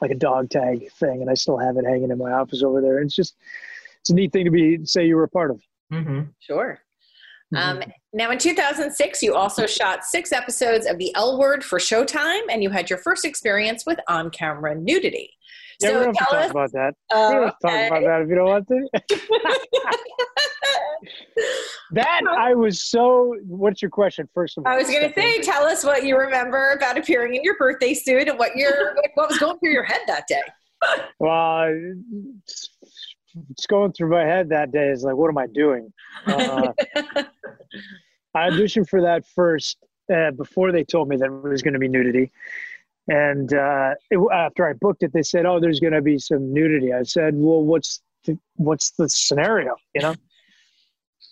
like 0.00 0.10
a 0.10 0.16
dog 0.16 0.50
tag 0.50 0.90
thing, 0.98 1.20
and 1.20 1.30
I 1.30 1.34
still 1.34 1.58
have 1.58 1.76
it 1.76 1.86
hanging 1.86 2.10
in 2.10 2.18
my 2.18 2.32
office 2.32 2.64
over 2.64 2.80
there. 2.80 2.98
And 2.98 3.06
it's 3.06 3.14
just 3.14 3.36
it's 4.00 4.10
a 4.10 4.14
neat 4.14 4.32
thing 4.32 4.44
to 4.44 4.50
be 4.50 4.84
say 4.84 5.06
you 5.06 5.14
were 5.14 5.24
a 5.24 5.28
part 5.28 5.52
of. 5.52 5.62
Mm-hmm. 5.92 6.22
Sure. 6.40 6.80
Mm-hmm. 7.54 7.82
Um, 7.82 7.92
now, 8.14 8.30
in 8.30 8.36
2006, 8.36 9.22
you 9.22 9.34
also 9.34 9.66
shot 9.66 10.04
six 10.04 10.32
episodes 10.32 10.86
of 10.86 10.98
The 10.98 11.14
L 11.14 11.38
Word 11.38 11.64
for 11.64 11.78
Showtime, 11.78 12.42
and 12.50 12.62
you 12.62 12.68
had 12.68 12.90
your 12.90 12.98
first 12.98 13.24
experience 13.24 13.86
with 13.86 13.98
on 14.06 14.28
camera 14.28 14.74
nudity. 14.74 15.30
Yeah, 15.80 15.88
so 15.88 15.98
we 15.98 16.04
don't 16.04 16.18
have 16.18 16.28
to 16.28 16.36
talk 16.36 16.50
about 16.50 16.72
that. 16.72 16.94
Uh, 17.10 17.28
we 17.30 17.34
don't 17.36 17.46
to 17.46 17.56
talk 17.62 17.86
about 17.88 18.02
that 18.02 18.22
if 18.22 18.28
you 18.28 18.34
don't 18.34 18.48
want 18.48 18.68
to. 18.68 18.88
that 21.92 22.20
I 22.38 22.54
was 22.54 22.82
so. 22.82 23.34
What's 23.46 23.80
your 23.80 23.90
question? 23.90 24.28
First 24.34 24.58
of 24.58 24.66
all, 24.66 24.72
I 24.72 24.76
was 24.76 24.90
going 24.90 25.08
to 25.08 25.14
say, 25.14 25.40
tell 25.40 25.64
us 25.64 25.82
what 25.82 26.04
you 26.04 26.18
remember 26.18 26.72
about 26.72 26.98
appearing 26.98 27.34
in 27.34 27.42
your 27.42 27.56
birthday 27.56 27.94
suit 27.94 28.28
and 28.28 28.38
what 28.38 28.54
your 28.56 28.94
what 29.14 29.30
was 29.30 29.38
going 29.38 29.58
through 29.58 29.72
your 29.72 29.84
head 29.84 30.00
that 30.06 30.26
day. 30.28 30.42
Well, 31.18 31.72
it's 33.50 33.66
going 33.66 33.92
through 33.92 34.10
my 34.10 34.22
head 34.22 34.48
that 34.50 34.72
day 34.72 34.88
is 34.88 35.04
like, 35.04 35.16
what 35.16 35.28
am 35.28 35.38
I 35.38 35.46
doing? 35.46 35.92
Uh, 36.26 36.72
I 38.34 38.50
auditioned 38.50 38.88
for 38.88 39.02
that 39.02 39.26
first 39.26 39.78
uh, 40.12 40.30
before 40.32 40.72
they 40.72 40.84
told 40.84 41.08
me 41.08 41.16
that 41.16 41.26
it 41.26 41.48
was 41.48 41.62
going 41.62 41.74
to 41.74 41.80
be 41.80 41.88
nudity. 41.88 42.30
And 43.08 43.52
uh, 43.52 43.94
it, 44.10 44.20
after 44.32 44.68
I 44.68 44.74
booked 44.74 45.02
it, 45.02 45.12
they 45.12 45.22
said, 45.22 45.44
"Oh, 45.44 45.58
there's 45.58 45.80
going 45.80 45.92
to 45.92 46.02
be 46.02 46.18
some 46.18 46.52
nudity." 46.52 46.92
I 46.92 47.02
said, 47.02 47.34
"Well, 47.34 47.62
what's 47.64 48.00
the, 48.24 48.38
what's 48.54 48.92
the 48.92 49.08
scenario?" 49.08 49.74
You 49.94 50.02
know. 50.02 50.14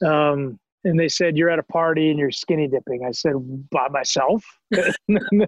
Um, 0.09 0.59
and 0.83 0.99
they 0.99 1.09
said, 1.09 1.37
"You're 1.37 1.51
at 1.51 1.61
a 1.61 1.65
party 1.65 2.11
and 2.11 2.19
you're 2.19 2.33
skinny 2.33 2.67
dipping." 2.67 3.05
I 3.07 3.13
said, 3.13 3.35
"By 3.71 3.89
myself?" 3.89 4.45
and 4.73 5.47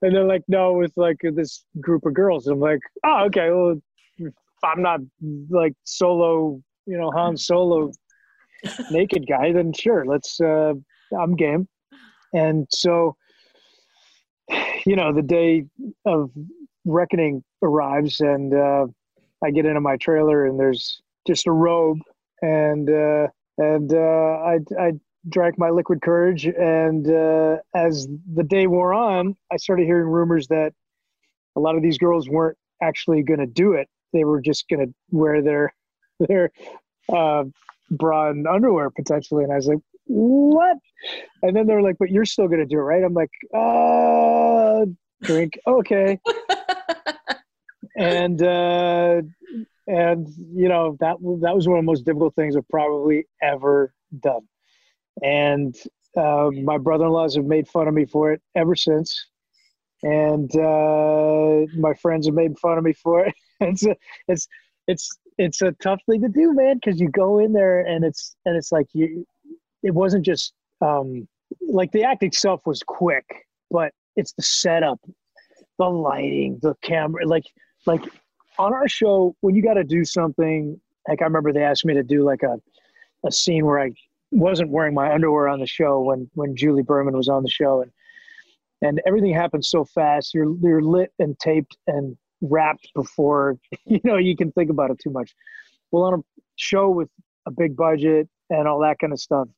they're 0.00 0.24
like, 0.24 0.42
"No, 0.48 0.72
with 0.72 0.92
like 0.96 1.18
this 1.22 1.64
group 1.80 2.06
of 2.06 2.14
girls." 2.14 2.46
And 2.46 2.54
I'm 2.54 2.60
like, 2.60 2.80
"Oh, 3.04 3.24
okay. 3.26 3.50
Well, 3.50 3.80
I'm 4.62 4.82
not 4.82 5.00
like 5.50 5.74
solo, 5.84 6.60
you 6.86 6.98
know, 6.98 7.10
Han 7.12 7.36
Solo 7.36 7.92
naked 8.90 9.26
guy, 9.28 9.52
then 9.52 9.72
sure, 9.72 10.04
let's. 10.04 10.40
Uh, 10.40 10.74
I'm 11.18 11.36
game. 11.36 11.68
And 12.32 12.66
so, 12.70 13.16
you 14.86 14.96
know, 14.96 15.12
the 15.12 15.22
day 15.22 15.64
of 16.06 16.30
reckoning 16.84 17.44
arrives, 17.62 18.20
and 18.20 18.54
uh, 18.54 18.86
I 19.44 19.50
get 19.50 19.66
into 19.66 19.80
my 19.80 19.96
trailer, 19.96 20.46
and 20.46 20.58
there's 20.58 21.02
just 21.26 21.46
a 21.46 21.52
robe, 21.52 21.98
and 22.40 22.88
uh, 22.88 23.28
and 23.58 23.92
uh, 23.92 23.96
I 23.96 24.58
I 24.78 24.92
drank 25.28 25.58
my 25.58 25.70
liquid 25.70 26.02
courage, 26.02 26.46
and 26.46 27.08
uh, 27.08 27.58
as 27.74 28.08
the 28.34 28.44
day 28.44 28.66
wore 28.66 28.94
on, 28.94 29.36
I 29.52 29.56
started 29.56 29.84
hearing 29.86 30.08
rumors 30.08 30.48
that 30.48 30.72
a 31.56 31.60
lot 31.60 31.76
of 31.76 31.82
these 31.82 31.98
girls 31.98 32.28
weren't 32.28 32.56
actually 32.82 33.22
going 33.22 33.40
to 33.40 33.46
do 33.46 33.74
it 33.74 33.88
they 34.12 34.24
were 34.24 34.40
just 34.40 34.68
going 34.68 34.86
to 34.86 34.94
wear 35.10 35.42
their 35.42 35.74
their 36.20 36.50
uh, 37.12 37.44
bra 37.90 38.30
and 38.30 38.46
underwear 38.46 38.90
potentially. 38.90 39.44
And 39.44 39.52
I 39.52 39.56
was 39.56 39.66
like, 39.66 39.78
what? 40.06 40.76
And 41.42 41.56
then 41.56 41.66
they 41.66 41.74
were 41.74 41.82
like, 41.82 41.96
but 41.98 42.10
you're 42.10 42.24
still 42.24 42.48
going 42.48 42.60
to 42.60 42.66
do 42.66 42.78
it, 42.78 42.82
right? 42.82 43.02
I'm 43.02 43.14
like, 43.14 43.30
uh, 43.54 44.86
drink. 45.22 45.58
Okay. 45.66 46.18
and, 47.96 48.42
uh, 48.42 49.22
and 49.86 50.28
you 50.54 50.68
know, 50.68 50.96
that, 51.00 51.16
that 51.40 51.54
was 51.54 51.66
one 51.66 51.78
of 51.78 51.84
the 51.84 51.90
most 51.90 52.04
difficult 52.04 52.34
things 52.34 52.56
I've 52.56 52.68
probably 52.68 53.26
ever 53.42 53.92
done. 54.20 54.42
And, 55.22 55.74
uh, 56.16 56.50
my 56.62 56.76
brother-in-laws 56.76 57.36
have 57.36 57.46
made 57.46 57.66
fun 57.68 57.88
of 57.88 57.94
me 57.94 58.04
for 58.04 58.32
it 58.32 58.42
ever 58.54 58.76
since 58.76 59.30
and 60.02 60.54
uh, 60.56 61.66
my 61.76 61.94
friends 61.94 62.26
have 62.26 62.34
made 62.34 62.58
fun 62.58 62.78
of 62.78 62.84
me 62.84 62.92
for 62.92 63.26
it. 63.26 63.34
it's 63.62 63.86
a, 63.86 63.96
it's 64.28 64.48
it's 64.86 65.18
it's 65.38 65.62
a 65.62 65.72
tough 65.72 66.00
thing 66.08 66.20
to 66.22 66.28
do, 66.28 66.52
man, 66.52 66.76
because 66.76 67.00
you 67.00 67.08
go 67.08 67.38
in 67.38 67.52
there 67.52 67.80
and 67.80 68.04
it's 68.04 68.36
and 68.44 68.56
it's 68.56 68.72
like 68.72 68.86
you. 68.92 69.26
It 69.82 69.94
wasn't 69.94 70.24
just 70.24 70.52
um, 70.80 71.26
like 71.60 71.92
the 71.92 72.04
act 72.04 72.22
itself 72.22 72.62
was 72.66 72.82
quick, 72.82 73.46
but 73.70 73.92
it's 74.16 74.32
the 74.32 74.42
setup, 74.42 75.00
the 75.78 75.86
lighting, 75.86 76.58
the 76.62 76.74
camera, 76.82 77.26
like 77.26 77.44
like 77.86 78.02
on 78.58 78.72
our 78.72 78.88
show 78.88 79.34
when 79.40 79.54
you 79.54 79.62
got 79.62 79.74
to 79.74 79.84
do 79.84 80.04
something. 80.04 80.80
Like 81.08 81.20
I 81.20 81.24
remember 81.24 81.52
they 81.52 81.64
asked 81.64 81.84
me 81.84 81.94
to 81.94 82.02
do 82.02 82.24
like 82.24 82.42
a 82.42 82.60
a 83.24 83.32
scene 83.32 83.66
where 83.66 83.80
I 83.80 83.90
wasn't 84.30 84.70
wearing 84.70 84.94
my 84.94 85.12
underwear 85.12 85.48
on 85.48 85.60
the 85.60 85.66
show 85.66 86.00
when 86.00 86.30
when 86.34 86.56
Julie 86.56 86.82
Berman 86.82 87.16
was 87.16 87.28
on 87.28 87.42
the 87.42 87.50
show 87.50 87.82
and 87.82 87.90
and 88.82 89.00
everything 89.06 89.32
happens 89.32 89.68
so 89.68 89.84
fast. 89.84 90.34
You're 90.34 90.54
you're 90.60 90.82
lit 90.82 91.12
and 91.18 91.38
taped 91.38 91.76
and 91.86 92.16
wrapped 92.42 92.90
before 92.94 93.56
you 93.86 94.00
know 94.04 94.16
you 94.16 94.36
can 94.36 94.52
think 94.52 94.70
about 94.70 94.90
it 94.90 94.98
too 94.98 95.10
much. 95.10 95.34
Well, 95.90 96.04
on 96.04 96.14
a 96.14 96.22
show 96.56 96.90
with 96.90 97.08
a 97.46 97.50
big 97.50 97.76
budget 97.76 98.28
and 98.50 98.68
all 98.68 98.80
that 98.80 98.98
kind 98.98 99.12
of 99.12 99.20
stuff, 99.20 99.48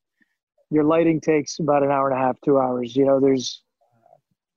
your 0.71 0.85
lighting 0.85 1.21
takes 1.21 1.59
about 1.59 1.83
an 1.83 1.91
hour 1.91 2.11
and 2.11 2.19
a 2.19 2.23
half, 2.23 2.37
two 2.45 2.59
hours. 2.59 2.97
You 2.97 3.05
know, 3.05 3.21
there's 3.21 3.63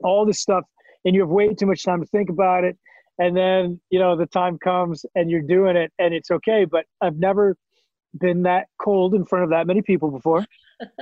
all 0.04 0.26
this 0.26 0.40
stuff, 0.40 0.64
and 1.06 1.16
you 1.16 1.22
have 1.22 1.30
way 1.30 1.54
too 1.54 1.66
much 1.66 1.84
time 1.84 2.02
to 2.02 2.08
think 2.08 2.30
about 2.30 2.64
it. 2.64 2.78
And 3.20 3.36
then 3.36 3.80
you 3.90 4.00
know 4.00 4.16
the 4.16 4.28
time 4.28 4.60
comes 4.60 5.06
and 5.16 5.30
you're 5.32 5.42
doing 5.42 5.76
it, 5.76 5.92
and 6.00 6.14
it's 6.14 6.32
okay. 6.32 6.66
But 6.66 6.86
I've 7.02 7.18
never 7.18 7.56
been 8.20 8.44
that 8.44 8.68
cold 8.82 9.14
in 9.14 9.26
front 9.26 9.44
of 9.44 9.50
that 9.52 9.68
many 9.68 9.82
people 9.82 10.12
before. 10.12 10.46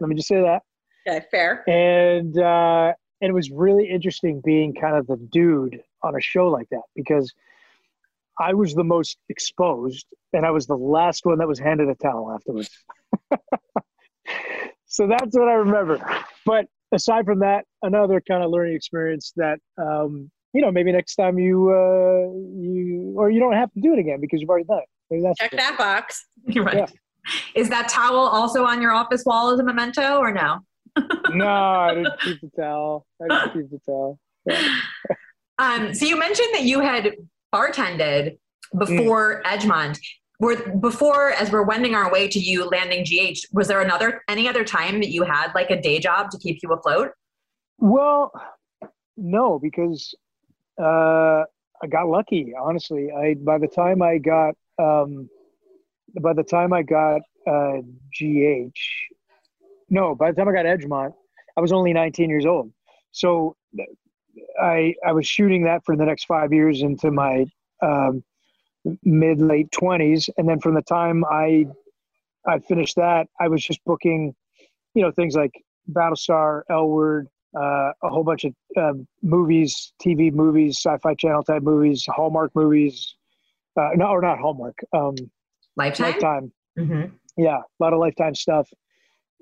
Let 0.00 0.08
me 0.08 0.14
just 0.14 0.28
say 0.28 0.40
that. 0.40 0.62
Okay, 1.06 1.24
fair. 1.30 1.68
And 1.68 2.38
uh, 2.38 2.92
and 3.20 3.30
it 3.30 3.34
was 3.34 3.50
really 3.50 3.88
interesting 3.88 4.40
being 4.44 4.74
kind 4.74 4.96
of 4.96 5.06
the 5.06 5.16
dude 5.16 5.80
on 6.04 6.14
a 6.14 6.20
show 6.20 6.48
like 6.48 6.68
that 6.70 6.82
because 6.94 7.32
I 8.38 8.54
was 8.54 8.74
the 8.74 8.84
most 8.84 9.18
exposed 9.28 10.06
and 10.32 10.44
I 10.44 10.50
was 10.50 10.66
the 10.66 10.76
last 10.76 11.24
one 11.24 11.38
that 11.38 11.48
was 11.48 11.58
handed 11.58 11.88
a 11.88 11.94
towel 11.94 12.32
afterwards. 12.32 12.70
so 14.86 15.06
that's 15.06 15.36
what 15.36 15.48
I 15.48 15.54
remember. 15.54 16.04
But 16.44 16.66
aside 16.92 17.24
from 17.24 17.40
that, 17.40 17.64
another 17.82 18.20
kind 18.20 18.42
of 18.42 18.50
learning 18.50 18.74
experience 18.74 19.32
that 19.36 19.58
um, 19.78 20.30
you 20.52 20.60
know 20.60 20.70
maybe 20.70 20.92
next 20.92 21.14
time 21.16 21.38
you 21.38 21.70
uh, 21.70 22.32
you 22.60 23.14
or 23.16 23.30
you 23.30 23.40
don't 23.40 23.54
have 23.54 23.72
to 23.72 23.80
do 23.80 23.92
it 23.92 23.98
again 23.98 24.20
because 24.20 24.40
you've 24.40 24.50
already 24.50 24.66
done 24.66 24.78
it. 24.78 24.88
Maybe 25.10 25.22
that's 25.22 25.38
Check 25.38 25.52
that 25.52 25.78
box. 25.78 26.26
right. 26.56 26.76
Yeah. 26.76 26.86
Is 27.54 27.68
that 27.70 27.88
towel 27.88 28.18
also 28.18 28.64
on 28.64 28.82
your 28.82 28.92
office 28.92 29.24
wall 29.24 29.50
as 29.50 29.58
a 29.58 29.64
memento 29.64 30.18
or 30.18 30.32
no? 30.32 30.58
no, 31.30 31.48
I 31.48 31.94
didn't 31.94 32.20
keep 32.20 32.40
the 32.40 32.50
towel. 32.56 33.06
I 33.22 33.28
didn't 33.28 33.52
keep 33.54 33.70
the 33.70 33.80
towel. 33.86 34.18
Yeah. 34.46 34.68
Um, 35.58 35.94
so 35.94 36.06
you 36.06 36.18
mentioned 36.18 36.48
that 36.52 36.62
you 36.62 36.80
had 36.80 37.14
bartended 37.54 38.38
before 38.76 39.42
mm. 39.42 39.44
Edgemont. 39.44 39.98
Were 40.40 40.76
before, 40.80 41.30
as 41.30 41.52
we're 41.52 41.62
wending 41.62 41.94
our 41.94 42.10
way 42.10 42.26
to 42.26 42.40
you 42.40 42.68
landing 42.68 43.04
GH, 43.04 43.38
was 43.52 43.68
there 43.68 43.80
another 43.80 44.22
any 44.28 44.48
other 44.48 44.64
time 44.64 45.00
that 45.00 45.10
you 45.10 45.22
had 45.22 45.52
like 45.54 45.70
a 45.70 45.80
day 45.80 46.00
job 46.00 46.30
to 46.30 46.38
keep 46.38 46.58
you 46.60 46.72
afloat? 46.72 47.12
Well, 47.78 48.32
no, 49.16 49.60
because 49.60 50.12
uh, 50.80 51.44
I 51.82 51.86
got 51.88 52.08
lucky, 52.08 52.52
honestly. 52.60 53.12
I 53.12 53.34
by 53.34 53.58
the 53.58 53.68
time 53.68 54.02
I 54.02 54.18
got 54.18 54.56
um, 54.78 55.30
by 56.20 56.32
the 56.32 56.42
time 56.42 56.72
I 56.72 56.82
got 56.82 57.20
uh, 57.46 57.78
GH, 58.18 58.78
no, 59.88 60.16
by 60.16 60.32
the 60.32 60.36
time 60.36 60.48
I 60.48 60.52
got 60.52 60.66
Edgemont, 60.66 61.12
I 61.56 61.60
was 61.60 61.70
only 61.70 61.92
19 61.92 62.28
years 62.28 62.44
old. 62.44 62.72
So 63.12 63.56
I 64.60 64.94
I 65.06 65.12
was 65.12 65.26
shooting 65.26 65.64
that 65.64 65.84
for 65.84 65.96
the 65.96 66.04
next 66.04 66.24
five 66.24 66.52
years 66.52 66.82
into 66.82 67.10
my 67.10 67.46
um, 67.82 68.22
mid 69.02 69.40
late 69.40 69.70
20s, 69.70 70.28
and 70.36 70.48
then 70.48 70.60
from 70.60 70.74
the 70.74 70.82
time 70.82 71.24
I 71.24 71.66
I 72.46 72.58
finished 72.58 72.96
that, 72.96 73.26
I 73.40 73.48
was 73.48 73.62
just 73.62 73.80
booking, 73.84 74.34
you 74.94 75.02
know, 75.02 75.10
things 75.10 75.34
like 75.34 75.52
Battlestar, 75.90 76.62
L 76.70 76.88
Word, 76.88 77.28
uh, 77.56 77.92
a 78.02 78.08
whole 78.08 78.24
bunch 78.24 78.44
of 78.44 78.54
uh, 78.76 78.92
movies, 79.22 79.92
TV 80.02 80.32
movies, 80.32 80.78
Sci-Fi 80.78 81.14
Channel 81.14 81.42
type 81.42 81.62
movies, 81.62 82.04
Hallmark 82.08 82.52
movies. 82.54 83.16
Uh, 83.76 83.90
no, 83.96 84.06
or 84.06 84.20
not 84.20 84.38
Hallmark. 84.38 84.78
Um, 84.92 85.14
Lifetime. 85.76 86.12
Lifetime. 86.12 86.52
Mm-hmm. 86.78 87.14
Yeah, 87.36 87.58
a 87.58 87.82
lot 87.82 87.92
of 87.92 87.98
Lifetime 87.98 88.34
stuff, 88.34 88.68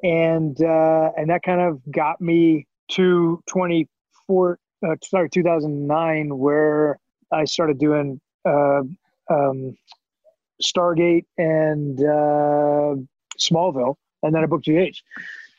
and 0.02 0.61
uh, 0.62 1.11
and 1.16 1.28
that 1.28 1.42
kind 1.42 1.61
of 1.61 1.81
got 1.90 2.20
me 2.20 2.66
to 2.92 3.42
24. 3.46 4.59
Uh, 4.84 4.96
sorry, 5.04 5.28
2009, 5.30 6.38
where 6.38 6.98
I 7.32 7.44
started 7.44 7.78
doing 7.78 8.20
uh, 8.44 8.82
um, 9.30 9.76
Stargate 10.62 11.24
and 11.38 12.00
uh, 12.00 12.94
Smallville, 13.38 13.96
and 14.22 14.34
then 14.34 14.42
I 14.42 14.46
booked 14.46 14.66
GH. 14.66 15.00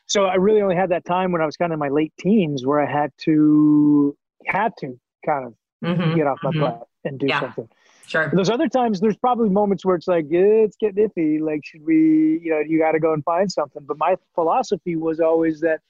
So 0.07 0.25
I 0.25 0.36
really 0.36 0.62
only 0.62 0.75
had 0.75 0.89
that 0.89 1.05
time 1.05 1.31
when 1.31 1.41
I 1.41 1.45
was 1.45 1.55
kind 1.55 1.71
of 1.71 1.75
in 1.75 1.79
my 1.79 1.89
late 1.89 2.13
teens 2.19 2.65
where 2.65 2.79
I 2.81 2.91
had 2.91 3.12
to 3.19 4.15
had 4.45 4.73
to 4.79 4.99
kind 5.25 5.47
of 5.47 5.53
Mm-hmm. 5.83 6.15
get 6.15 6.27
off 6.27 6.39
my 6.41 6.51
Mhm. 6.51 6.59
butt 6.62 6.88
and 7.03 7.19
do 7.19 7.27
Yeah. 7.27 7.41
something. 7.41 7.67
Sure. 8.05 8.29
Those 8.33 8.49
other 8.49 8.69
times, 8.69 9.01
there's 9.01 9.17
probably 9.17 9.49
moments 9.49 9.83
where 9.83 9.97
it's 9.97 10.07
like 10.07 10.23
"Eh, 10.31 10.63
it's 10.63 10.77
getting 10.77 11.09
iffy. 11.09 11.41
Like, 11.41 11.65
should 11.65 11.86
we? 11.86 12.39
You 12.41 12.51
know, 12.51 12.59
you 12.59 12.79
got 12.79 12.93
to 12.93 13.01
go 13.01 13.12
and 13.12 13.21
find 13.25 13.51
something. 13.51 13.83
But 13.86 13.97
my 13.97 14.15
philosophy 14.33 14.95
was 14.95 15.19
always 15.19 15.59
that 15.59 15.81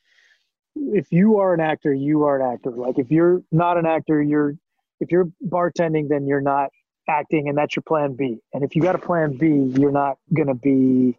if 0.76 1.12
you 1.12 1.40
are 1.40 1.54
an 1.54 1.60
actor, 1.60 1.94
you 1.94 2.24
are 2.24 2.40
an 2.40 2.54
actor. 2.54 2.72
Like, 2.72 2.98
if 2.98 3.12
you're 3.12 3.42
not 3.52 3.78
an 3.78 3.86
actor, 3.86 4.22
you're 4.22 4.56
if 5.00 5.12
you're 5.12 5.30
bartending, 5.46 6.08
then 6.08 6.28
you're 6.28 6.42
not 6.42 6.70
acting, 7.10 7.50
and 7.50 7.58
that's 7.58 7.76
your 7.76 7.84
plan 7.84 8.14
B. 8.14 8.38
And 8.54 8.64
if 8.64 8.76
you 8.76 8.82
got 8.82 8.96
a 8.96 9.00
plan 9.00 9.36
B, 9.36 9.48
you're 9.80 9.92
not 9.92 10.18
going 10.34 10.48
to 10.48 10.54
be 10.54 11.18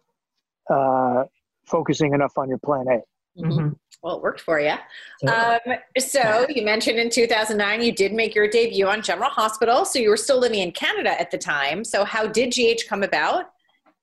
uh, 0.70 1.24
focusing 1.66 2.14
enough 2.14 2.38
on 2.38 2.48
your 2.48 2.58
plan 2.58 2.86
A. 2.88 3.00
Mhm. 3.40 3.76
Well, 4.02 4.16
it 4.16 4.22
worked 4.22 4.40
for 4.40 4.60
you. 4.60 4.74
Um, 5.26 5.58
so 5.98 6.46
you 6.48 6.64
mentioned 6.64 6.98
in 6.98 7.10
2009 7.10 7.82
you 7.82 7.92
did 7.92 8.12
make 8.12 8.34
your 8.34 8.46
debut 8.46 8.86
on 8.86 9.02
General 9.02 9.30
Hospital. 9.30 9.84
So 9.84 9.98
you 9.98 10.10
were 10.10 10.16
still 10.16 10.38
living 10.38 10.60
in 10.60 10.72
Canada 10.72 11.18
at 11.18 11.30
the 11.30 11.38
time. 11.38 11.84
So 11.84 12.04
how 12.04 12.26
did 12.26 12.54
GH 12.54 12.86
come 12.88 13.02
about? 13.02 13.46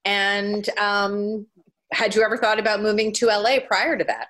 And 0.03 0.67
um, 0.77 1.45
had 1.91 2.15
you 2.15 2.23
ever 2.23 2.35
thought 2.35 2.59
about 2.59 2.81
moving 2.81 3.13
to 3.13 3.27
LA 3.27 3.59
prior 3.65 3.97
to 3.97 4.03
that? 4.05 4.27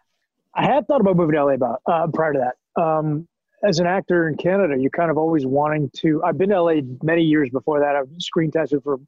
I 0.56 0.66
had 0.66 0.88
thought 0.88 1.02
about 1.02 1.16
moving 1.16 1.36
to 1.36 1.46
LA 1.46 1.54
about 1.54 1.82
uh, 1.86 2.08
prior 2.08 2.34
to 2.34 2.40
that. 2.40 2.82
Um, 2.82 3.28
as 3.64 3.80
an 3.80 3.86
actor 3.86 4.28
in 4.28 4.36
Canada, 4.38 4.76
you're 4.78 4.90
kind 4.90 5.12
of 5.12 5.18
always 5.18 5.46
wanting 5.46 5.90
to. 5.98 6.24
I've 6.24 6.38
been 6.38 6.50
to 6.50 6.62
LA 6.62 6.82
many 7.04 7.24
years 7.24 7.50
before 7.50 7.80
that. 7.80 7.96
I've 7.96 8.10
screen 8.20 8.52
tested 8.52 8.82
for 8.84 9.00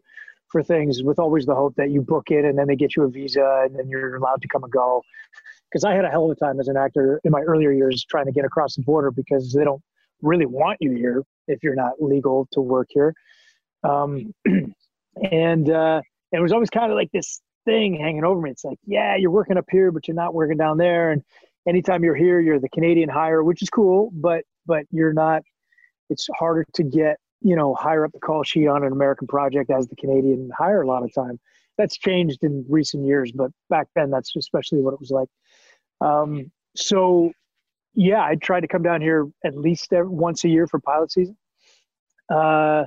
for 0.49 0.61
things 0.61 1.01
with 1.01 1.17
always 1.17 1.47
the 1.47 1.55
hope 1.55 1.73
that 1.75 1.89
you 1.89 1.99
book 1.99 2.29
it 2.29 2.45
and 2.45 2.55
then 2.57 2.67
they 2.67 2.75
get 2.75 2.95
you 2.95 3.01
a 3.03 3.09
visa 3.09 3.63
and 3.65 3.75
then 3.75 3.89
you're 3.89 4.15
allowed 4.17 4.39
to 4.39 4.47
come 4.47 4.63
and 4.63 4.71
go. 4.71 5.01
Because 5.69 5.83
I 5.83 5.95
had 5.95 6.05
a 6.05 6.09
hell 6.09 6.25
of 6.25 6.31
a 6.31 6.35
time 6.35 6.59
as 6.59 6.67
an 6.67 6.77
actor 6.77 7.19
in 7.23 7.31
my 7.31 7.41
earlier 7.41 7.71
years 7.71 8.05
trying 8.05 8.27
to 8.27 8.31
get 8.31 8.45
across 8.45 8.75
the 8.75 8.83
border 8.83 9.09
because 9.09 9.51
they 9.51 9.63
don't 9.63 9.81
really 10.21 10.45
want 10.45 10.77
you 10.79 10.91
here 10.91 11.23
if 11.47 11.63
you're 11.63 11.73
not 11.73 11.93
legal 11.99 12.47
to 12.51 12.61
work 12.61 12.87
here. 12.91 13.15
Um, 13.83 14.31
and 15.31 15.69
uh, 15.71 16.03
it 16.31 16.39
was 16.39 16.53
always 16.53 16.69
kind 16.69 16.91
of 16.91 16.95
like 16.95 17.11
this 17.11 17.41
thing 17.65 17.99
hanging 17.99 18.23
over 18.23 18.41
me. 18.41 18.51
It's 18.51 18.63
like, 18.63 18.79
yeah, 18.85 19.15
you're 19.15 19.31
working 19.31 19.57
up 19.57 19.65
here, 19.69 19.91
but 19.91 20.07
you're 20.07 20.15
not 20.15 20.33
working 20.33 20.57
down 20.57 20.77
there. 20.77 21.11
And 21.11 21.23
anytime 21.67 22.03
you're 22.03 22.15
here, 22.15 22.39
you're 22.39 22.59
the 22.59 22.69
Canadian 22.69 23.09
hire, 23.09 23.43
which 23.43 23.61
is 23.61 23.69
cool, 23.69 24.11
but 24.13 24.43
but 24.65 24.85
you're 24.91 25.13
not. 25.13 25.43
It's 26.09 26.27
harder 26.37 26.65
to 26.73 26.83
get 26.83 27.17
you 27.41 27.55
know 27.55 27.75
higher 27.75 28.05
up 28.05 28.11
the 28.11 28.19
call 28.19 28.43
sheet 28.43 28.67
on 28.67 28.83
an 28.83 28.91
American 28.91 29.27
project 29.27 29.69
as 29.69 29.87
the 29.87 29.95
Canadian 29.95 30.49
hire 30.57 30.81
a 30.81 30.87
lot 30.87 31.03
of 31.03 31.13
time. 31.13 31.39
That's 31.77 31.97
changed 31.97 32.43
in 32.43 32.65
recent 32.69 33.05
years, 33.05 33.31
but 33.31 33.51
back 33.69 33.87
then 33.95 34.11
that's 34.11 34.35
especially 34.35 34.81
what 34.81 34.93
it 34.93 34.99
was 34.99 35.11
like. 35.11 35.29
Um, 36.01 36.51
so 36.75 37.31
yeah, 37.95 38.23
I 38.23 38.35
tried 38.35 38.61
to 38.61 38.67
come 38.67 38.83
down 38.83 39.01
here 39.01 39.27
at 39.45 39.55
least 39.55 39.93
every, 39.93 40.09
once 40.09 40.43
a 40.43 40.49
year 40.49 40.67
for 40.67 40.79
pilot 40.79 41.11
season. 41.11 41.37
Uh, 42.29 42.85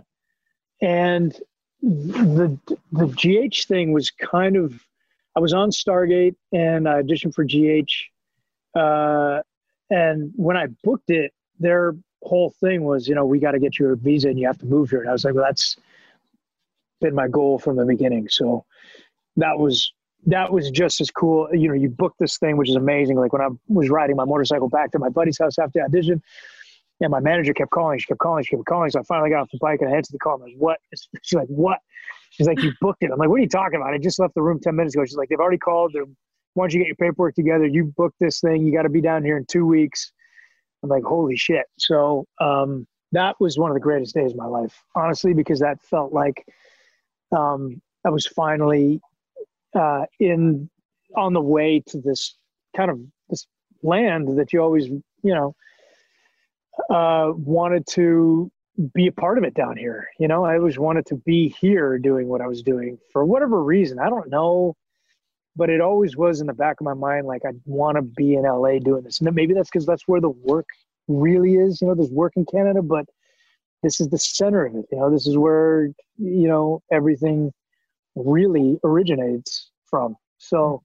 and 0.81 1.37
the 1.83 2.59
the 2.93 3.07
GH 3.07 3.67
thing 3.67 3.93
was 3.93 4.11
kind 4.11 4.57
of 4.57 4.81
I 5.37 5.41
was 5.41 5.53
on 5.53 5.71
Stargate 5.71 6.35
and 6.53 6.89
I 6.89 7.03
auditioned 7.03 7.35
for 7.35 7.45
GH. 7.45 7.93
Uh, 8.79 9.43
and 9.91 10.33
when 10.37 10.57
I 10.57 10.67
booked 10.83 11.11
it, 11.11 11.33
their 11.61 11.95
whole 12.23 12.51
thing 12.61 12.85
was, 12.85 13.07
you 13.07 13.15
know, 13.15 13.25
we 13.25 13.39
got 13.39 13.53
to 13.53 13.59
get 13.59 13.79
you 13.79 13.89
a 13.91 13.97
visa 13.97 14.29
and 14.29 14.39
you 14.39 14.47
have 14.47 14.59
to 14.59 14.67
move 14.67 14.91
here. 14.91 15.01
And 15.01 15.09
I 15.09 15.13
was 15.13 15.25
like, 15.25 15.35
well, 15.35 15.45
that's 15.45 15.77
been 17.01 17.15
my 17.15 17.29
goal 17.29 17.59
from 17.59 17.77
the 17.77 17.85
beginning. 17.85 18.29
So 18.29 18.65
that 19.37 19.59
was 19.59 19.93
that 20.27 20.53
was 20.53 20.71
just 20.71 21.01
as 21.01 21.11
cool. 21.11 21.49
You 21.53 21.69
know, 21.69 21.75
you 21.75 21.89
book 21.89 22.15
this 22.19 22.39
thing, 22.39 22.57
which 22.57 22.69
is 22.69 22.75
amazing. 22.75 23.17
Like 23.17 23.33
when 23.33 23.43
I 23.43 23.49
was 23.69 23.91
riding 23.91 24.17
my 24.17 24.25
motorcycle 24.25 24.69
back 24.69 24.91
to 24.93 24.99
my 24.99 25.09
buddy's 25.09 25.39
house 25.39 25.59
after 25.59 25.83
audition, 25.83 26.23
and 27.01 27.11
my 27.11 27.21
manager 27.21 27.53
kept 27.53 27.71
calling. 27.71 27.99
She 27.99 28.07
kept 28.07 28.21
calling. 28.21 28.45
She 28.45 28.57
kept 28.57 28.67
calling. 28.67 28.91
So 28.91 29.01
I 29.01 29.03
finally 29.03 29.31
got 29.31 29.43
off 29.43 29.51
the 29.53 29.59
bike 29.61 29.81
and 29.81 29.93
I 29.93 29.97
answered 29.97 30.15
the 30.15 30.19
call. 30.19 30.35
And 30.35 30.45
I 30.45 30.47
was, 30.47 30.55
what? 30.57 30.79
She's 31.23 31.37
like, 31.37 31.49
what? 31.49 31.79
She's 32.31 32.47
like, 32.47 32.63
you 32.63 32.73
booked 32.81 33.03
it. 33.03 33.11
I'm 33.13 33.19
like, 33.19 33.29
what 33.29 33.37
are 33.37 33.43
you 33.43 33.49
talking 33.49 33.77
about? 33.77 33.93
I 33.95 33.99
just 33.99 34.19
left 34.19 34.35
the 34.35 34.43
room 34.43 34.61
10 34.61 34.75
minutes 34.75 34.95
ago. 34.95 35.05
She's 35.05 35.17
like, 35.17 35.29
they've 35.29 35.39
already 35.39 35.59
called. 35.59 35.93
They're, 35.93 36.05
why 36.55 36.65
don't 36.65 36.73
you 36.73 36.81
get 36.81 36.87
your 36.87 36.97
paperwork 36.97 37.35
together? 37.35 37.67
You 37.67 37.93
booked 37.97 38.17
this 38.19 38.41
thing. 38.41 38.67
You 38.67 38.73
got 38.73 38.83
to 38.83 38.89
be 38.89 39.01
down 39.01 39.25
here 39.25 39.37
in 39.37 39.45
two 39.47 39.67
weeks. 39.67 40.13
I'm 40.83 40.89
like, 40.89 41.05
holy 41.05 41.37
shit. 41.37 41.67
So 41.79 42.27
um, 42.41 42.87
that 43.13 43.37
was 43.41 43.59
one 43.59 43.71
of 43.71 43.75
the 43.75 43.81
greatest 43.81 44.15
days 44.15 44.33
of 44.33 44.37
my 44.37 44.47
life, 44.47 44.83
honestly, 44.95 45.35
because 45.35 45.61
that 45.61 45.83
felt 45.83 46.13
like 46.13 46.45
um, 47.37 47.81
I 48.05 48.11
was 48.11 48.27
finally 48.27 49.01
uh, 49.75 50.05
in 50.21 50.71
on 51.17 51.33
the 51.33 51.41
way 51.41 51.83
to 51.89 52.01
this 52.01 52.37
kind 52.77 52.91
of 52.91 53.01
this 53.29 53.47
land 53.83 54.39
that 54.39 54.53
you 54.53 54.61
always, 54.61 54.87
you 54.87 55.03
know, 55.23 55.55
uh, 56.91 57.33
wanted 57.37 57.87
to 57.89 58.51
be 58.95 59.07
a 59.07 59.13
part 59.13 59.39
of 59.39 59.45
it 59.45 59.55
down 59.55 59.77
here. 59.77 60.09
You 60.19 60.29
know, 60.29 60.45
I 60.45 60.57
always 60.57 60.79
wanted 60.79 61.07
to 61.07 61.17
be 61.17 61.49
here 61.61 61.99
doing 61.99 62.29
what 62.29 62.41
I 62.41 62.47
was 62.47 62.63
doing 62.63 62.99
for 63.13 63.25
whatever 63.25 63.63
reason. 63.63 63.99
I 63.99 64.09
don't 64.09 64.29
know, 64.29 64.77
but 65.57 65.71
it 65.71 65.81
always 65.81 66.17
was 66.17 66.41
in 66.41 66.47
the 66.47 66.53
back 66.53 66.81
of 66.81 66.85
my 66.85 66.95
mind 66.95 67.27
like 67.27 67.43
I 67.47 67.53
want 67.65 67.97
to 67.97 68.03
be 68.03 68.35
in 68.35 68.43
LA 68.43 68.79
doing 68.79 69.03
this. 69.03 69.21
And 69.21 69.35
maybe 69.35 69.55
that's 69.55 69.71
because 69.71 69.87
that's 69.87 70.07
where 70.07 70.21
the 70.21 70.31
work 70.31 70.67
really 71.09 71.55
is. 71.55 71.81
You 71.81 71.89
know, 71.89 71.95
there's 71.95 72.11
work 72.11 72.35
in 72.37 72.45
Canada, 72.45 72.83
but 72.83 73.07
this 73.83 74.01
is 74.01 74.09
the 74.09 74.19
center 74.19 74.67
of 74.67 74.75
it. 74.75 74.85
You 74.93 74.99
know, 74.99 75.11
this 75.11 75.27
is 75.27 75.39
where 75.39 75.87
you 76.19 76.49
know 76.49 76.83
everything 76.93 77.53
really 78.15 78.79
originates 78.85 79.71
from. 79.87 80.17
So, 80.39 80.83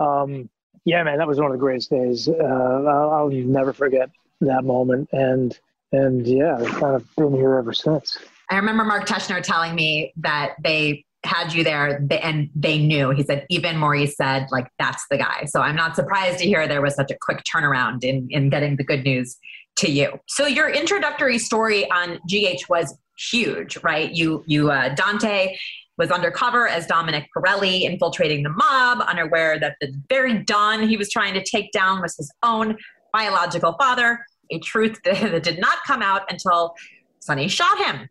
um, 0.00 0.48
yeah, 0.84 1.02
man, 1.02 1.18
that 1.18 1.26
was 1.26 1.38
one 1.38 1.46
of 1.46 1.52
the 1.52 1.58
greatest 1.58 1.90
days. 1.90 2.28
Uh, 2.28 2.34
I'll, 2.34 3.10
I'll 3.10 3.28
never 3.30 3.72
forget 3.72 4.10
that 4.40 4.64
moment. 4.64 5.08
And 5.12 5.58
and 5.92 6.26
yeah, 6.26 6.56
I've 6.56 6.72
kind 6.72 6.96
of 6.96 7.16
been 7.16 7.34
here 7.34 7.54
ever 7.54 7.72
since. 7.72 8.18
I 8.50 8.56
remember 8.56 8.84
Mark 8.84 9.06
Teschner 9.06 9.42
telling 9.42 9.74
me 9.74 10.12
that 10.16 10.54
they 10.62 11.04
had 11.24 11.52
you 11.52 11.64
there 11.64 12.00
and 12.10 12.50
they 12.54 12.78
knew. 12.78 13.10
He 13.10 13.22
said, 13.22 13.46
even 13.50 13.76
Maurice 13.76 14.16
said, 14.16 14.46
like, 14.50 14.68
that's 14.78 15.04
the 15.10 15.18
guy. 15.18 15.44
So 15.46 15.60
I'm 15.60 15.76
not 15.76 15.96
surprised 15.96 16.38
to 16.38 16.44
hear 16.46 16.66
there 16.68 16.82
was 16.82 16.94
such 16.94 17.10
a 17.10 17.16
quick 17.20 17.42
turnaround 17.44 18.04
in, 18.04 18.28
in 18.30 18.48
getting 18.48 18.76
the 18.76 18.84
good 18.84 19.04
news 19.04 19.36
to 19.76 19.90
you. 19.90 20.20
So 20.28 20.46
your 20.46 20.70
introductory 20.70 21.38
story 21.38 21.90
on 21.90 22.18
GH 22.28 22.68
was 22.68 22.96
huge, 23.18 23.78
right? 23.82 24.12
You, 24.12 24.44
you, 24.46 24.70
uh, 24.70 24.94
Dante 24.94 25.56
was 25.98 26.10
undercover 26.10 26.68
as 26.68 26.86
Dominic 26.86 27.26
Pirelli, 27.36 27.82
infiltrating 27.82 28.42
the 28.42 28.50
mob, 28.50 29.00
unaware 29.00 29.58
that 29.58 29.76
the 29.80 29.92
very 30.08 30.42
Don 30.44 30.86
he 30.86 30.96
was 30.96 31.10
trying 31.10 31.34
to 31.34 31.42
take 31.42 31.72
down 31.72 32.02
was 32.02 32.16
his 32.16 32.30
own 32.42 32.76
biological 33.12 33.74
father, 33.74 34.24
a 34.50 34.58
truth 34.60 34.98
that 35.04 35.42
did 35.42 35.60
not 35.60 35.78
come 35.86 36.02
out 36.02 36.30
until 36.30 36.74
Sonny 37.20 37.48
shot 37.48 37.78
him. 37.78 38.08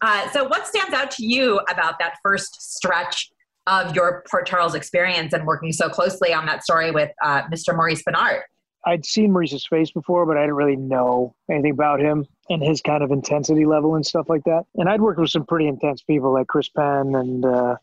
Uh, 0.00 0.28
so, 0.30 0.44
what 0.44 0.66
stands 0.66 0.92
out 0.92 1.10
to 1.12 1.24
you 1.24 1.60
about 1.70 1.98
that 2.00 2.14
first 2.22 2.74
stretch 2.76 3.30
of 3.66 3.94
your 3.94 4.24
Port 4.30 4.46
Charles 4.46 4.74
experience 4.74 5.32
and 5.32 5.46
working 5.46 5.72
so 5.72 5.88
closely 5.88 6.32
on 6.32 6.46
that 6.46 6.62
story 6.62 6.90
with 6.90 7.10
uh, 7.22 7.42
Mr. 7.44 7.74
Maurice 7.74 8.02
Benard? 8.02 8.42
I'd 8.84 9.04
seen 9.04 9.32
Maurice's 9.32 9.66
face 9.66 9.90
before, 9.90 10.26
but 10.26 10.36
I 10.36 10.42
didn't 10.42 10.54
really 10.54 10.76
know 10.76 11.34
anything 11.50 11.72
about 11.72 12.00
him 12.00 12.24
and 12.48 12.62
his 12.62 12.80
kind 12.80 13.02
of 13.02 13.10
intensity 13.10 13.66
level 13.66 13.96
and 13.96 14.06
stuff 14.06 14.28
like 14.28 14.44
that. 14.44 14.64
And 14.76 14.88
I'd 14.88 15.00
worked 15.00 15.18
with 15.18 15.30
some 15.30 15.44
pretty 15.44 15.66
intense 15.66 16.02
people 16.02 16.32
like 16.32 16.46
Chris 16.46 16.68
Penn 16.68 17.16
and, 17.16 17.44
uh, 17.44 17.76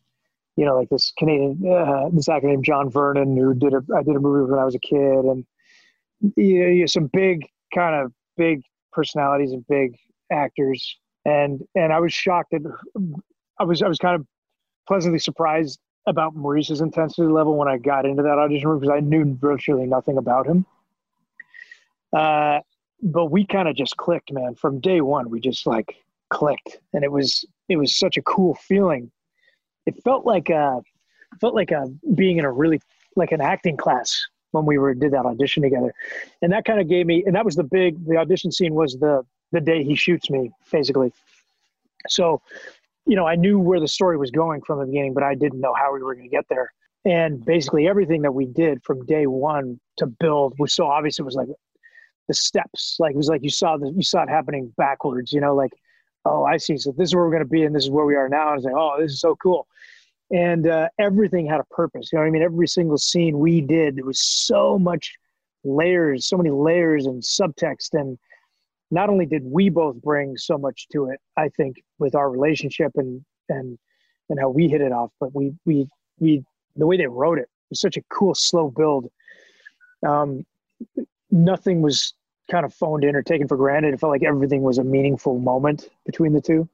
you 0.55 0.65
know, 0.65 0.77
like 0.77 0.87
this 0.87 1.11
Canadian, 1.17 1.61
uh, 1.69 2.07
this 2.13 2.29
actor 2.29 2.47
named 2.47 2.63
John 2.63 2.89
Vernon, 2.89 3.35
who 3.35 3.53
did 3.53 3.73
a, 3.73 3.83
I 3.93 4.03
did 4.03 4.15
a 4.15 4.19
movie 4.19 4.49
when 4.49 4.59
I 4.59 4.63
was 4.63 4.75
a 4.75 4.79
kid, 4.79 5.25
and 5.25 5.45
you 6.35 6.79
know, 6.79 6.85
some 6.85 7.07
big 7.07 7.45
kind 7.73 7.95
of 7.95 8.11
big 8.37 8.61
personalities 8.91 9.51
and 9.51 9.65
big 9.67 9.95
actors 10.31 10.97
and 11.25 11.61
and 11.75 11.93
I 11.93 11.99
was 11.99 12.13
shocked 12.13 12.51
that 12.51 12.61
I 13.59 13.63
was 13.63 13.81
I 13.81 13.87
was 13.87 13.97
kind 13.97 14.15
of 14.15 14.25
pleasantly 14.87 15.19
surprised 15.19 15.79
about 16.05 16.35
Maurice's 16.35 16.81
intensity 16.81 17.27
level 17.27 17.55
when 17.55 17.67
I 17.67 17.77
got 17.77 18.05
into 18.05 18.23
that 18.23 18.37
audition 18.37 18.67
room 18.67 18.79
because 18.79 18.93
I 18.93 18.99
knew 18.99 19.37
virtually 19.39 19.85
nothing 19.85 20.17
about 20.17 20.45
him. 20.45 20.65
Uh, 22.11 22.59
but 23.01 23.27
we 23.27 23.45
kind 23.45 23.69
of 23.69 23.75
just 23.75 23.95
clicked, 23.95 24.31
man. 24.33 24.55
From 24.55 24.81
day 24.81 25.01
one, 25.01 25.29
we 25.29 25.39
just 25.39 25.65
like 25.65 25.95
clicked, 26.29 26.77
and 26.93 27.03
it 27.03 27.11
was 27.11 27.45
it 27.69 27.77
was 27.77 27.95
such 27.95 28.17
a 28.17 28.21
cool 28.21 28.55
feeling. 28.55 29.11
It 29.85 30.01
felt 30.03 30.25
like 30.25 30.49
a 30.49 30.81
felt 31.39 31.55
like 31.55 31.71
a 31.71 31.85
being 32.15 32.37
in 32.37 32.45
a 32.45 32.51
really 32.51 32.81
like 33.15 33.31
an 33.31 33.41
acting 33.41 33.77
class 33.77 34.27
when 34.53 34.65
we 34.65 34.77
were 34.77 34.93
did 34.93 35.11
that 35.11 35.25
audition 35.25 35.63
together, 35.63 35.93
and 36.41 36.51
that 36.53 36.65
kind 36.65 36.79
of 36.79 36.87
gave 36.87 37.05
me. 37.05 37.23
And 37.25 37.35
that 37.35 37.45
was 37.45 37.55
the 37.55 37.63
big 37.63 38.05
the 38.05 38.17
audition 38.17 38.51
scene 38.51 38.73
was 38.73 38.97
the 38.97 39.25
the 39.51 39.61
day 39.61 39.83
he 39.83 39.95
shoots 39.95 40.29
me 40.29 40.51
basically. 40.71 41.11
So, 42.07 42.41
you 43.05 43.15
know, 43.15 43.25
I 43.25 43.35
knew 43.35 43.59
where 43.59 43.79
the 43.79 43.87
story 43.87 44.17
was 44.17 44.31
going 44.31 44.61
from 44.61 44.79
the 44.79 44.85
beginning, 44.85 45.13
but 45.13 45.23
I 45.23 45.35
didn't 45.35 45.61
know 45.61 45.73
how 45.73 45.93
we 45.93 46.01
were 46.01 46.15
going 46.15 46.29
to 46.29 46.35
get 46.35 46.45
there. 46.49 46.73
And 47.05 47.43
basically, 47.45 47.87
everything 47.87 48.21
that 48.21 48.33
we 48.33 48.45
did 48.45 48.83
from 48.83 49.05
day 49.05 49.27
one 49.27 49.79
to 49.97 50.05
build 50.07 50.57
was 50.57 50.73
so 50.73 50.87
obvious. 50.87 51.19
It 51.19 51.23
was 51.23 51.35
like 51.35 51.49
the 52.27 52.33
steps, 52.33 52.97
like 52.99 53.13
it 53.13 53.17
was 53.17 53.27
like 53.27 53.43
you 53.43 53.49
saw 53.49 53.77
the 53.77 53.91
you 53.91 54.03
saw 54.03 54.23
it 54.23 54.29
happening 54.29 54.73
backwards. 54.77 55.33
You 55.33 55.41
know, 55.41 55.53
like 55.53 55.71
oh, 56.25 56.43
I 56.43 56.57
see. 56.57 56.77
So 56.77 56.91
this 56.91 57.09
is 57.09 57.15
where 57.15 57.23
we're 57.23 57.31
going 57.31 57.43
to 57.43 57.49
be, 57.49 57.63
and 57.63 57.75
this 57.75 57.83
is 57.83 57.89
where 57.89 58.05
we 58.05 58.15
are 58.15 58.29
now. 58.29 58.49
I 58.49 58.55
was 58.55 58.63
like, 58.63 58.75
oh, 58.75 58.95
this 58.99 59.11
is 59.11 59.19
so 59.19 59.35
cool. 59.35 59.67
And 60.33 60.67
uh, 60.67 60.89
everything 60.99 61.45
had 61.45 61.59
a 61.59 61.75
purpose. 61.75 62.11
You 62.11 62.17
know 62.17 62.23
what 62.23 62.29
I 62.29 62.31
mean? 62.31 62.41
Every 62.41 62.67
single 62.67 62.97
scene 62.97 63.37
we 63.37 63.61
did, 63.61 63.95
there 63.95 64.05
was 64.05 64.19
so 64.19 64.79
much 64.79 65.15
layers, 65.63 66.25
so 66.25 66.37
many 66.37 66.49
layers 66.49 67.05
and 67.05 67.21
subtext. 67.21 67.93
And 67.93 68.17
not 68.89 69.09
only 69.09 69.27
did 69.27 69.43
we 69.45 69.69
both 69.69 69.95
bring 70.01 70.35
so 70.35 70.57
much 70.57 70.87
to 70.91 71.09
it, 71.09 71.19
I 71.37 71.49
think, 71.49 71.83
with 71.99 72.15
our 72.15 72.31
relationship 72.31 72.91
and 72.95 73.23
and 73.47 73.77
and 74.29 74.39
how 74.39 74.49
we 74.49 74.67
hit 74.67 74.81
it 74.81 74.91
off, 74.91 75.11
but 75.19 75.35
we 75.35 75.53
we 75.65 75.87
we 76.19 76.43
the 76.75 76.87
way 76.87 76.97
they 76.97 77.05
wrote 77.05 77.37
it 77.37 77.49
was 77.69 77.79
such 77.79 77.97
a 77.97 78.01
cool 78.09 78.33
slow 78.33 78.71
build. 78.71 79.09
Um, 80.07 80.45
nothing 81.29 81.81
was 81.83 82.13
kind 82.49 82.65
of 82.65 82.73
phoned 82.73 83.03
in 83.03 83.15
or 83.15 83.21
taken 83.21 83.47
for 83.47 83.57
granted. 83.57 83.93
It 83.93 83.99
felt 83.99 84.11
like 84.11 84.23
everything 84.23 84.63
was 84.63 84.79
a 84.79 84.83
meaningful 84.83 85.39
moment 85.39 85.89
between 86.05 86.33
the 86.33 86.41
two. 86.41 86.67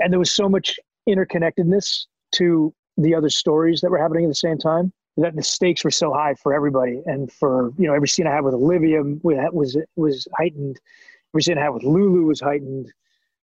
And 0.00 0.12
there 0.12 0.18
was 0.18 0.34
so 0.34 0.48
much 0.48 0.78
interconnectedness 1.08 2.06
to 2.38 2.72
the 2.96 3.14
other 3.14 3.30
stories 3.30 3.80
that 3.80 3.90
were 3.90 3.98
happening 3.98 4.24
at 4.24 4.28
the 4.28 4.34
same 4.34 4.58
time 4.58 4.92
that 5.18 5.34
the 5.34 5.42
stakes 5.42 5.82
were 5.84 5.90
so 5.90 6.12
high 6.12 6.34
for 6.34 6.52
everybody. 6.52 7.02
And 7.06 7.32
for, 7.32 7.72
you 7.78 7.86
know, 7.86 7.94
every 7.94 8.08
scene 8.08 8.26
I 8.26 8.34
had 8.34 8.44
with 8.44 8.54
Olivia 8.54 9.02
was, 9.22 9.76
was 9.96 10.28
heightened. 10.36 10.78
Every 11.32 11.42
scene 11.42 11.58
I 11.58 11.62
had 11.62 11.70
with 11.70 11.84
Lulu 11.84 12.26
was 12.26 12.40
heightened. 12.40 12.92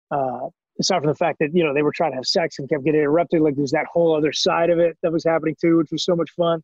Uh, 0.10 0.49
aside 0.80 0.99
from 0.99 1.10
the 1.10 1.15
fact 1.15 1.38
that, 1.39 1.54
you 1.54 1.63
know, 1.63 1.73
they 1.73 1.84
were 1.84 1.91
trying 1.91 2.12
to 2.12 2.15
have 2.15 2.25
sex 2.25 2.58
and 2.58 2.69
kept 2.69 2.84
getting 2.86 3.02
interrupted. 3.02 3.41
Like 3.41 3.56
there's 3.56 3.71
that 3.71 3.86
whole 3.86 4.15
other 4.15 4.32
side 4.32 4.69
of 4.69 4.80
it 4.80 4.97
that 5.04 5.12
was 5.12 5.23
happening 5.23 5.56
too, 5.62 5.78
which 5.78 5.91
was 5.91 6.04
so 6.04 6.15
much 6.15 6.32
fun. 6.32 6.63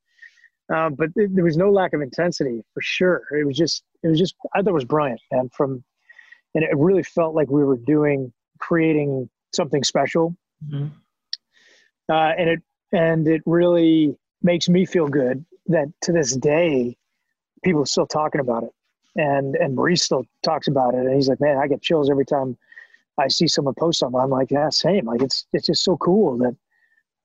Um, 0.74 0.96
but 0.96 1.14
th- 1.14 1.30
there 1.34 1.44
was 1.44 1.58
no 1.58 1.70
lack 1.70 1.94
of 1.94 2.02
intensity 2.02 2.64
for 2.74 2.82
sure. 2.82 3.22
It 3.40 3.46
was 3.46 3.58
just, 3.58 3.84
it 4.04 4.08
was 4.08 4.18
just, 4.18 4.36
I 4.56 4.62
thought 4.62 4.72
it 4.72 4.74
was 4.74 4.86
brilliant. 4.86 5.22
And 5.32 5.52
from, 5.54 5.84
and 6.56 6.64
it 6.64 6.76
really 6.76 7.04
felt 7.04 7.36
like 7.36 7.50
we 7.50 7.64
were 7.64 7.78
doing, 7.78 8.34
creating 8.60 9.30
something 9.54 9.84
special. 9.84 10.36
Mm-hmm. 10.68 10.88
Uh, 12.10 12.34
and 12.38 12.50
it, 12.50 12.64
and 12.92 13.28
it 13.28 13.42
really 13.46 14.16
makes 14.42 14.70
me 14.70 14.86
feel 14.86 15.08
good 15.08 15.46
that 15.68 15.88
to 16.02 16.12
this 16.12 16.36
day, 16.36 16.96
people 17.64 17.82
are 17.82 17.88
still 17.88 18.06
talking 18.06 18.42
about 18.42 18.64
it. 18.64 18.72
And, 19.16 19.56
and 19.56 19.76
Maurice 19.76 20.04
still 20.04 20.26
talks 20.44 20.68
about 20.68 20.94
it. 20.94 21.00
And 21.00 21.16
he's 21.16 21.30
like, 21.30 21.42
man, 21.42 21.58
I 21.58 21.68
get 21.68 21.82
chills 21.82 22.10
every 22.10 22.26
time 22.26 22.58
I 23.18 23.28
see 23.28 23.48
someone 23.48 23.74
post 23.74 24.00
something. 24.00 24.20
I'm 24.20 24.30
like, 24.30 24.52
yeah, 24.52 24.70
same. 24.70 25.06
Like 25.06 25.22
it's, 25.22 25.48
it's 25.54 25.66
just 25.68 25.84
so 25.84 25.98
cool 25.98 26.38
that, 26.40 26.56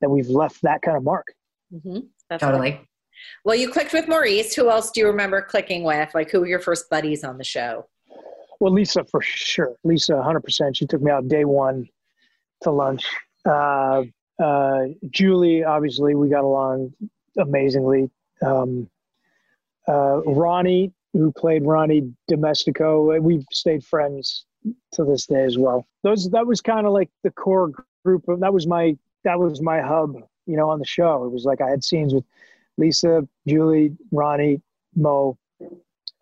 that 0.00 0.08
we've 0.08 0.28
left 0.28 0.62
that 0.62 0.82
kind 0.82 0.96
of 0.96 1.02
mark. 1.02 1.26
Mm-hmm. 1.72 2.36
Totally. 2.38 2.80
Well, 3.44 3.56
you 3.56 3.70
clicked 3.70 3.92
with 3.92 4.08
Maurice. 4.08 4.54
Who 4.54 4.70
else 4.70 4.90
do 4.90 5.00
you 5.00 5.06
remember 5.06 5.42
clicking 5.42 5.82
with? 5.82 6.14
Like, 6.14 6.30
who 6.30 6.40
were 6.40 6.46
your 6.46 6.60
first 6.60 6.88
buddies 6.88 7.24
on 7.24 7.38
the 7.38 7.44
show? 7.44 7.86
Well, 8.60 8.72
Lisa 8.72 9.04
for 9.04 9.20
sure. 9.22 9.74
Lisa, 9.84 10.12
100%. 10.12 10.76
She 10.76 10.86
took 10.86 11.02
me 11.02 11.10
out 11.10 11.28
day 11.28 11.44
one 11.44 11.88
to 12.62 12.70
lunch. 12.70 13.04
Uh, 13.44 14.04
uh, 14.40 14.86
Julie, 15.10 15.64
obviously, 15.64 16.14
we 16.14 16.28
got 16.28 16.44
along 16.44 16.92
amazingly. 17.38 18.10
Um, 18.42 18.88
uh, 19.88 20.22
Ronnie, 20.24 20.92
who 21.12 21.32
played 21.32 21.64
Ronnie 21.64 22.12
Dimestico, 22.30 23.20
we've 23.20 23.44
stayed 23.52 23.84
friends 23.84 24.46
to 24.92 25.04
this 25.04 25.26
day 25.26 25.44
as 25.44 25.58
well. 25.58 25.86
Those 26.02 26.30
that 26.30 26.46
was 26.46 26.60
kind 26.60 26.86
of 26.86 26.92
like 26.92 27.10
the 27.22 27.30
core 27.30 27.72
group 28.04 28.28
of 28.28 28.40
that 28.40 28.52
was 28.52 28.66
my 28.66 28.96
that 29.24 29.38
was 29.38 29.60
my 29.60 29.80
hub, 29.80 30.16
you 30.46 30.56
know, 30.56 30.68
on 30.70 30.78
the 30.78 30.86
show. 30.86 31.24
It 31.24 31.30
was 31.30 31.44
like 31.44 31.60
I 31.60 31.68
had 31.68 31.84
scenes 31.84 32.14
with 32.14 32.24
Lisa, 32.78 33.26
Julie, 33.46 33.96
Ronnie, 34.10 34.60
Mo. 34.94 35.36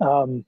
Um, 0.00 0.44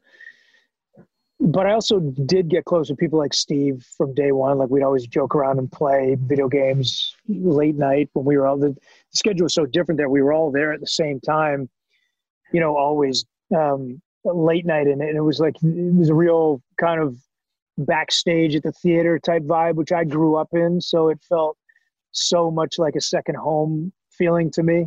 but 1.40 1.66
I 1.66 1.72
also 1.72 2.00
did 2.00 2.48
get 2.48 2.64
close 2.64 2.90
with 2.90 2.98
people 2.98 3.18
like 3.18 3.34
Steve 3.34 3.86
from 3.96 4.14
day 4.14 4.32
one. 4.32 4.58
Like 4.58 4.70
we'd 4.70 4.82
always 4.82 5.06
joke 5.06 5.34
around 5.34 5.58
and 5.58 5.70
play 5.70 6.16
video 6.20 6.48
games 6.48 7.14
late 7.28 7.76
night 7.76 8.10
when 8.12 8.24
we 8.24 8.36
were 8.36 8.46
all 8.46 8.58
the, 8.58 8.76
schedule 9.10 9.44
was 9.44 9.54
so 9.54 9.66
different 9.66 9.98
that 9.98 10.10
we 10.10 10.22
were 10.22 10.32
all 10.32 10.50
there 10.50 10.72
at 10.72 10.80
the 10.80 10.86
same 10.86 11.20
time. 11.20 11.68
You 12.52 12.60
know, 12.60 12.76
always 12.76 13.24
um, 13.56 14.00
late 14.24 14.66
night, 14.66 14.86
and 14.86 15.00
and 15.00 15.16
it 15.16 15.22
was 15.22 15.40
like 15.40 15.56
it 15.62 15.94
was 15.94 16.10
a 16.10 16.14
real 16.14 16.62
kind 16.80 17.00
of 17.00 17.16
backstage 17.78 18.54
at 18.56 18.62
the 18.62 18.72
theater 18.72 19.18
type 19.18 19.42
vibe, 19.42 19.76
which 19.76 19.92
I 19.92 20.04
grew 20.04 20.36
up 20.36 20.48
in. 20.52 20.80
So 20.80 21.08
it 21.08 21.20
felt 21.28 21.56
so 22.10 22.50
much 22.50 22.78
like 22.78 22.96
a 22.96 23.00
second 23.00 23.36
home 23.36 23.92
feeling 24.10 24.50
to 24.50 24.62
me 24.62 24.86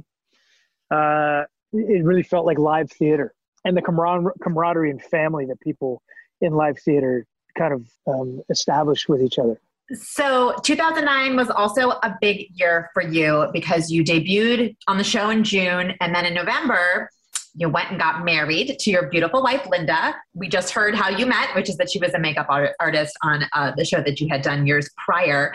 uh, 0.93 1.43
it 1.73 2.03
really 2.03 2.23
felt 2.23 2.45
like 2.45 2.59
live 2.59 2.91
theater 2.91 3.33
and 3.65 3.75
the 3.75 3.81
camar- 3.81 4.33
camaraderie 4.41 4.91
and 4.91 5.01
family 5.01 5.45
that 5.45 5.59
people 5.59 6.01
in 6.41 6.53
live 6.53 6.79
theater 6.79 7.25
kind 7.57 7.73
of 7.73 7.87
um, 8.07 8.41
established 8.49 9.07
with 9.09 9.21
each 9.21 9.37
other. 9.37 9.59
So 9.93 10.55
2009 10.63 11.35
was 11.35 11.49
also 11.49 11.89
a 11.89 12.15
big 12.21 12.47
year 12.53 12.89
for 12.93 13.03
you 13.03 13.47
because 13.53 13.91
you 13.91 14.03
debuted 14.03 14.75
on 14.87 14.97
the 14.97 15.03
show 15.03 15.29
in 15.29 15.43
June 15.43 15.93
and 15.99 16.15
then 16.15 16.25
in 16.25 16.33
November 16.33 17.09
you 17.55 17.69
went 17.69 17.91
and 17.91 17.99
got 17.99 18.25
married 18.25 18.79
to 18.79 18.89
your 18.89 19.09
beautiful 19.09 19.43
wife 19.43 19.67
Linda. 19.69 20.15
We 20.33 20.47
just 20.47 20.71
heard 20.71 20.95
how 20.95 21.09
you 21.09 21.25
met, 21.25 21.53
which 21.53 21.69
is 21.69 21.77
that 21.77 21.91
she 21.91 21.99
was 21.99 22.13
a 22.13 22.19
makeup 22.19 22.47
art- 22.49 22.75
artist 22.79 23.15
on 23.21 23.43
uh, 23.53 23.73
the 23.75 23.85
show 23.85 24.01
that 24.01 24.19
you 24.19 24.27
had 24.27 24.41
done 24.41 24.65
years 24.65 24.89
prior. 25.05 25.53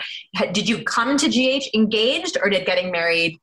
Did 0.53 0.69
you 0.69 0.83
come 0.83 1.17
to 1.17 1.27
GH 1.27 1.75
engaged 1.75 2.37
or 2.41 2.49
did 2.49 2.65
getting 2.65 2.91
married 2.91 3.37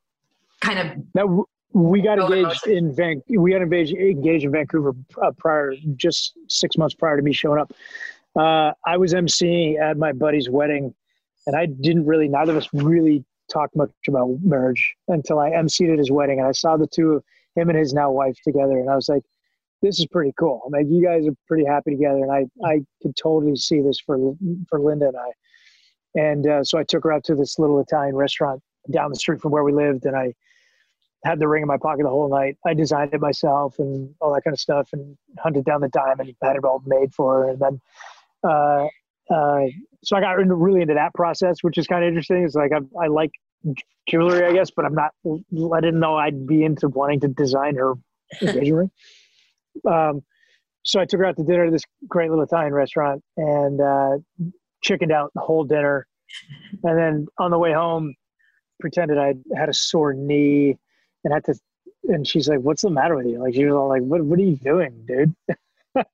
kind 0.61 0.79
of 0.79 0.87
that 1.14 1.44
we 1.77 2.01
got 2.01 2.19
engaged 2.19 2.67
in 2.67 2.95
Van. 2.95 3.23
We 3.29 3.53
got 3.53 3.61
engaged, 3.61 3.95
engaged 3.95 4.45
in 4.47 4.51
Vancouver 4.51 4.95
uh, 5.23 5.31
prior, 5.33 5.75
just 5.97 6.33
six 6.49 6.79
months 6.79 6.95
prior 6.95 7.19
to 7.19 7.23
me 7.23 7.35
showing 7.35 7.61
up. 7.61 7.71
Uh, 8.35 8.73
I 8.87 8.97
was 8.97 9.12
emceeing 9.12 9.79
at 9.79 9.99
my 9.99 10.12
buddy's 10.12 10.49
wedding, 10.49 10.95
and 11.47 11.55
I 11.55 11.67
didn't 11.67 12.07
really. 12.07 12.29
Neither 12.29 12.53
of 12.53 12.59
us 12.59 12.69
really 12.73 13.25
talked 13.53 13.77
much 13.77 13.91
about 14.09 14.39
marriage 14.43 14.95
until 15.09 15.39
I 15.39 15.51
emceed 15.51 15.93
at 15.93 15.99
his 15.99 16.11
wedding, 16.11 16.39
and 16.39 16.49
I 16.49 16.53
saw 16.53 16.79
the 16.79 16.87
two 16.87 17.12
of 17.12 17.25
him 17.57 17.69
and 17.69 17.79
his 17.79 17.93
now 17.93 18.11
wife 18.11 18.39
together, 18.43 18.79
and 18.79 18.89
I 18.89 18.97
was 18.97 19.11
like, 19.11 19.25
"This 19.83 20.01
is 20.01 20.07
pretty 20.07 20.33
cool." 20.39 20.62
I'm 20.65 20.73
like, 20.73 20.87
"You 20.89 21.05
guys 21.05 21.27
are 21.27 21.37
pretty 21.47 21.67
happy 21.67 21.91
together," 21.91 22.21
and 22.25 22.33
I 22.33 22.47
I 22.67 22.81
could 23.03 23.15
totally 23.17 23.55
see 23.55 23.83
this 23.83 24.01
for 24.01 24.35
for 24.71 24.81
Linda 24.81 25.09
and 25.09 25.17
I. 25.19 25.31
And 26.15 26.47
uh, 26.47 26.65
so 26.65 26.79
I 26.79 26.85
took 26.85 27.05
her 27.05 27.12
out 27.12 27.25
to 27.25 27.35
this 27.35 27.59
little 27.59 27.79
Italian 27.81 28.17
restaurant 28.17 28.62
down 28.91 29.11
the 29.11 29.17
street 29.17 29.43
from 29.43 29.53
where 29.53 29.65
we 29.65 29.73
lived, 29.73 30.07
and 30.07 30.17
I 30.17 30.33
had 31.24 31.38
the 31.38 31.48
ring 31.48 31.62
in 31.62 31.68
my 31.68 31.76
pocket 31.76 32.02
the 32.05 32.09
whole 32.09 32.29
night. 32.29 32.57
I 32.66 32.74
designed 32.74 33.14
it 33.14 33.20
myself 33.20 33.79
and 33.79 34.14
all 34.20 34.33
that 34.35 34.42
kind 34.44 34.55
of 34.55 34.61
stuff, 34.61 34.90
and 34.92 35.16
hunted 35.38 35.64
down 35.64 35.81
the 35.81 35.88
diamond, 35.88 36.35
had 36.42 36.57
it 36.57 36.64
all 36.64 36.83
made 36.87 37.14
for 37.14 37.42
her, 37.42 37.50
and 37.50 37.61
then. 37.61 37.81
Uh, 38.44 38.87
uh, 39.29 39.66
so 40.05 40.16
I 40.16 40.20
got 40.20 40.35
really 40.35 40.83
into 40.83 40.94
that 40.94 41.12
process, 41.14 41.57
which 41.62 41.79
is 41.79 41.88
kind 41.88 42.05
of 42.05 42.09
interesting. 42.09 42.44
It's 42.44 42.55
like 42.55 42.70
I, 42.72 42.79
I 43.02 43.09
like 43.09 43.33
jewelry, 44.09 44.45
I 44.45 44.53
guess, 44.53 44.70
but 44.70 44.84
I'm 44.84 44.95
not. 44.95 45.12
I 45.26 45.80
didn't 45.80 45.99
know 45.99 46.16
I'd 46.16 46.47
be 46.47 46.62
into 46.62 46.88
wanting 46.88 47.20
to 47.20 47.28
design 47.28 47.74
her 47.76 47.95
engagement 48.41 48.91
ring. 49.84 49.93
Um, 49.93 50.22
so 50.84 51.01
I 51.01 51.05
took 51.05 51.18
her 51.18 51.26
out 51.26 51.36
to 51.36 51.43
dinner 51.43 51.66
at 51.66 51.72
this 51.72 51.82
great 52.07 52.30
little 52.30 52.45
Italian 52.45 52.72
restaurant 52.72 53.22
and 53.36 53.80
uh, 53.80 54.18
chickened 54.82 55.11
out 55.11 55.32
the 55.34 55.41
whole 55.41 55.64
dinner. 55.64 56.07
And 56.84 56.97
then 56.97 57.26
on 57.38 57.51
the 57.51 57.59
way 57.59 57.72
home, 57.72 58.14
pretended 58.78 59.18
I 59.18 59.34
had 59.57 59.68
a 59.68 59.74
sore 59.74 60.14
knee 60.14 60.78
and 61.27 61.35
had 61.35 61.45
to 61.45 61.55
and 62.09 62.27
she's 62.27 62.49
like, 62.49 62.61
"What's 62.61 62.83
the 62.83 62.91
matter 62.91 63.16
with 63.16 63.27
you?" 63.27 63.41
Like 63.41 63.55
she 63.55 63.64
was 63.64 63.74
all 63.74 63.89
like, 63.89 64.03
"What 64.03 64.22
What 64.22 64.39
are 64.39 64.43
you 64.43 64.57
doing, 64.57 65.05
dude?" 65.07 65.35
and 65.97 66.05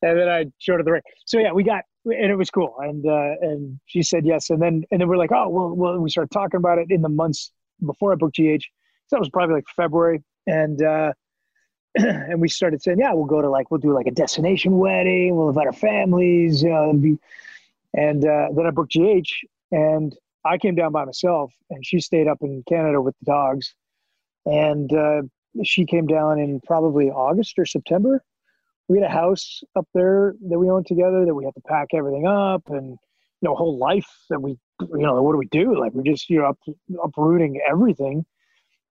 then 0.00 0.28
I 0.28 0.46
showed 0.58 0.78
her 0.78 0.82
the 0.82 0.92
ring. 0.92 1.02
So 1.26 1.38
yeah, 1.38 1.52
we 1.52 1.62
got 1.62 1.84
and 2.04 2.30
it 2.30 2.34
was 2.34 2.50
cool. 2.50 2.74
And 2.80 3.06
uh, 3.06 3.34
and 3.40 3.78
she 3.86 4.02
said 4.02 4.26
yes. 4.26 4.50
And 4.50 4.60
then 4.60 4.84
and 4.90 5.00
then 5.00 5.08
we're 5.08 5.16
like, 5.16 5.32
"Oh 5.32 5.48
well, 5.48 5.70
well." 5.70 5.98
We 5.98 6.10
started 6.10 6.32
talking 6.32 6.58
about 6.58 6.78
it 6.78 6.90
in 6.90 7.02
the 7.02 7.08
months 7.08 7.52
before 7.84 8.12
I 8.12 8.16
booked 8.16 8.36
GH. 8.36 8.64
So 9.06 9.16
that 9.16 9.20
was 9.20 9.30
probably 9.30 9.54
like 9.54 9.68
February, 9.76 10.22
and 10.46 10.82
uh, 10.82 11.12
and 11.94 12.40
we 12.40 12.48
started 12.48 12.82
saying, 12.82 12.98
"Yeah, 12.98 13.12
we'll 13.12 13.26
go 13.26 13.40
to 13.40 13.48
like 13.48 13.70
we'll 13.70 13.80
do 13.80 13.94
like 13.94 14.06
a 14.06 14.12
destination 14.12 14.76
wedding. 14.78 15.36
We'll 15.36 15.48
invite 15.48 15.66
our 15.66 15.72
families. 15.72 16.62
You 16.62 16.70
know, 16.70 16.92
be 16.94 17.18
And 17.94 18.24
uh, 18.24 18.48
then 18.54 18.66
I 18.66 18.70
booked 18.70 18.92
GH, 18.92 19.30
and 19.70 20.16
I 20.44 20.58
came 20.58 20.74
down 20.74 20.90
by 20.92 21.04
myself, 21.04 21.52
and 21.70 21.84
she 21.86 22.00
stayed 22.00 22.26
up 22.26 22.38
in 22.42 22.64
Canada 22.68 23.00
with 23.00 23.14
the 23.20 23.26
dogs. 23.26 23.74
And 24.46 24.92
uh, 24.92 25.22
she 25.64 25.84
came 25.84 26.06
down 26.06 26.38
in 26.38 26.60
probably 26.66 27.10
August 27.10 27.58
or 27.58 27.66
September. 27.66 28.22
We 28.88 28.98
had 28.98 29.10
a 29.10 29.12
house 29.12 29.62
up 29.76 29.86
there 29.94 30.34
that 30.48 30.58
we 30.58 30.70
owned 30.70 30.86
together 30.86 31.24
that 31.26 31.34
we 31.34 31.44
had 31.44 31.54
to 31.54 31.60
pack 31.66 31.88
everything 31.94 32.26
up, 32.26 32.62
and 32.68 32.90
you 33.40 33.48
know, 33.48 33.54
whole 33.54 33.78
life 33.78 34.08
that 34.30 34.40
we, 34.40 34.52
you 34.80 34.88
know, 34.98 35.22
what 35.22 35.32
do 35.32 35.38
we 35.38 35.48
do? 35.48 35.78
Like 35.78 35.92
we're 35.92 36.10
just 36.10 36.30
you 36.30 36.38
know 36.38 36.46
up, 36.46 36.58
uprooting 37.02 37.60
everything. 37.68 38.24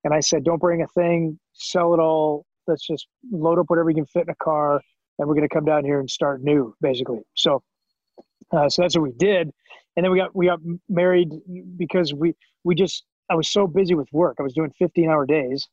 And 0.03 0.13
I 0.13 0.19
said, 0.19 0.43
don't 0.43 0.61
bring 0.61 0.81
a 0.81 0.87
thing, 0.87 1.39
sell 1.53 1.93
it 1.93 1.99
all. 1.99 2.45
Let's 2.67 2.85
just 2.85 3.07
load 3.31 3.59
up 3.59 3.69
whatever 3.69 3.89
you 3.89 3.95
can 3.95 4.05
fit 4.05 4.23
in 4.23 4.29
a 4.29 4.35
car, 4.35 4.81
and 5.17 5.27
we're 5.27 5.35
going 5.35 5.47
to 5.47 5.53
come 5.53 5.65
down 5.65 5.83
here 5.83 5.99
and 5.99 6.09
start 6.09 6.43
new, 6.43 6.75
basically. 6.79 7.21
So, 7.33 7.63
uh, 8.51 8.69
so 8.69 8.83
that's 8.83 8.95
what 8.95 9.03
we 9.03 9.13
did. 9.17 9.49
And 9.95 10.03
then 10.03 10.11
we 10.11 10.19
got 10.19 10.35
we 10.35 10.45
got 10.45 10.59
married 10.87 11.29
because 11.75 12.13
we 12.13 12.35
we 12.63 12.75
just 12.75 13.03
I 13.29 13.35
was 13.35 13.49
so 13.49 13.67
busy 13.67 13.93
with 13.93 14.11
work. 14.11 14.37
I 14.39 14.43
was 14.43 14.53
doing 14.53 14.71
15 14.77 15.09
hour 15.09 15.25
days, 15.25 15.67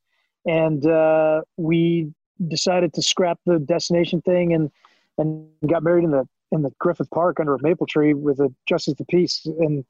and 0.47 0.85
uh, 0.87 1.43
we 1.57 2.13
decided 2.49 2.93
to 2.95 3.03
scrap 3.03 3.39
the 3.47 3.59
destination 3.59 4.21
thing 4.23 4.53
and 4.53 4.71
and 5.19 5.47
got 5.69 5.83
married 5.83 6.05
in 6.05 6.11
the 6.11 6.29
in 6.51 6.63
the 6.63 6.73
Griffith 6.79 7.11
Park 7.11 7.41
under 7.41 7.55
a 7.55 7.63
maple 7.63 7.87
tree 7.87 8.15
with 8.15 8.41
a 8.41 8.53
justice 8.67 8.93
of 8.93 8.99
the 8.99 9.05
peace, 9.05 9.43
and 9.47 9.85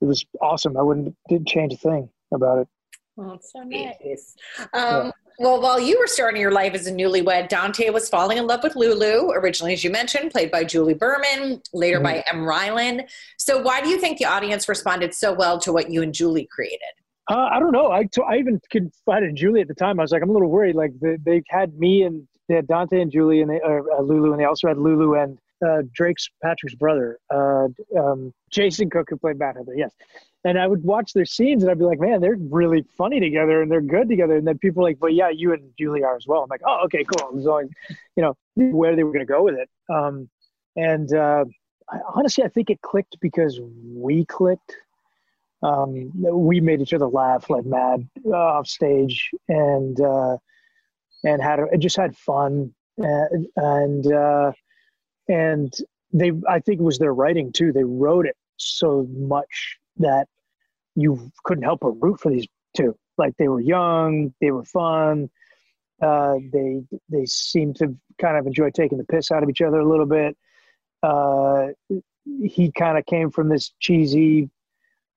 it 0.00 0.04
was 0.04 0.24
awesome. 0.40 0.76
I 0.76 0.82
wouldn't 0.82 1.16
didn't 1.28 1.48
change 1.48 1.72
a 1.72 1.76
thing 1.76 2.10
about 2.32 2.58
it. 2.58 2.68
Oh, 3.22 3.32
it's 3.34 3.52
so 3.52 3.62
nice. 3.62 4.34
Um, 4.72 5.06
yeah. 5.06 5.10
Well, 5.38 5.60
while 5.60 5.78
you 5.78 5.98
were 5.98 6.06
starting 6.06 6.40
your 6.40 6.52
life 6.52 6.74
as 6.74 6.86
a 6.86 6.92
newlywed, 6.92 7.48
Dante 7.48 7.90
was 7.90 8.08
falling 8.08 8.38
in 8.38 8.46
love 8.46 8.62
with 8.62 8.76
Lulu, 8.76 9.30
originally, 9.30 9.74
as 9.74 9.84
you 9.84 9.90
mentioned, 9.90 10.30
played 10.30 10.50
by 10.50 10.64
Julie 10.64 10.94
Berman, 10.94 11.62
later 11.72 11.96
mm-hmm. 11.96 12.04
by 12.04 12.24
Emme 12.30 12.44
Rylan. 12.44 13.08
So, 13.38 13.60
why 13.60 13.82
do 13.82 13.88
you 13.88 13.98
think 13.98 14.18
the 14.18 14.24
audience 14.24 14.68
responded 14.68 15.14
so 15.14 15.32
well 15.32 15.58
to 15.60 15.72
what 15.72 15.90
you 15.90 16.02
and 16.02 16.14
Julie 16.14 16.48
created? 16.50 16.80
Uh, 17.30 17.48
I 17.52 17.60
don't 17.60 17.72
know. 17.72 17.90
I, 17.92 18.04
t- 18.04 18.22
I 18.26 18.36
even 18.36 18.60
confided 18.70 19.30
in 19.30 19.36
Julie 19.36 19.60
at 19.60 19.68
the 19.68 19.74
time. 19.74 20.00
I 20.00 20.02
was 20.02 20.12
like, 20.12 20.22
I'm 20.22 20.30
a 20.30 20.32
little 20.32 20.50
worried. 20.50 20.74
Like 20.74 20.92
they, 21.00 21.16
they 21.24 21.42
had 21.48 21.78
me 21.78 22.02
and 22.02 22.26
they 22.48 22.56
had 22.56 22.66
Dante 22.66 23.00
and 23.00 23.10
Julie 23.10 23.40
and 23.40 23.50
they, 23.50 23.60
uh, 23.60 24.00
Lulu, 24.02 24.32
and 24.32 24.40
they 24.40 24.46
also 24.46 24.68
had 24.68 24.78
Lulu 24.78 25.14
and 25.14 25.38
uh, 25.66 25.82
Drake's 25.92 26.28
Patrick's 26.42 26.74
brother, 26.74 27.18
uh, 27.30 27.68
um, 27.98 28.32
Jason 28.50 28.90
Cook, 28.90 29.08
who 29.10 29.16
played 29.16 29.38
Matt. 29.38 29.56
Yes, 29.74 29.92
and 30.44 30.58
I 30.58 30.66
would 30.66 30.82
watch 30.82 31.12
their 31.12 31.26
scenes 31.26 31.62
and 31.62 31.70
I'd 31.70 31.78
be 31.78 31.84
like, 31.84 32.00
man, 32.00 32.20
they're 32.20 32.36
really 32.38 32.84
funny 32.96 33.20
together 33.20 33.60
and 33.60 33.70
they're 33.70 33.82
good 33.82 34.08
together. 34.08 34.36
And 34.36 34.46
then 34.46 34.58
people 34.58 34.82
like, 34.82 34.96
well, 35.00 35.12
yeah, 35.12 35.28
you 35.28 35.52
and 35.52 35.70
Julie 35.78 36.02
are 36.02 36.16
as 36.16 36.26
well. 36.26 36.42
I'm 36.42 36.48
like, 36.48 36.62
oh, 36.66 36.80
okay, 36.86 37.04
cool. 37.04 37.42
So, 37.42 37.58
you 37.58 38.22
know, 38.22 38.36
where 38.54 38.96
they 38.96 39.04
were 39.04 39.12
going 39.12 39.26
to 39.26 39.30
go 39.30 39.42
with 39.42 39.54
it. 39.54 39.68
Um, 39.90 40.30
and 40.76 41.12
uh, 41.12 41.44
I, 41.90 41.98
honestly, 42.14 42.42
I 42.42 42.48
think 42.48 42.70
it 42.70 42.80
clicked 42.80 43.18
because 43.20 43.60
we 43.94 44.24
clicked. 44.24 44.76
Um, 45.62 46.10
we 46.14 46.58
made 46.60 46.80
each 46.80 46.94
other 46.94 47.06
laugh 47.06 47.50
like 47.50 47.66
mad 47.66 48.08
uh, 48.24 48.34
off 48.34 48.66
stage 48.66 49.30
and 49.46 50.00
uh, 50.00 50.38
and 51.22 51.42
had 51.42 51.60
just 51.78 51.98
had 51.98 52.16
fun 52.16 52.72
and 52.96 53.46
and, 53.56 54.10
uh, 54.10 54.52
and 55.30 55.72
they 56.12 56.32
I 56.48 56.58
think 56.58 56.80
it 56.80 56.84
was 56.84 56.98
their 56.98 57.14
writing 57.14 57.52
too. 57.52 57.72
They 57.72 57.84
wrote 57.84 58.26
it 58.26 58.36
so 58.56 59.06
much 59.10 59.78
that 59.98 60.26
you 60.96 61.30
couldn't 61.44 61.64
help 61.64 61.80
but 61.80 61.92
root 61.92 62.20
for 62.20 62.30
these 62.30 62.46
two. 62.76 62.96
Like 63.16 63.34
they 63.38 63.48
were 63.48 63.60
young, 63.60 64.34
they 64.40 64.50
were 64.50 64.64
fun. 64.64 65.30
Uh, 66.02 66.34
they 66.52 66.82
they 67.08 67.26
seemed 67.26 67.76
to 67.76 67.96
kind 68.20 68.36
of 68.36 68.46
enjoy 68.46 68.70
taking 68.70 68.98
the 68.98 69.04
piss 69.04 69.30
out 69.30 69.42
of 69.42 69.50
each 69.50 69.62
other 69.62 69.78
a 69.78 69.88
little 69.88 70.06
bit. 70.06 70.36
Uh, 71.02 71.68
he 72.42 72.72
kind 72.72 72.98
of 72.98 73.06
came 73.06 73.30
from 73.30 73.48
this 73.48 73.72
cheesy, 73.80 74.50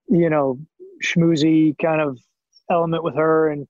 you 0.10 0.30
know, 0.30 0.60
schmoozy 1.04 1.76
kind 1.82 2.02
of 2.02 2.20
element 2.70 3.04
with 3.04 3.16
her, 3.16 3.50
and 3.50 3.68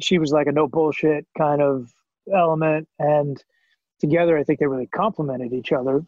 she 0.00 0.18
was 0.18 0.30
like 0.32 0.46
a 0.46 0.52
no 0.52 0.68
bullshit 0.68 1.26
kind 1.38 1.62
of 1.62 1.90
element. 2.32 2.88
And 2.98 3.42
together, 4.00 4.36
I 4.38 4.44
think 4.44 4.60
they 4.60 4.66
really 4.66 4.86
complemented 4.86 5.52
each 5.52 5.72
other. 5.72 6.04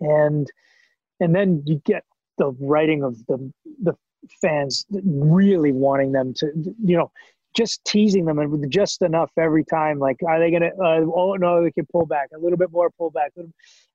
And 0.00 0.50
and 1.20 1.34
then 1.34 1.62
you 1.64 1.80
get 1.84 2.04
the 2.38 2.54
writing 2.60 3.02
of 3.02 3.24
the 3.26 3.52
the 3.82 3.94
fans 4.40 4.84
really 4.90 5.72
wanting 5.72 6.12
them 6.12 6.34
to 6.34 6.50
you 6.82 6.96
know 6.96 7.10
just 7.54 7.82
teasing 7.84 8.26
them 8.26 8.38
and 8.38 8.50
with 8.50 8.68
just 8.68 9.00
enough 9.00 9.30
every 9.38 9.64
time 9.64 9.98
like 9.98 10.16
are 10.26 10.38
they 10.38 10.50
gonna 10.50 10.70
uh, 10.82 11.00
oh 11.14 11.36
no 11.38 11.62
they 11.62 11.70
can 11.70 11.86
pull 11.86 12.04
back 12.04 12.28
a 12.34 12.38
little 12.38 12.58
bit 12.58 12.70
more 12.72 12.90
pull 12.98 13.10
back 13.10 13.32
and 13.36 13.52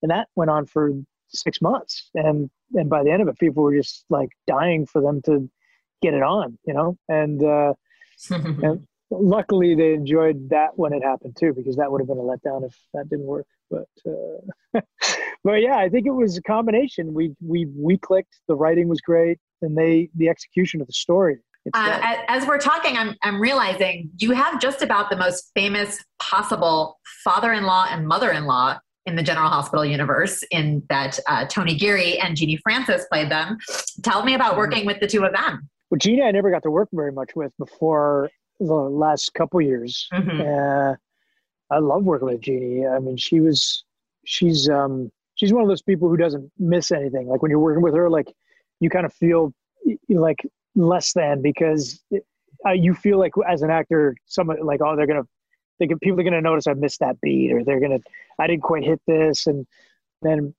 that 0.09 0.27
went 0.35 0.49
on 0.49 0.65
for 0.65 0.93
six 1.33 1.61
months. 1.61 2.09
And 2.13 2.49
and 2.73 2.89
by 2.89 3.03
the 3.03 3.11
end 3.11 3.21
of 3.21 3.27
it 3.27 3.39
people 3.39 3.63
were 3.63 3.75
just 3.75 4.05
like 4.09 4.29
dying 4.47 4.85
for 4.85 5.01
them 5.01 5.21
to 5.25 5.49
get 6.01 6.13
it 6.13 6.23
on 6.23 6.57
you 6.65 6.73
know? 6.73 6.97
And 7.09 7.43
uh 7.43 7.73
and 8.29 8.87
luckily 9.11 9.75
they 9.75 9.93
enjoyed 9.93 10.49
that 10.49 10.69
when 10.77 10.93
it 10.93 11.03
happened 11.03 11.35
too 11.37 11.53
because 11.53 11.75
that 11.75 11.91
would 11.91 12.01
have 12.01 12.07
been 12.07 12.17
a 12.17 12.21
letdown 12.21 12.65
if 12.65 12.75
that 12.93 13.09
didn't 13.09 13.25
work 13.25 13.45
but 13.69 13.87
uh 14.07 14.41
but 15.43 15.61
yeah, 15.61 15.77
I 15.77 15.89
think 15.89 16.05
it 16.05 16.11
was 16.11 16.37
a 16.37 16.41
combination. 16.41 17.13
We 17.13 17.35
we 17.41 17.67
we 17.75 17.97
clicked. 17.97 18.39
The 18.47 18.55
writing 18.55 18.87
was 18.87 19.01
great, 19.01 19.39
and 19.61 19.77
they 19.77 20.09
the 20.15 20.29
execution 20.29 20.81
of 20.81 20.87
the 20.87 20.93
story. 20.93 21.37
Uh, 21.73 22.15
as 22.27 22.47
we're 22.47 22.59
talking, 22.59 22.97
I'm 22.97 23.15
I'm 23.23 23.39
realizing 23.39 24.09
you 24.17 24.31
have 24.31 24.59
just 24.59 24.81
about 24.81 25.09
the 25.09 25.17
most 25.17 25.51
famous 25.55 26.03
possible 26.19 26.99
father-in-law 27.23 27.87
and 27.89 28.07
mother-in-law 28.07 28.79
in 29.05 29.15
the 29.15 29.23
General 29.23 29.49
Hospital 29.49 29.85
universe. 29.85 30.43
In 30.51 30.83
that 30.89 31.19
uh, 31.27 31.45
Tony 31.45 31.75
Geary 31.75 32.19
and 32.19 32.35
Genie 32.35 32.57
Francis 32.57 33.05
played 33.11 33.29
them. 33.29 33.57
Tell 34.03 34.23
me 34.23 34.33
about 34.33 34.57
working 34.57 34.85
with 34.85 34.99
the 34.99 35.07
two 35.07 35.23
of 35.23 35.33
them. 35.33 35.69
Well, 35.89 35.99
Genie, 35.99 36.23
I 36.23 36.31
never 36.31 36.51
got 36.51 36.63
to 36.63 36.71
work 36.71 36.89
very 36.93 37.11
much 37.11 37.31
with 37.35 37.51
before 37.57 38.29
the 38.67 38.73
last 38.73 39.33
couple 39.33 39.61
years. 39.61 40.07
Mm-hmm. 40.13 40.41
Uh, 40.41 40.95
I 41.75 41.79
love 41.79 42.03
working 42.03 42.27
with 42.27 42.41
Genie. 42.41 42.85
I 42.85 42.99
mean, 42.99 43.17
she 43.17 43.39
was 43.39 43.83
she's 44.25 44.69
um 44.69 45.11
she's 45.35 45.53
one 45.53 45.63
of 45.63 45.69
those 45.69 45.81
people 45.81 46.09
who 46.09 46.17
doesn't 46.17 46.51
miss 46.59 46.91
anything. 46.91 47.27
Like 47.27 47.41
when 47.41 47.49
you're 47.49 47.59
working 47.59 47.81
with 47.81 47.95
her, 47.95 48.09
like 48.09 48.31
you 48.79 48.89
kind 48.89 49.05
of 49.05 49.13
feel 49.13 49.53
like 50.09 50.45
less 50.75 51.13
than 51.13 51.41
because 51.41 52.03
uh, 52.65 52.71
you 52.71 52.93
feel 52.93 53.17
like 53.17 53.33
as 53.47 53.61
an 53.61 53.71
actor, 53.71 54.15
someone 54.25 54.61
like 54.63 54.81
oh 54.83 54.95
they're 54.95 55.07
gonna 55.07 55.27
they 55.79 55.87
can, 55.87 55.97
people 55.99 56.19
are 56.19 56.23
gonna 56.23 56.41
notice 56.41 56.67
I 56.67 56.73
missed 56.73 56.99
that 56.99 57.19
beat 57.21 57.51
or 57.51 57.63
they're 57.63 57.79
gonna 57.79 57.99
I 58.37 58.47
didn't 58.47 58.63
quite 58.63 58.83
hit 58.83 59.01
this 59.07 59.47
and 59.47 59.65
then 60.21 60.53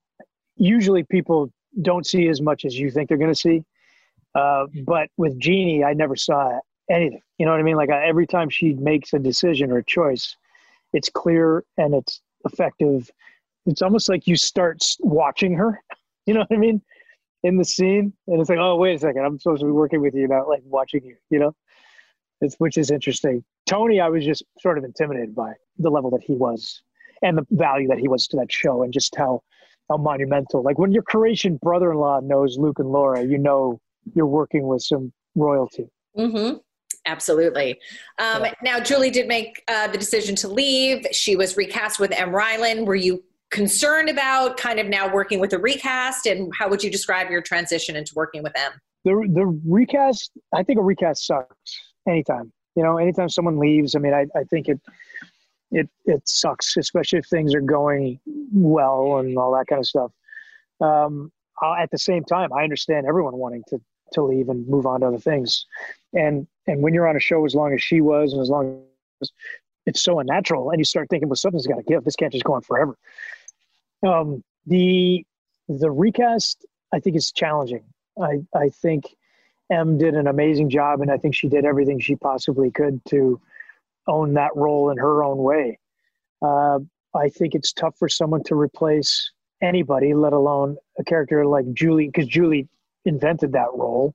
usually 0.57 1.05
people 1.05 1.53
don't 1.81 2.07
see 2.07 2.29
as 2.29 2.41
much 2.41 2.65
as 2.65 2.79
you 2.79 2.91
think 2.91 3.09
they're 3.09 3.19
gonna 3.19 3.35
see. 3.35 3.63
Uh, 4.35 4.65
but 4.87 5.09
with 5.19 5.39
Genie, 5.39 5.85
I 5.85 5.93
never 5.93 6.17
saw 6.17 6.59
anything. 6.91 7.21
You 7.39 7.47
know 7.47 7.53
what 7.53 7.61
I 7.61 7.65
mean? 7.65 7.77
Like 7.77 7.91
I, 7.91 8.07
every 8.07 8.27
time 8.27 8.49
she 8.51 8.75
makes 8.75 9.13
a 9.13 9.19
decision 9.19 9.71
or 9.71 9.79
a 9.79 9.85
choice, 9.85 10.37
it's 10.93 11.09
clear 11.09 11.65
and 11.77 11.95
it's 11.95 12.21
effective 12.45 13.11
it's 13.67 13.83
almost 13.83 14.09
like 14.09 14.27
you 14.27 14.37
start 14.37 14.83
watching 15.01 15.55
her. 15.55 15.81
You 16.25 16.35
know 16.35 16.41
what 16.47 16.53
I 16.53 16.57
mean? 16.57 16.81
In 17.43 17.57
the 17.57 17.65
scene, 17.65 18.13
and 18.29 18.41
it's 18.41 18.49
like, 18.49 18.61
oh, 18.61 18.77
wait 18.77 18.95
a 18.95 18.99
second, 19.01 19.25
I'm 19.25 19.41
supposed 19.41 19.59
to 19.63 19.67
be 19.67 19.73
working 19.73 20.01
with 20.01 20.15
you, 20.15 20.29
not 20.29 20.47
like 20.47 20.63
watching 20.65 21.05
you. 21.05 21.17
You 21.31 21.41
know, 21.41 21.57
it's 22.41 22.55
which 22.61 22.77
is 22.77 22.93
interesting. 22.93 23.43
Tony, 23.67 24.01
I 24.01 24.09
was 24.09 24.25
just 24.25 24.45
sort 24.61 24.79
of 24.79 24.85
intimidated 24.85 25.35
by 25.35 25.55
the 25.79 25.91
level 25.91 26.11
that 26.11 26.23
he 26.23 26.35
was, 26.35 26.81
and 27.23 27.37
the 27.37 27.45
value 27.51 27.89
that 27.89 27.99
he 27.99 28.07
was 28.07 28.29
to 28.29 28.37
that 28.37 28.53
show, 28.53 28.85
and 28.85 28.93
just 28.93 29.17
how 29.17 29.43
how 29.91 29.97
monumental. 29.97 30.63
Like 30.63 30.79
when 30.79 30.93
your 30.93 31.03
Croatian 31.03 31.57
brother-in-law 31.57 32.21
knows 32.21 32.57
Luke 32.57 32.79
and 32.79 32.93
Laura, 32.93 33.25
you 33.25 33.37
know 33.37 33.81
you're 34.15 34.25
working 34.25 34.69
with 34.69 34.83
some 34.83 35.13
royalty. 35.35 35.89
Mm-hmm. 36.17 36.59
Absolutely. 37.07 37.73
Um, 38.19 38.45
yeah. 38.45 38.55
Now, 38.63 38.81
Julie 38.81 39.11
did 39.11 39.27
make 39.27 39.63
uh, 39.69 39.89
the 39.89 39.99
decision 39.99 40.37
to 40.37 40.49
leave. 40.49 41.05
She 41.13 41.35
was 41.37 41.57
recast 41.57 41.99
with 41.99 42.13
Emme 42.13 42.33
Rylan. 42.33 42.87
Were 42.87 42.95
you 42.95 43.23
concerned 43.53 44.09
about 44.09 44.57
kind 44.57 44.81
of 44.81 44.89
now 44.89 45.13
working 45.13 45.39
with 45.39 45.53
a 45.53 45.59
recast 45.59 46.27
and 46.27 46.51
how 46.59 46.69
would 46.69 46.83
you 46.83 46.91
describe 46.91 47.31
your 47.31 47.43
transition 47.43 47.95
into 47.95 48.13
working 48.17 48.43
with 48.43 48.53
them 48.55 48.73
the, 49.05 49.11
the 49.35 49.61
recast 49.69 50.33
i 50.55 50.63
think 50.63 50.79
a 50.79 50.83
recast 50.83 51.27
sucks 51.27 51.77
anytime 52.09 52.51
you 52.75 52.83
know 52.83 52.97
anytime 52.97 53.29
someone 53.29 53.59
leaves 53.59 53.95
i 53.95 53.99
mean 53.99 54.15
i, 54.15 54.27
I 54.35 54.45
think 54.45 54.69
it 54.69 54.81
it 55.71 55.87
it 56.07 56.27
sucks 56.27 56.79
especially 56.79 57.19
if 57.19 57.27
things 57.27 57.55
are 57.55 57.61
going 57.61 58.19
well 58.55 59.19
and 59.19 59.37
all 59.37 59.53
that 59.53 59.67
kind 59.67 59.81
of 59.81 59.87
stuff 59.87 60.13
um, 60.81 61.31
at 61.79 61.91
the 61.91 61.99
same 61.99 62.25
time 62.25 62.55
i 62.55 62.63
understand 62.63 63.07
everyone 63.07 63.37
wanting 63.37 63.63
to 63.69 63.79
to 64.13 64.23
leave 64.23 64.49
and 64.49 64.67
move 64.69 64.87
on 64.87 65.01
to 65.01 65.07
other 65.07 65.19
things 65.19 65.67
and 66.15 66.47
and 66.67 66.83
when 66.83 66.95
you're 66.95 67.09
on 67.09 67.17
a 67.17 67.21
show 67.21 67.45
as 67.45 67.55
long 67.55 67.73
as 67.73 67.83
she 67.83 68.01
was 68.01 68.33
and 68.33 68.41
as 68.41 68.51
long 68.51 68.83
as 69.21 69.31
it's 69.87 70.03
so 70.03 70.21
unnatural 70.21 70.71
and 70.71 70.79
you 70.79 70.85
start 70.85 71.09
thinking 71.09 71.29
well 71.29 71.37
something's 71.37 71.67
got 71.67 71.77
to 71.77 71.83
give 71.83 72.05
this 72.05 72.17
can't 72.17 72.33
just 72.33 72.45
go 72.45 72.55
on 72.55 72.63
forever 72.63 72.97
um, 74.07 74.43
the 74.67 75.25
the 75.69 75.91
recast, 75.91 76.65
I 76.93 77.01
think, 77.01 77.17
is 77.17 77.33
challenging. 77.33 77.85
I 78.21 78.41
I 78.55 78.69
think 78.69 79.17
Emme 79.71 79.99
did 79.99 80.15
an 80.15 80.27
amazing 80.27 80.71
job, 80.71 81.01
and 81.01 81.11
I 81.11 81.17
think 81.17 81.35
she 81.35 81.49
did 81.49 81.65
everything 81.65 82.01
she 82.01 82.17
possibly 82.17 82.71
could 82.71 83.05
to 83.07 83.41
own 84.07 84.35
that 84.35 84.55
role 84.57 84.91
in 84.91 84.99
her 84.99 85.23
own 85.23 85.39
way. 85.39 85.79
Uh, 86.41 86.81
I 87.15 87.29
think 87.29 87.55
it's 87.55 87.73
tough 87.73 87.97
for 87.99 88.09
someone 88.09 88.43
to 88.45 88.55
replace 88.55 89.31
anybody, 89.63 90.15
let 90.15 90.33
alone 90.33 90.77
a 90.99 91.05
character 91.05 91.47
like 91.47 91.73
Julie, 91.73 92.07
because 92.07 92.27
Julie 92.27 92.69
invented 93.05 93.53
that 93.53 93.69
role, 93.75 94.15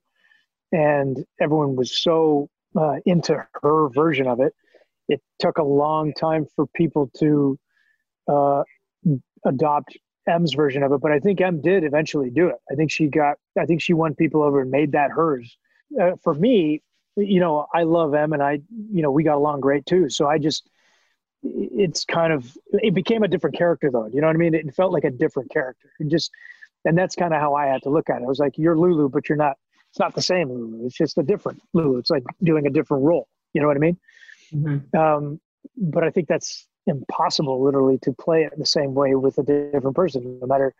and 0.72 1.24
everyone 1.40 1.76
was 1.76 2.00
so 2.00 2.48
uh, 2.76 2.96
into 3.06 3.46
her 3.62 3.88
version 3.88 4.26
of 4.26 4.40
it. 4.40 4.54
It 5.08 5.22
took 5.38 5.58
a 5.58 5.62
long 5.62 6.12
time 6.12 6.46
for 6.54 6.66
people 6.66 7.10
to 7.18 7.58
uh, 8.28 8.62
adopt 9.44 9.96
Emme's 10.26 10.52
version 10.52 10.82
of 10.82 10.92
it, 10.92 11.00
but 11.00 11.10
I 11.10 11.18
think 11.18 11.40
Emme 11.40 11.62
did 11.62 11.84
eventually 11.84 12.28
do 12.30 12.48
it. 12.48 12.56
I 12.70 12.74
think 12.74 12.90
she 12.90 13.06
got, 13.06 13.38
I 13.58 13.64
think 13.64 13.80
she 13.80 13.94
won 13.94 14.14
people 14.14 14.42
over 14.42 14.60
and 14.60 14.70
made 14.70 14.92
that 14.92 15.10
hers. 15.10 15.56
Uh, 15.98 16.12
for 16.22 16.34
me, 16.34 16.82
you 17.16 17.40
know, 17.40 17.66
I 17.72 17.84
love 17.84 18.12
Emme, 18.14 18.34
and 18.34 18.42
I, 18.42 18.60
you 18.92 19.02
know, 19.02 19.10
we 19.10 19.24
got 19.24 19.36
along 19.36 19.60
great 19.60 19.86
too. 19.86 20.10
So 20.10 20.28
I 20.28 20.36
just, 20.36 20.68
it's 21.42 22.04
kind 22.04 22.32
of, 22.32 22.56
it 22.72 22.92
became 22.92 23.22
a 23.22 23.28
different 23.28 23.56
character 23.56 23.90
though. 23.90 24.06
You 24.06 24.20
know 24.20 24.26
what 24.26 24.36
I 24.36 24.38
mean? 24.38 24.54
It 24.54 24.74
felt 24.74 24.92
like 24.92 25.04
a 25.04 25.10
different 25.10 25.50
character. 25.50 25.90
It 25.98 26.08
just, 26.08 26.30
and 26.88 26.96
that's 26.96 27.14
kind 27.14 27.34
of 27.34 27.40
how 27.40 27.54
I 27.54 27.66
had 27.66 27.82
to 27.82 27.90
look 27.90 28.08
at 28.08 28.22
it. 28.22 28.24
I 28.24 28.26
was 28.26 28.38
like, 28.38 28.56
you're 28.56 28.76
Lulu, 28.76 29.10
but 29.10 29.28
you're 29.28 29.36
not. 29.36 29.56
It's 29.90 29.98
not 29.98 30.14
the 30.14 30.22
same 30.22 30.48
Lulu. 30.48 30.86
It's 30.86 30.96
just 30.96 31.18
a 31.18 31.22
different 31.22 31.62
Lulu. 31.74 31.98
It's 31.98 32.10
like 32.10 32.24
doing 32.42 32.66
a 32.66 32.70
different 32.70 33.04
role. 33.04 33.28
You 33.52 33.60
know 33.60 33.68
what 33.68 33.76
I 33.76 33.80
mean? 33.80 33.98
Mm-hmm. 34.52 34.98
Um, 34.98 35.40
but 35.76 36.02
I 36.04 36.10
think 36.10 36.28
that's 36.28 36.66
impossible, 36.86 37.62
literally, 37.62 37.98
to 38.02 38.12
play 38.12 38.44
it 38.44 38.52
the 38.58 38.66
same 38.66 38.94
way 38.94 39.14
with 39.14 39.38
a 39.38 39.42
different 39.42 39.96
person, 39.96 40.38
no 40.40 40.46
matter 40.46 40.74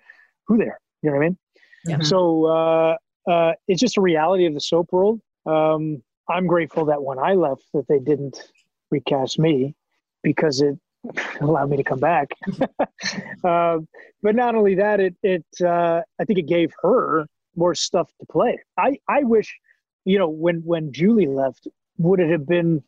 who 0.46 0.56
they 0.56 0.64
are. 0.64 0.80
You 1.02 1.10
know 1.10 1.16
what 1.16 1.24
I 1.24 1.28
mean? 1.28 1.38
Yeah. 1.86 2.00
So 2.00 2.46
uh, 2.46 2.96
uh, 3.30 3.52
it's 3.66 3.80
just 3.80 3.98
a 3.98 4.00
reality 4.00 4.46
of 4.46 4.54
the 4.54 4.60
soap 4.60 4.88
world. 4.92 5.20
Um, 5.46 6.02
I'm 6.28 6.46
grateful 6.46 6.86
that 6.86 7.02
when 7.02 7.18
I 7.18 7.34
left, 7.34 7.64
that 7.74 7.86
they 7.88 7.98
didn't 7.98 8.42
recast 8.90 9.38
me 9.38 9.74
because 10.22 10.60
it 10.60 10.78
allowed 11.40 11.70
me 11.70 11.76
to 11.76 11.84
come 11.84 12.00
back. 12.00 12.28
uh, 13.44 13.78
but 14.22 14.34
not 14.34 14.54
only 14.54 14.74
that, 14.76 15.00
it 15.00 15.14
it 15.22 15.46
uh, 15.64 16.02
I 16.20 16.24
think 16.24 16.38
it 16.38 16.46
gave 16.46 16.72
her 16.82 17.26
more 17.56 17.74
stuff 17.74 18.10
to 18.20 18.26
play. 18.26 18.58
I 18.76 18.98
I 19.08 19.22
wish, 19.24 19.56
you 20.04 20.18
know, 20.18 20.28
when 20.28 20.60
when 20.64 20.92
Julie 20.92 21.26
left, 21.26 21.68
would 21.98 22.20
it 22.20 22.30
have 22.30 22.46
been 22.46 22.82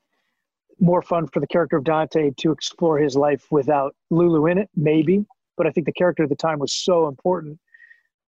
more 0.78 1.02
fun 1.02 1.26
for 1.26 1.40
the 1.40 1.46
character 1.46 1.76
of 1.76 1.84
Dante 1.84 2.30
to 2.38 2.52
explore 2.52 2.98
his 2.98 3.14
life 3.16 3.46
without 3.50 3.94
Lulu 4.10 4.46
in 4.46 4.58
it? 4.58 4.70
Maybe, 4.74 5.24
but 5.56 5.66
I 5.66 5.70
think 5.70 5.86
the 5.86 5.92
character 5.92 6.22
at 6.22 6.28
the 6.28 6.36
time 6.36 6.58
was 6.58 6.72
so 6.72 7.06
important 7.06 7.58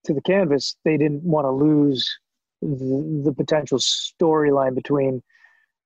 to 0.05 0.13
the 0.13 0.21
canvas, 0.21 0.77
they 0.85 0.97
didn't 0.97 1.23
want 1.23 1.45
to 1.45 1.51
lose 1.51 2.19
the, 2.61 3.23
the 3.25 3.33
potential 3.33 3.79
storyline 3.79 4.75
between 4.75 5.23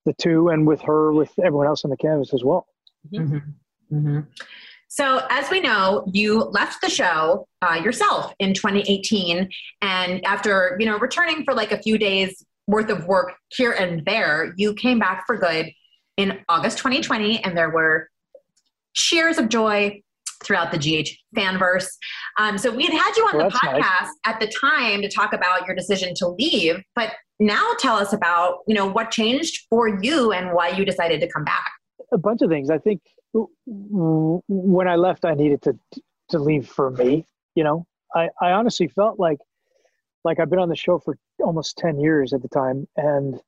the 0.04 0.14
two 0.14 0.48
and 0.48 0.66
with 0.66 0.80
her 0.82 1.12
with 1.12 1.32
everyone 1.38 1.66
else 1.66 1.84
on 1.84 1.90
the 1.90 1.96
canvas 1.96 2.32
as 2.32 2.42
well. 2.44 2.66
Mm-hmm. 3.12 3.38
Mm-hmm. 3.92 4.20
So, 4.88 5.26
as 5.30 5.50
we 5.50 5.60
know, 5.60 6.04
you 6.12 6.38
left 6.42 6.80
the 6.80 6.88
show 6.88 7.46
uh, 7.60 7.74
yourself 7.74 8.32
in 8.38 8.54
2018, 8.54 9.48
and 9.82 10.24
after 10.24 10.76
you 10.80 10.86
know 10.86 10.98
returning 10.98 11.44
for 11.44 11.54
like 11.54 11.72
a 11.72 11.82
few 11.82 11.98
days 11.98 12.44
worth 12.66 12.88
of 12.88 13.06
work 13.06 13.34
here 13.50 13.72
and 13.72 14.04
there, 14.06 14.54
you 14.56 14.74
came 14.74 14.98
back 14.98 15.24
for 15.26 15.36
good 15.36 15.70
in 16.16 16.38
August 16.48 16.78
2020, 16.78 17.42
and 17.44 17.56
there 17.56 17.70
were 17.70 18.08
cheers 18.94 19.38
of 19.38 19.48
joy 19.48 20.00
throughout 20.44 20.70
the 20.70 20.78
GH 20.78 21.10
fanverse. 21.38 21.88
Um, 22.38 22.56
so 22.56 22.74
we 22.74 22.84
had 22.84 22.94
had 22.94 23.16
you 23.16 23.24
on 23.24 23.36
well, 23.36 23.50
the 23.50 23.56
podcast 23.56 23.80
nice. 23.80 24.10
at 24.24 24.40
the 24.40 24.46
time 24.46 25.02
to 25.02 25.08
talk 25.08 25.32
about 25.32 25.66
your 25.66 25.74
decision 25.74 26.14
to 26.16 26.28
leave, 26.28 26.82
but 26.94 27.12
now 27.38 27.72
tell 27.78 27.96
us 27.96 28.12
about 28.12 28.58
you 28.66 28.74
know 28.74 28.86
what 28.86 29.10
changed 29.10 29.66
for 29.68 29.88
you 30.02 30.32
and 30.32 30.52
why 30.52 30.68
you 30.68 30.84
decided 30.84 31.20
to 31.20 31.28
come 31.28 31.44
back. 31.44 31.70
A 32.12 32.18
bunch 32.18 32.40
of 32.40 32.48
things. 32.48 32.70
I 32.70 32.78
think 32.78 33.02
when 33.66 34.88
I 34.88 34.96
left, 34.96 35.24
I 35.24 35.34
needed 35.34 35.62
to 35.62 35.78
to 36.30 36.38
leave 36.38 36.68
for 36.68 36.90
me. 36.90 37.26
You 37.54 37.64
know, 37.64 37.86
I, 38.14 38.28
I 38.40 38.52
honestly 38.52 38.88
felt 38.88 39.18
like 39.18 39.38
like 40.24 40.40
I've 40.40 40.50
been 40.50 40.58
on 40.58 40.68
the 40.68 40.76
show 40.76 40.98
for 40.98 41.16
almost 41.40 41.76
ten 41.78 41.98
years 41.98 42.32
at 42.32 42.42
the 42.42 42.48
time, 42.48 42.86
and 42.96 43.40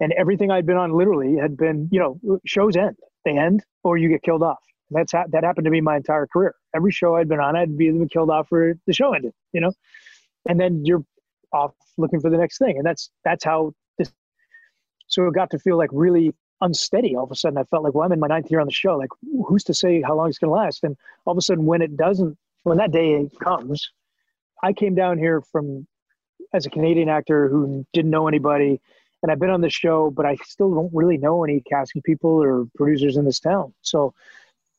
and 0.00 0.12
everything 0.12 0.50
I'd 0.50 0.66
been 0.66 0.76
on 0.76 0.92
literally 0.92 1.36
had 1.36 1.56
been 1.56 1.88
you 1.92 2.00
know 2.00 2.40
shows 2.46 2.76
end 2.76 2.96
they 3.24 3.36
end 3.38 3.64
or 3.82 3.96
you 3.96 4.08
get 4.08 4.22
killed 4.22 4.42
off. 4.42 4.62
That's 4.90 5.12
ha- 5.12 5.24
that 5.30 5.44
happened 5.44 5.64
to 5.64 5.70
me 5.70 5.80
my 5.80 5.96
entire 5.96 6.26
career. 6.26 6.54
Every 6.74 6.92
show 6.92 7.16
I'd 7.16 7.28
been 7.28 7.40
on, 7.40 7.56
I'd 7.56 7.76
be 7.76 7.90
killed 8.12 8.30
off 8.30 8.52
or 8.52 8.74
the 8.86 8.92
show 8.92 9.14
ended. 9.14 9.32
You 9.52 9.60
know, 9.62 9.72
and 10.48 10.60
then 10.60 10.84
you're 10.84 11.04
off 11.52 11.74
looking 11.96 12.20
for 12.20 12.30
the 12.30 12.36
next 12.36 12.58
thing, 12.58 12.76
and 12.76 12.86
that's 12.86 13.10
that's 13.24 13.44
how 13.44 13.72
this. 13.98 14.12
So 15.08 15.26
it 15.26 15.34
got 15.34 15.50
to 15.50 15.58
feel 15.58 15.76
like 15.76 15.90
really 15.92 16.32
unsteady 16.60 17.16
all 17.16 17.24
of 17.24 17.30
a 17.30 17.36
sudden. 17.36 17.58
I 17.58 17.64
felt 17.64 17.84
like, 17.84 17.94
well, 17.94 18.04
I'm 18.04 18.12
in 18.12 18.20
my 18.20 18.26
ninth 18.26 18.50
year 18.50 18.60
on 18.60 18.66
the 18.66 18.72
show. 18.72 18.96
Like, 18.96 19.10
who's 19.46 19.64
to 19.64 19.74
say 19.74 20.02
how 20.02 20.14
long 20.14 20.28
it's 20.28 20.38
going 20.38 20.50
to 20.50 20.54
last? 20.54 20.84
And 20.84 20.96
all 21.24 21.32
of 21.32 21.38
a 21.38 21.42
sudden, 21.42 21.66
when 21.66 21.82
it 21.82 21.96
doesn't, 21.96 22.36
when 22.62 22.78
that 22.78 22.92
day 22.92 23.28
comes, 23.42 23.90
I 24.62 24.72
came 24.72 24.94
down 24.94 25.18
here 25.18 25.40
from 25.40 25.86
as 26.52 26.66
a 26.66 26.70
Canadian 26.70 27.08
actor 27.08 27.48
who 27.48 27.84
didn't 27.92 28.10
know 28.10 28.28
anybody, 28.28 28.80
and 29.22 29.32
I've 29.32 29.40
been 29.40 29.50
on 29.50 29.60
the 29.60 29.70
show, 29.70 30.10
but 30.10 30.24
I 30.24 30.36
still 30.44 30.72
don't 30.74 30.94
really 30.94 31.18
know 31.18 31.44
any 31.44 31.60
casting 31.60 32.02
people 32.02 32.30
or 32.30 32.66
producers 32.76 33.16
in 33.16 33.24
this 33.24 33.40
town. 33.40 33.74
So 33.82 34.14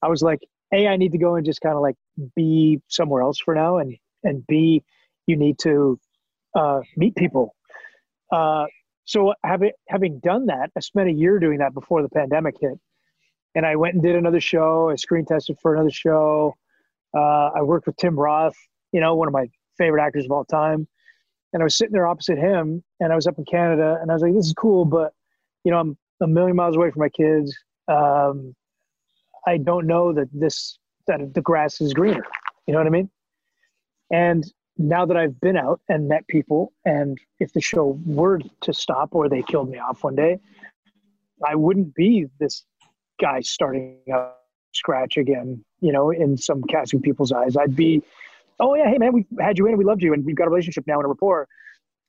I 0.02 0.08
was 0.08 0.22
like, 0.22 0.40
A, 0.74 0.88
I 0.88 0.96
need 0.96 1.12
to 1.12 1.18
go 1.18 1.36
and 1.36 1.46
just 1.46 1.62
kind 1.62 1.76
of 1.76 1.82
like 1.82 1.96
be 2.36 2.82
somewhere 2.88 3.22
else 3.22 3.38
for 3.40 3.54
now, 3.54 3.78
and 3.78 3.98
and 4.24 4.46
B, 4.48 4.84
you 5.28 5.36
need 5.36 5.60
to 5.60 6.00
uh, 6.56 6.82
meet 6.96 7.16
people. 7.16 7.56
Uh, 8.32 8.66
so 9.06 9.34
having 9.44 9.72
having 9.88 10.20
done 10.20 10.48
that, 10.48 10.72
I 10.76 10.80
spent 10.80 11.10
a 11.10 11.14
year 11.14 11.40
doing 11.40 11.60
that 11.60 11.74
before 11.74 12.02
the 12.02 12.10
pandemic 12.10 12.56
hit, 12.60 12.78
and 13.54 13.66
I 13.66 13.76
went 13.76 13.94
and 13.94 14.04
did 14.04 14.16
another 14.16 14.42
show. 14.42 14.90
I 14.90 14.96
screen 14.96 15.26
tested 15.26 15.58
for 15.62 15.76
another 15.76 15.92
show. 15.92 16.56
Uh, 17.16 17.52
I 17.56 17.62
worked 17.62 17.86
with 17.86 17.96
Tim 17.98 18.20
Roth, 18.20 18.56
you 18.92 19.00
know, 19.00 19.16
one 19.16 19.28
of 19.28 19.34
my 19.34 19.48
favorite 19.78 20.04
actors 20.04 20.26
of 20.26 20.32
all 20.32 20.44
time. 20.44 20.88
And 21.54 21.62
I 21.62 21.64
was 21.64 21.78
sitting 21.78 21.94
there 21.94 22.08
opposite 22.08 22.38
him, 22.38 22.84
and 23.00 23.14
I 23.14 23.16
was 23.16 23.28
up 23.28 23.38
in 23.38 23.46
Canada, 23.46 23.98
and 24.02 24.12
I 24.12 24.16
was 24.16 24.24
like, 24.24 24.34
"This 24.34 24.48
is 24.48 24.54
cool, 24.54 24.86
but 24.86 25.14
you 25.64 25.72
know, 25.72 25.80
I'm 25.80 25.98
a 26.22 26.28
million 26.28 26.56
miles 26.56 26.76
away 26.76 26.90
from 26.90 27.02
my 27.02 27.10
kids. 27.10 27.56
Um, 27.88 28.56
I 29.48 29.58
don't 29.58 29.86
know 29.86 30.12
that 30.14 30.28
this 30.34 30.80
that 31.08 31.34
the 31.34 31.42
grass 31.42 31.80
is 31.80 31.94
greener. 31.94 32.26
You 32.66 32.74
know 32.74 32.80
what 32.80 32.88
I 32.88 32.90
mean?" 32.90 33.10
And 34.12 34.44
now 34.78 35.06
that 35.06 35.16
I've 35.16 35.40
been 35.40 35.58
out 35.58 35.80
and 35.88 36.08
met 36.08 36.28
people, 36.28 36.74
and 36.84 37.18
if 37.40 37.54
the 37.54 37.62
show 37.62 38.00
were 38.06 38.40
to 38.62 38.74
stop 38.74 39.10
or 39.14 39.30
they 39.30 39.42
killed 39.42 39.70
me 39.70 39.80
off 39.80 40.04
one 40.04 40.16
day, 40.16 40.40
I 41.48 41.56
wouldn't 41.56 41.96
be 41.96 42.26
this 42.40 42.66
guy 43.20 43.42
starting 43.42 43.98
up 44.14 44.42
scratch 44.74 45.18
again, 45.18 45.64
you 45.80 45.92
know, 45.92 46.12
in 46.12 46.38
some 46.38 46.62
casting 46.64 47.02
people's 47.02 47.32
eyes. 47.32 47.56
I'd 47.56 47.76
be, 47.76 48.04
oh 48.60 48.76
yeah, 48.76 48.90
hey 48.90 48.98
man, 48.98 49.14
we 49.14 49.26
had 49.40 49.58
you 49.58 49.68
in, 49.68 49.78
we 49.78 49.86
loved 49.86 50.04
you, 50.04 50.14
and 50.14 50.26
we've 50.26 50.36
got 50.36 50.48
a 50.48 50.50
relationship 50.50 50.86
now 50.88 50.96
and 50.96 51.06
a 51.06 51.08
rapport. 51.08 51.48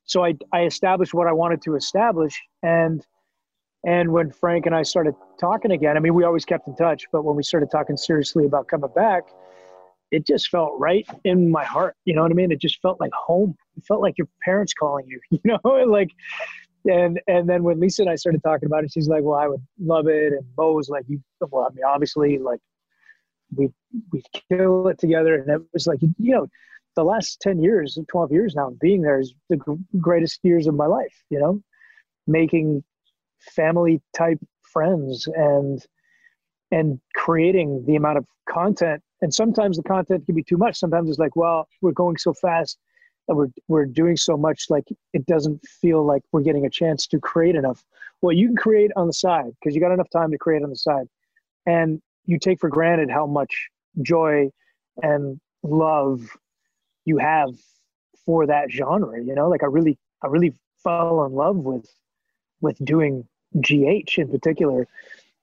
So 0.03 0.23
I 0.23 0.35
I 0.53 0.63
established 0.63 1.13
what 1.13 1.27
I 1.27 1.33
wanted 1.33 1.61
to 1.63 1.75
establish, 1.75 2.41
and 2.63 3.05
and 3.85 4.11
when 4.11 4.31
Frank 4.31 4.65
and 4.65 4.75
I 4.75 4.83
started 4.83 5.15
talking 5.39 5.71
again, 5.71 5.95
I 5.95 5.99
mean, 5.99 6.13
we 6.13 6.23
always 6.23 6.45
kept 6.45 6.67
in 6.67 6.75
touch, 6.75 7.05
but 7.11 7.23
when 7.23 7.35
we 7.35 7.43
started 7.43 7.71
talking 7.71 7.95
seriously 7.95 8.45
about 8.45 8.67
coming 8.67 8.89
back, 8.95 9.23
it 10.11 10.25
just 10.25 10.49
felt 10.49 10.73
right 10.77 11.07
in 11.23 11.51
my 11.51 11.63
heart. 11.63 11.95
You 12.05 12.15
know 12.15 12.21
what 12.21 12.31
I 12.31 12.35
mean? 12.35 12.51
It 12.51 12.59
just 12.59 12.81
felt 12.81 12.99
like 12.99 13.11
home. 13.13 13.55
It 13.75 13.83
felt 13.85 14.01
like 14.01 14.17
your 14.17 14.27
parents 14.43 14.73
calling 14.73 15.05
you, 15.07 15.19
you 15.31 15.39
know, 15.43 15.59
like, 15.85 16.11
and, 16.89 17.19
and 17.27 17.49
then 17.49 17.63
when 17.63 17.79
Lisa 17.79 18.03
and 18.03 18.11
I 18.11 18.15
started 18.15 18.41
talking 18.43 18.67
about 18.67 18.83
it, 18.83 18.91
she's 18.91 19.09
like, 19.09 19.23
well, 19.23 19.37
I 19.37 19.47
would 19.47 19.61
love 19.79 20.07
it. 20.07 20.33
And 20.33 20.45
Mo 20.57 20.71
was 20.73 20.89
like, 20.89 21.05
you, 21.07 21.21
well, 21.41 21.67
I 21.69 21.73
mean, 21.73 21.83
obviously 21.85 22.37
like 22.37 22.59
we, 23.55 23.69
we 24.11 24.23
kill 24.49 24.87
it 24.87 24.97
together. 24.97 25.35
And 25.35 25.49
it 25.49 25.61
was 25.73 25.87
like, 25.87 26.01
you 26.01 26.31
know, 26.31 26.47
the 26.95 27.03
last 27.03 27.41
10 27.41 27.61
years, 27.61 27.97
12 28.07 28.31
years 28.31 28.55
now 28.55 28.71
being 28.79 29.01
there 29.01 29.19
is 29.19 29.33
the 29.49 29.59
greatest 29.99 30.39
years 30.43 30.67
of 30.67 30.75
my 30.75 30.85
life, 30.85 31.23
you 31.29 31.39
know, 31.39 31.61
making 32.25 32.83
family 33.39 34.01
type 34.15 34.39
friends 34.61 35.27
and, 35.35 35.85
and 36.71 36.99
creating 37.15 37.83
the 37.85 37.95
amount 37.95 38.17
of 38.17 38.25
content. 38.49 39.01
And 39.21 39.33
sometimes 39.33 39.77
the 39.77 39.83
content 39.83 40.25
can 40.25 40.35
be 40.35 40.43
too 40.43 40.57
much. 40.57 40.77
Sometimes 40.77 41.09
it's 41.09 41.19
like 41.19 41.35
well 41.35 41.67
we're 41.81 41.91
going 41.91 42.17
so 42.17 42.33
fast 42.33 42.77
and 43.27 43.37
we're 43.37 43.49
we're 43.67 43.85
doing 43.85 44.17
so 44.17 44.37
much 44.37 44.65
like 44.69 44.85
it 45.13 45.25
doesn't 45.25 45.65
feel 45.65 46.05
like 46.05 46.23
we're 46.31 46.41
getting 46.41 46.65
a 46.65 46.69
chance 46.69 47.07
to 47.07 47.19
create 47.19 47.55
enough. 47.55 47.83
Well 48.21 48.33
you 48.33 48.47
can 48.47 48.57
create 48.57 48.91
on 48.95 49.07
the 49.07 49.13
side 49.13 49.51
because 49.59 49.75
you 49.75 49.81
got 49.81 49.91
enough 49.91 50.09
time 50.09 50.31
to 50.31 50.37
create 50.37 50.63
on 50.63 50.69
the 50.69 50.75
side. 50.75 51.07
And 51.65 52.01
you 52.25 52.39
take 52.39 52.59
for 52.59 52.69
granted 52.69 53.09
how 53.09 53.25
much 53.25 53.69
joy 54.01 54.49
and 55.01 55.39
love 55.63 56.21
you 57.05 57.17
have 57.17 57.49
for 58.25 58.45
that 58.45 58.71
genre 58.71 59.23
you 59.23 59.33
know? 59.33 59.49
Like 59.49 59.63
i 59.63 59.67
really 59.67 59.97
i 60.23 60.27
really 60.27 60.53
fell 60.83 61.25
in 61.25 61.33
love 61.33 61.57
with 61.57 61.89
with 62.61 62.77
doing 62.83 63.27
gh 63.57 64.17
in 64.17 64.29
particular 64.29 64.87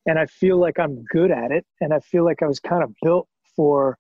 and 0.07 0.19
I 0.19 0.27
feel 0.27 0.59
like 0.59 0.79
I'm 0.79 1.05
good 1.05 1.31
at 1.31 1.51
it. 1.51 1.65
And 1.81 1.93
I 1.93 2.01
feel 2.01 2.25
like 2.25 2.43
I 2.43 2.47
was 2.47 2.61
kind 2.61 2.83
of 2.83 2.93
built 3.03 3.29
for 3.57 3.99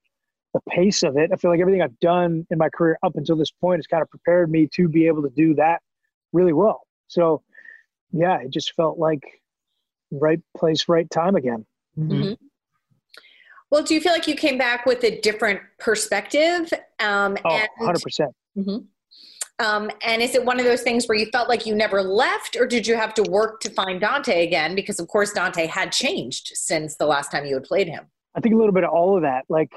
the 0.53 0.61
pace 0.69 1.03
of 1.03 1.17
it. 1.17 1.31
I 1.33 1.37
feel 1.37 1.51
like 1.51 1.61
everything 1.61 1.83
I've 1.83 1.99
done 2.01 2.47
in 2.51 2.59
my 2.59 2.69
career 2.69 2.99
up 3.03 3.17
until 3.17 3.37
this 3.37 3.51
point 3.51 3.79
has 3.79 3.87
kind 3.87 4.03
of 4.03 4.11
prepared 4.11 4.51
me 4.51 4.69
to 4.75 4.89
be 4.89 5.07
able 5.07 5.23
to 5.23 5.31
do 5.31 5.55
that 5.55 5.81
really 6.33 6.53
well. 6.53 6.83
So, 7.09 7.43
yeah, 8.13 8.39
it 8.41 8.51
just 8.51 8.73
felt 8.75 8.99
like 8.99 9.23
right 10.11 10.41
place, 10.57 10.89
right 10.89 11.09
time 11.11 11.37
again. 11.37 11.67
Mm-hmm. 11.99 12.35
Well, 13.71 13.83
do 13.83 13.95
you 13.95 14.01
feel 14.01 14.13
like 14.13 14.29
you 14.29 14.37
came 14.37 14.57
back 14.57 14.87
with 14.87 15.03
a 15.03 15.21
different 15.21 15.61
perspective? 15.79 16.73
Um, 17.01 17.37
oh, 17.45 17.51
and, 17.51 17.69
100%. 17.81 18.29
Mm-hmm. 18.57 18.77
Um, 19.61 19.91
and 20.05 20.21
is 20.21 20.35
it 20.35 20.45
one 20.45 20.59
of 20.59 20.67
those 20.67 20.83
things 20.83 21.07
where 21.07 21.17
you 21.17 21.27
felt 21.27 21.49
like 21.49 21.65
you 21.65 21.75
never 21.75 22.03
left, 22.03 22.57
or 22.59 22.67
did 22.67 22.87
you 22.87 22.97
have 22.97 23.15
to 23.15 23.23
work 23.23 23.61
to 23.61 23.71
find 23.71 24.01
Dante 24.01 24.45
again? 24.45 24.75
Because, 24.75 24.99
of 24.99 25.07
course, 25.07 25.33
Dante 25.33 25.67
had 25.67 25.93
changed 25.93 26.51
since 26.55 26.97
the 26.97 27.07
last 27.07 27.31
time 27.31 27.47
you 27.47 27.55
had 27.55 27.65
played 27.65 27.87
him. 27.87 28.07
I 28.35 28.41
think 28.41 28.55
a 28.55 28.59
little 28.59 28.73
bit 28.73 28.83
of 28.83 28.91
all 28.91 29.17
of 29.17 29.23
that. 29.23 29.45
Like, 29.49 29.73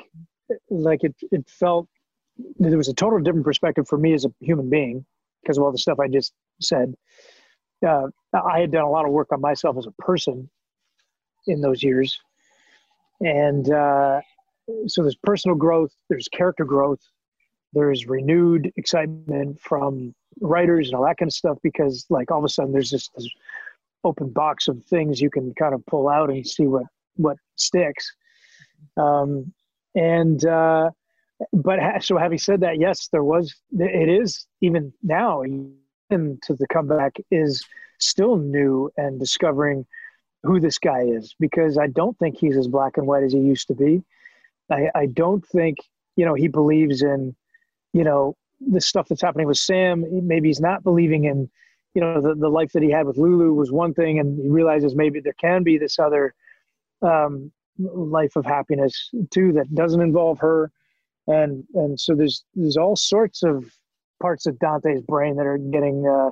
like 0.70 1.04
it, 1.04 1.16
it 1.32 1.48
felt 1.48 1.88
there 2.58 2.78
was 2.78 2.88
a 2.88 2.94
total 2.94 3.20
different 3.20 3.46
perspective 3.46 3.88
for 3.88 3.98
me 3.98 4.14
as 4.14 4.26
a 4.26 4.34
human 4.40 4.70
being 4.70 5.06
because 5.42 5.58
of 5.58 5.64
all 5.64 5.72
the 5.72 5.78
stuff 5.78 6.00
I 6.00 6.08
just 6.08 6.34
said. 6.60 6.96
Uh, 7.86 8.08
I 8.34 8.60
had 8.60 8.72
done 8.72 8.84
a 8.84 8.90
lot 8.90 9.06
of 9.06 9.12
work 9.12 9.32
on 9.32 9.42
myself 9.42 9.78
as 9.78 9.86
a 9.86 9.92
person 9.92 10.50
in 11.46 11.62
those 11.62 11.84
years. 11.84 12.20
And 13.22 13.72
uh, 13.72 14.22
so 14.88 15.04
there's 15.04 15.16
personal 15.24 15.56
growth, 15.56 15.92
there's 16.10 16.28
character 16.28 16.66
growth, 16.66 17.00
there's 17.74 18.08
renewed 18.08 18.72
excitement 18.76 19.60
from 19.60 20.14
writers 20.40 20.88
and 20.88 20.96
all 20.96 21.06
that 21.06 21.18
kind 21.18 21.30
of 21.30 21.34
stuff 21.34 21.58
because, 21.64 22.06
like, 22.10 22.32
all 22.32 22.40
of 22.40 22.46
a 22.46 22.50
sudden 22.50 22.72
there's 22.72 22.90
just 22.90 23.12
this 23.16 23.30
open 24.04 24.30
box 24.30 24.68
of 24.68 24.84
things 24.86 25.20
you 25.20 25.30
can 25.30 25.54
kind 25.56 25.74
of 25.74 25.86
pull 25.86 26.08
out 26.08 26.30
and 26.30 26.46
see 26.46 26.68
what 26.68 26.84
what 27.16 27.38
sticks. 27.56 28.14
Um, 28.96 29.54
and 29.96 30.44
uh, 30.46 30.92
but 31.54 31.80
so 32.04 32.18
having 32.18 32.38
said 32.38 32.62
that, 32.62 32.80
yes, 32.80 33.10
there 33.12 33.24
was. 33.24 33.54
It 33.72 34.10
is 34.10 34.48
even 34.62 34.94
now 35.04 35.42
into 35.42 36.56
the 36.56 36.68
comeback 36.68 37.18
is 37.32 37.66
still 38.00 38.38
new 38.38 38.92
and 38.98 39.20
discovering 39.20 39.86
who 40.44 40.60
this 40.60 40.78
guy 40.78 41.02
is 41.02 41.36
because 41.40 41.78
I 41.78 41.88
don't 41.88 42.18
think 42.20 42.38
he's 42.38 42.56
as 42.56 42.68
black 42.68 42.98
and 42.98 43.08
white 43.08 43.24
as 43.24 43.34
he 43.34 43.40
used 43.40 43.68
to 43.68 43.76
be. 43.76 44.04
I, 44.72 44.90
I 44.96 45.06
don't 45.08 45.46
think 45.46 45.78
you 46.16 46.26
know 46.26 46.34
he 46.34 46.48
believes 46.48 47.02
in 47.02 47.36
you 47.94 48.04
know 48.04 48.36
the 48.60 48.82
stuff 48.82 49.08
that's 49.08 49.22
happening 49.22 49.48
with 49.48 49.58
Sam. 49.58 50.06
Maybe 50.28 50.50
he's 50.50 50.62
not 50.62 50.84
believing 50.84 51.26
in 51.26 51.50
you 51.94 52.02
know 52.02 52.22
the, 52.22 52.36
the 52.36 52.50
life 52.50 52.72
that 52.74 52.84
he 52.84 52.92
had 52.92 53.06
with 53.06 53.18
Lulu 53.18 53.54
was 53.54 53.72
one 53.72 53.94
thing, 53.94 54.20
and 54.20 54.40
he 54.40 54.50
realizes 54.50 54.96
maybe 54.96 55.20
there 55.20 55.34
can 55.34 55.64
be 55.64 55.78
this 55.78 56.00
other 56.00 56.34
um, 57.02 57.52
life 57.78 58.36
of 58.36 58.46
happiness 58.46 59.12
too 59.30 59.54
that 59.54 59.74
doesn't 59.74 60.02
involve 60.02 60.40
her 60.40 60.72
and 61.28 61.64
and 61.76 62.00
so 62.00 62.16
there's 62.16 62.44
there's 62.56 62.78
all 62.78 62.96
sorts 62.96 63.44
of 63.44 63.72
parts 64.22 64.46
of 64.48 64.58
Dante's 64.60 65.02
brain 65.02 65.36
that 65.36 65.46
are 65.46 65.58
getting 65.58 66.08
uh, 66.08 66.32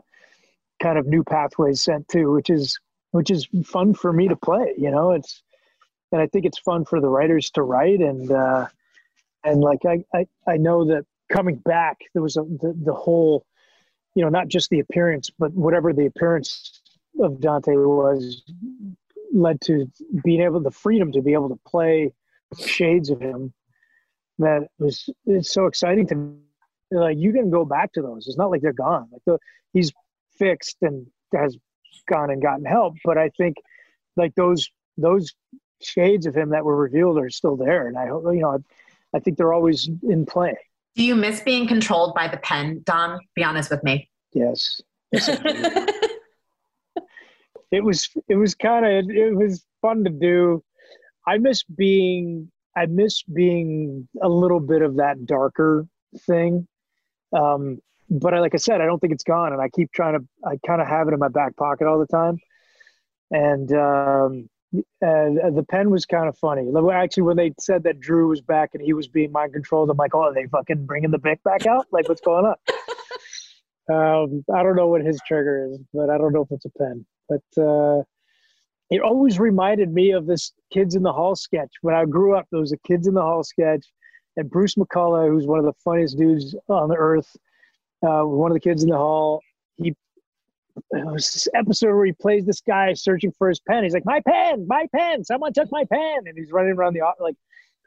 kind 0.82 0.98
of 0.98 1.06
new 1.06 1.24
pathways 1.24 1.84
sent 1.84 2.08
to, 2.10 2.32
which 2.32 2.50
is 2.50 2.80
which 3.12 3.30
is 3.30 3.48
fun 3.64 3.94
for 3.94 4.12
me 4.12 4.28
to 4.28 4.36
play. 4.36 4.74
You 4.78 4.92
know, 4.92 5.12
it's 5.12 5.44
and 6.12 6.22
I 6.22 6.28
think 6.28 6.46
it's 6.46 6.60
fun 6.60 6.86
for 6.86 7.00
the 7.00 7.10
writers 7.10 7.52
to 7.52 7.62
write 7.62 8.00
and 8.00 8.32
uh, 8.32 8.68
and 9.44 9.62
like 9.62 9.86
I, 9.86 10.04
I 10.14 10.26
I 10.48 10.58
know 10.58 10.86
that 10.86 11.06
coming 11.32 11.56
back 11.56 11.98
there 12.14 12.22
was 12.22 12.38
a 12.38 12.42
the, 12.42 12.76
the 12.84 12.94
whole 12.94 13.46
you 14.14 14.24
know 14.24 14.30
not 14.30 14.48
just 14.48 14.70
the 14.70 14.80
appearance 14.80 15.30
but 15.38 15.52
whatever 15.54 15.94
the 15.94 16.06
appearance 16.06 16.82
of 17.20 17.40
Dante 17.40 17.76
was 17.76 18.44
led 19.34 19.60
to 19.62 19.90
being 20.24 20.42
able 20.42 20.60
the 20.60 20.72
freedom 20.72 21.12
to 21.12 21.22
be 21.22 21.34
able 21.34 21.50
to 21.50 21.60
play 21.66 22.14
shades 22.58 23.10
of 23.10 23.20
him 23.20 23.54
that 24.40 24.68
was 24.80 25.10
it's 25.26 25.54
so 25.54 25.66
exciting 25.66 26.08
to 26.08 26.16
me. 26.16 26.36
Like 26.92 27.18
you 27.18 27.34
can 27.34 27.50
go 27.50 27.66
back 27.66 27.94
to 27.94 28.02
those. 28.02 28.28
It's 28.28 28.38
not 28.38 28.52
like 28.52 28.62
they're 28.62 28.74
gone. 28.74 29.08
Like 29.12 29.22
the, 29.26 29.40
he's 29.74 29.92
fixed 30.38 30.78
and 30.82 31.08
has 31.34 31.58
gone 32.08 32.30
and 32.30 32.42
gotten 32.42 32.66
help, 32.66 32.96
but 33.04 33.18
I 33.18 33.30
think 33.30 33.58
like 34.16 34.36
those 34.36 34.70
those 34.98 35.34
shades 35.82 36.26
of 36.26 36.36
him 36.36 36.50
that 36.50 36.64
were 36.64 36.76
revealed 36.76 37.18
are 37.18 37.30
still 37.30 37.56
there, 37.56 37.88
and 37.88 37.98
I 37.98 38.08
hope 38.08 38.26
you 38.26 38.42
know. 38.42 38.52
I, 38.52 38.58
I 39.14 39.20
think 39.20 39.38
they're 39.38 39.54
always 39.54 39.90
in 40.04 40.26
play. 40.26 40.58
Do 40.96 41.04
you 41.04 41.16
miss 41.16 41.42
being 41.42 41.68
controlled 41.68 42.16
by 42.16 42.28
the 42.28 42.38
pen, 42.38 42.82
Don? 42.86 43.20
Be 43.36 43.44
honest 43.44 43.70
with 43.70 43.84
me. 43.84 44.10
Yes. 44.34 44.80
yes 45.12 45.28
it 47.72 47.84
was 47.84 48.10
it 48.28 48.36
was 48.36 48.56
kind 48.56 48.86
of 48.86 49.10
it 49.10 49.36
was 49.36 49.66
fun 49.82 50.04
to 50.06 50.10
do. 50.10 50.64
I 51.28 51.38
miss 51.38 51.64
being 51.64 52.52
I 52.76 52.86
miss 52.86 53.24
being 53.24 54.08
a 54.22 54.30
little 54.30 54.60
bit 54.60 54.82
of 54.82 54.98
that 54.98 55.26
darker 55.26 55.88
thing. 56.26 56.68
Um, 57.34 57.80
but 58.10 58.34
I, 58.34 58.40
like 58.40 58.54
I 58.54 58.58
said, 58.58 58.82
I 58.82 58.86
don't 58.86 59.00
think 59.00 59.14
it's 59.14 59.24
gone, 59.24 59.52
and 59.52 59.62
I 59.62 59.70
keep 59.70 59.92
trying 59.92 60.20
to. 60.20 60.26
I 60.48 60.58
kind 60.66 60.82
of 60.82 60.88
have 60.88 61.08
it 61.08 61.14
in 61.14 61.20
my 61.20 61.28
back 61.28 61.56
pocket 61.56 61.88
all 61.88 62.00
the 62.00 62.08
time. 62.08 62.38
And 63.32 63.72
um, 63.74 64.50
and 65.02 65.58
the 65.58 65.66
pen 65.70 65.90
was 65.90 66.06
kind 66.06 66.28
of 66.28 66.38
funny. 66.38 66.70
Actually, 66.92 67.24
when 67.24 67.38
they 67.38 67.54
said 67.60 67.84
that 67.84 68.00
Drew 68.00 68.28
was 68.28 68.42
back 68.42 68.72
and 68.74 68.82
he 68.84 68.94
was 68.94 69.08
being 69.08 69.32
mind 69.32 69.54
controlled, 69.54 69.90
I'm 69.90 69.98
like, 69.98 70.16
oh, 70.16 70.24
are 70.24 70.34
they 70.34 70.46
fucking 70.46 70.86
bringing 70.86 71.12
the 71.12 71.20
Bic 71.20 71.44
back 71.44 71.66
out? 71.66 71.88
Like, 71.92 72.08
what's 72.10 72.22
going 72.22 72.46
on? 72.46 72.56
um, 73.94 74.46
I 74.54 74.64
don't 74.64 74.76
know 74.76 74.88
what 74.88 75.02
his 75.02 75.20
trigger 75.28 75.70
is, 75.72 75.80
but 75.94 76.10
I 76.10 76.18
don't 76.18 76.34
know 76.34 76.42
if 76.42 76.52
it's 76.52 76.66
a 76.66 76.70
pen. 76.78 77.06
But 77.28 77.62
uh, 77.62 78.04
it 78.90 79.02
always 79.02 79.40
reminded 79.40 79.94
me 79.94 80.12
of 80.12 80.26
this 80.26 80.54
Kids 80.72 80.96
in 80.96 81.04
the 81.04 81.14
Hall 81.14 81.36
sketch. 81.36 81.72
When 81.82 81.96
I 81.96 82.06
grew 82.06 82.36
up, 82.36 82.48
there 82.52 82.62
was 82.62 82.72
a 82.72 82.78
Kids 82.88 83.08
in 83.08 83.14
the 83.14 83.22
Hall 83.22 83.44
sketch, 83.44 83.86
and 84.38 84.50
Bruce 84.50 84.76
McCulloch, 84.76 85.30
who's 85.30 85.48
one 85.48 85.60
of 85.60 85.66
the 85.66 85.74
funniest 85.84 86.18
dudes 86.18 86.56
on 86.68 86.90
the 86.90 86.96
earth, 86.96 87.36
uh, 88.06 88.24
one 88.24 88.52
of 88.52 88.56
the 88.56 88.60
kids 88.60 88.84
in 88.84 88.90
the 88.90 88.98
hall, 88.98 89.42
he 89.78 89.96
it 90.92 91.06
was 91.06 91.32
this 91.32 91.48
episode 91.54 91.96
where 91.96 92.06
he 92.06 92.12
plays 92.12 92.46
this 92.46 92.62
guy 92.62 92.94
searching 92.94 93.32
for 93.38 93.50
his 93.50 93.60
pen. 93.60 93.84
He's 93.84 93.94
like, 93.94 94.06
"My 94.06 94.22
pen, 94.28 94.68
my 94.68 94.88
pen! 94.96 95.24
Someone 95.24 95.54
took 95.54 95.72
my 95.72 95.86
pen!" 95.86 96.24
And 96.26 96.38
he's 96.38 96.52
running 96.52 96.74
around 96.74 96.94
the 96.94 97.02
like. 97.20 97.36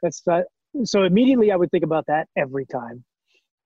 That's 0.01 0.23
so 0.85 1.03
immediately 1.03 1.51
I 1.51 1.57
would 1.57 1.71
think 1.71 1.83
about 1.83 2.05
that 2.07 2.27
every 2.37 2.65
time. 2.65 3.03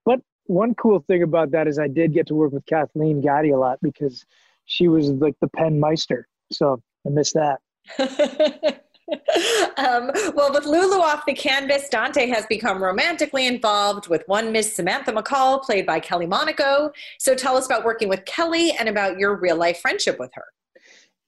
But 0.04 0.20
one 0.46 0.74
cool 0.74 1.00
thing 1.00 1.22
about 1.22 1.52
that 1.52 1.68
is 1.68 1.78
I 1.78 1.88
did 1.88 2.12
get 2.12 2.26
to 2.28 2.34
work 2.34 2.52
with 2.52 2.66
Kathleen 2.66 3.22
Gati 3.22 3.54
a 3.54 3.56
lot 3.56 3.78
because 3.82 4.24
she 4.64 4.88
was 4.88 5.10
like 5.10 5.34
the 5.40 5.48
pen 5.48 5.78
meister. 5.78 6.26
So 6.52 6.82
I 7.06 7.10
miss 7.10 7.32
that. 7.32 7.60
um, 9.76 10.10
well, 10.34 10.52
with 10.52 10.64
Lulu 10.64 11.00
off 11.00 11.26
the 11.26 11.34
canvas, 11.34 11.88
Dante 11.88 12.26
has 12.28 12.46
become 12.46 12.82
romantically 12.82 13.46
involved 13.46 14.08
with 14.08 14.22
one 14.26 14.52
Miss 14.52 14.74
Samantha 14.74 15.12
McCall, 15.12 15.62
played 15.62 15.86
by 15.86 16.00
Kelly 16.00 16.26
Monaco. 16.26 16.90
So 17.18 17.34
tell 17.34 17.56
us 17.56 17.66
about 17.66 17.84
working 17.84 18.08
with 18.08 18.24
Kelly 18.24 18.72
and 18.72 18.88
about 18.88 19.18
your 19.18 19.36
real 19.36 19.56
life 19.56 19.78
friendship 19.80 20.18
with 20.18 20.30
her. 20.34 20.44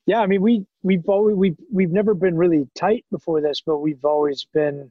Yeah, 0.07 0.21
I 0.21 0.27
mean, 0.27 0.41
we 0.41 0.65
we've 0.83 1.07
always 1.09 1.35
we've 1.35 1.57
we've 1.73 1.91
never 1.91 2.15
been 2.15 2.37
really 2.37 2.69
tight 2.77 3.05
before 3.11 3.41
this, 3.41 3.61
but 3.61 3.79
we've 3.79 4.05
always 4.05 4.47
been 4.55 4.91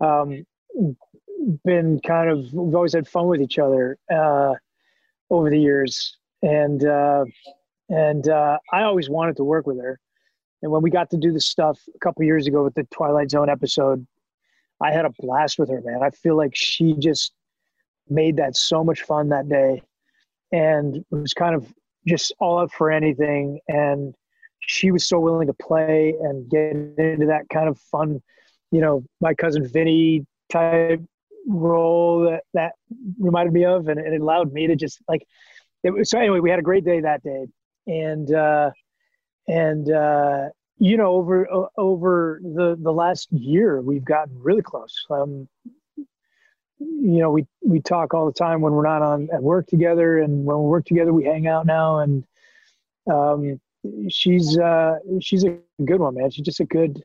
um, 0.00 0.44
been 1.64 2.00
kind 2.00 2.30
of 2.30 2.52
we've 2.52 2.74
always 2.74 2.94
had 2.94 3.06
fun 3.06 3.26
with 3.26 3.42
each 3.42 3.58
other 3.58 3.98
uh, 4.10 4.54
over 5.30 5.50
the 5.50 5.60
years, 5.60 6.16
and 6.42 6.84
uh, 6.84 7.24
and 7.90 8.28
uh, 8.28 8.58
I 8.72 8.82
always 8.82 9.10
wanted 9.10 9.36
to 9.36 9.44
work 9.44 9.66
with 9.66 9.78
her. 9.80 10.00
And 10.62 10.70
when 10.70 10.82
we 10.82 10.90
got 10.90 11.10
to 11.10 11.16
do 11.16 11.32
the 11.32 11.40
stuff 11.40 11.80
a 11.94 11.98
couple 11.98 12.24
years 12.24 12.46
ago 12.46 12.62
with 12.62 12.74
the 12.74 12.84
Twilight 12.84 13.30
Zone 13.30 13.50
episode, 13.50 14.06
I 14.80 14.92
had 14.92 15.04
a 15.04 15.10
blast 15.18 15.58
with 15.58 15.68
her, 15.70 15.80
man. 15.84 16.02
I 16.02 16.10
feel 16.10 16.36
like 16.36 16.52
she 16.54 16.94
just 16.94 17.32
made 18.08 18.36
that 18.36 18.56
so 18.56 18.82
much 18.84 19.02
fun 19.02 19.28
that 19.28 19.48
day, 19.48 19.82
and 20.52 20.96
it 20.96 21.04
was 21.10 21.34
kind 21.34 21.54
of 21.54 21.72
just 22.06 22.32
all 22.40 22.58
up 22.58 22.72
for 22.72 22.90
anything. 22.90 23.60
And 23.68 24.14
she 24.60 24.90
was 24.90 25.08
so 25.08 25.18
willing 25.18 25.48
to 25.48 25.54
play 25.54 26.14
and 26.20 26.48
get 26.48 26.72
into 26.72 27.26
that 27.26 27.48
kind 27.52 27.68
of 27.68 27.78
fun, 27.78 28.22
you 28.70 28.80
know, 28.80 29.04
my 29.20 29.34
cousin 29.34 29.66
Vinny 29.66 30.26
type 30.50 31.00
role 31.48 32.20
that 32.22 32.44
that 32.54 32.72
reminded 33.18 33.52
me 33.52 33.64
of, 33.64 33.88
and, 33.88 33.98
and 33.98 34.14
it 34.14 34.20
allowed 34.20 34.52
me 34.52 34.68
to 34.68 34.76
just 34.76 35.00
like. 35.08 35.26
It 35.84 35.90
was, 35.90 36.10
so 36.10 36.18
anyway, 36.20 36.38
we 36.38 36.48
had 36.48 36.60
a 36.60 36.62
great 36.62 36.84
day 36.84 37.00
that 37.00 37.24
day, 37.24 37.46
and 37.88 38.32
uh, 38.32 38.70
and 39.48 39.90
uh, 39.90 40.48
you 40.78 40.96
know 40.96 41.12
over 41.12 41.46
over 41.76 42.40
the 42.42 42.76
the 42.80 42.92
last 42.92 43.30
year 43.32 43.80
we've 43.80 44.04
gotten 44.04 44.38
really 44.38 44.62
close. 44.62 45.04
Um, 45.10 45.48
you 46.78 47.18
know, 47.20 47.30
we 47.30 47.46
we 47.64 47.80
talk 47.80 48.14
all 48.14 48.26
the 48.26 48.32
time 48.32 48.60
when 48.60 48.72
we're 48.72 48.86
not 48.86 49.02
on 49.02 49.28
at 49.32 49.42
work 49.42 49.66
together, 49.66 50.18
and 50.18 50.44
when 50.44 50.58
we 50.58 50.64
work 50.64 50.84
together, 50.84 51.12
we 51.12 51.24
hang 51.24 51.46
out 51.46 51.66
now. 51.66 51.98
And 51.98 52.24
um, 53.10 53.60
she's 54.08 54.58
uh, 54.58 54.96
she's 55.20 55.44
a 55.44 55.58
good 55.84 56.00
one, 56.00 56.14
man. 56.14 56.30
She's 56.30 56.44
just 56.44 56.60
a 56.60 56.64
good 56.64 57.02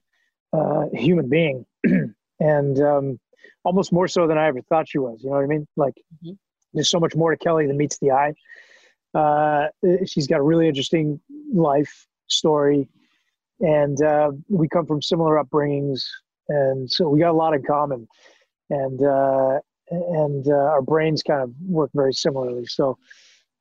uh, 0.54 0.86
human 0.94 1.30
being, 1.30 1.66
and 2.40 2.82
um, 2.82 3.20
almost 3.64 3.92
more 3.92 4.08
so 4.08 4.28
than 4.28 4.38
I 4.38 4.48
ever 4.48 4.62
thought 4.62 4.90
she 4.90 5.00
was. 5.00 5.24
You 5.24 5.30
know 5.30 5.36
what 5.36 5.44
I 5.44 5.48
mean? 5.48 5.68
Like, 5.76 5.96
mm-hmm. 6.24 6.34
there's 6.74 6.90
so 6.90 7.00
much 7.00 7.16
more 7.16 7.32
to 7.32 7.38
Kelly 7.38 7.68
than 7.68 7.78
meets 7.78 7.98
the 8.00 8.12
eye. 8.12 8.34
Uh, 9.14 9.68
she's 10.06 10.28
got 10.28 10.40
a 10.40 10.44
really 10.44 10.68
interesting 10.68 11.20
life 11.54 12.07
story, 12.28 12.88
and 13.60 14.02
uh, 14.02 14.32
we 14.50 14.68
come 14.68 14.86
from 14.86 15.02
similar 15.02 15.42
upbringings, 15.44 16.04
and 16.50 16.90
so 16.90 17.10
we 17.10 17.20
got 17.20 17.32
a 17.32 17.34
lot 17.34 17.54
in 17.54 17.64
common, 17.64 18.08
and 18.70 19.02
uh, 19.02 19.60
and 19.90 20.48
uh, 20.48 20.56
our 20.56 20.82
brains 20.82 21.24
kind 21.24 21.42
of 21.42 21.52
work 21.66 21.92
very 21.94 22.14
similarly. 22.14 22.66
So 22.66 22.98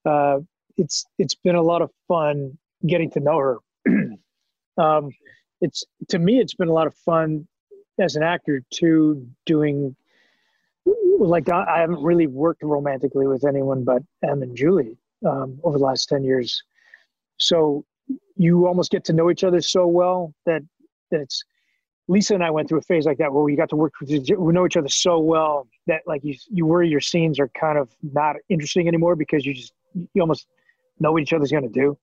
uh, 0.05 0.41
it's 0.77 1.05
it's 1.19 1.35
been 1.35 1.55
a 1.55 1.63
lot 1.63 1.83
of 1.83 1.91
fun 2.09 2.59
getting 2.87 3.11
to 3.13 3.21
know 3.21 3.39
her. 3.39 3.59
um, 4.79 5.11
it's 5.61 5.85
to 6.09 6.19
me, 6.19 6.39
it's 6.39 6.55
been 6.55 6.69
a 6.69 6.73
lot 6.73 6.87
of 6.87 6.95
fun 6.95 7.47
as 7.99 8.17
an 8.17 8.23
actor 8.23 8.63
to 8.75 9.27
doing 9.47 9.97
like 11.19 11.49
I 11.49 11.81
haven't 11.81 12.03
really 12.03 12.27
worked 12.27 12.63
romantically 12.63 13.27
with 13.27 13.45
anyone 13.45 13.85
but 13.85 14.03
Emme 14.23 14.43
and 14.43 14.57
Julie 14.57 14.97
um, 15.27 15.59
over 15.65 15.79
the 15.79 15.85
last 15.85 16.09
10 16.09 16.23
years. 16.25 16.63
So 17.39 17.85
you 18.37 18.67
almost 18.67 18.91
get 18.91 19.05
to 19.05 19.13
know 19.13 19.31
each 19.31 19.45
other 19.45 19.61
so 19.61 19.87
well 19.87 20.33
that, 20.45 20.63
that 21.11 21.21
it's 21.21 21.45
Lisa 22.09 22.35
and 22.35 22.45
I 22.45 22.51
went 22.51 22.69
through 22.69 22.79
a 22.79 22.83
phase 22.83 23.05
like 23.05 23.19
that 23.19 23.33
where 23.33 23.43
we 23.43 23.57
got 23.57 23.69
to 23.71 23.77
work 23.77 23.95
with 24.01 24.11
we 24.11 24.53
know 24.53 24.67
each 24.67 24.77
other 24.77 24.89
so 24.89 25.19
well 25.19 25.67
that 25.87 26.03
like 26.07 26.23
you 26.23 26.37
you 26.49 26.65
worry 26.65 26.89
your 26.89 27.01
scenes 27.01 27.41
are 27.41 27.49
kind 27.49 27.79
of 27.79 27.91
not 28.03 28.37
interesting 28.49 28.87
anymore 28.87 29.17
because 29.17 29.45
you 29.45 29.55
just 29.55 29.73
you 29.93 30.21
almost 30.21 30.47
know 31.01 31.13
what 31.13 31.23
each 31.23 31.33
other's 31.33 31.51
going 31.51 31.65
to 31.65 31.69
do. 31.69 31.99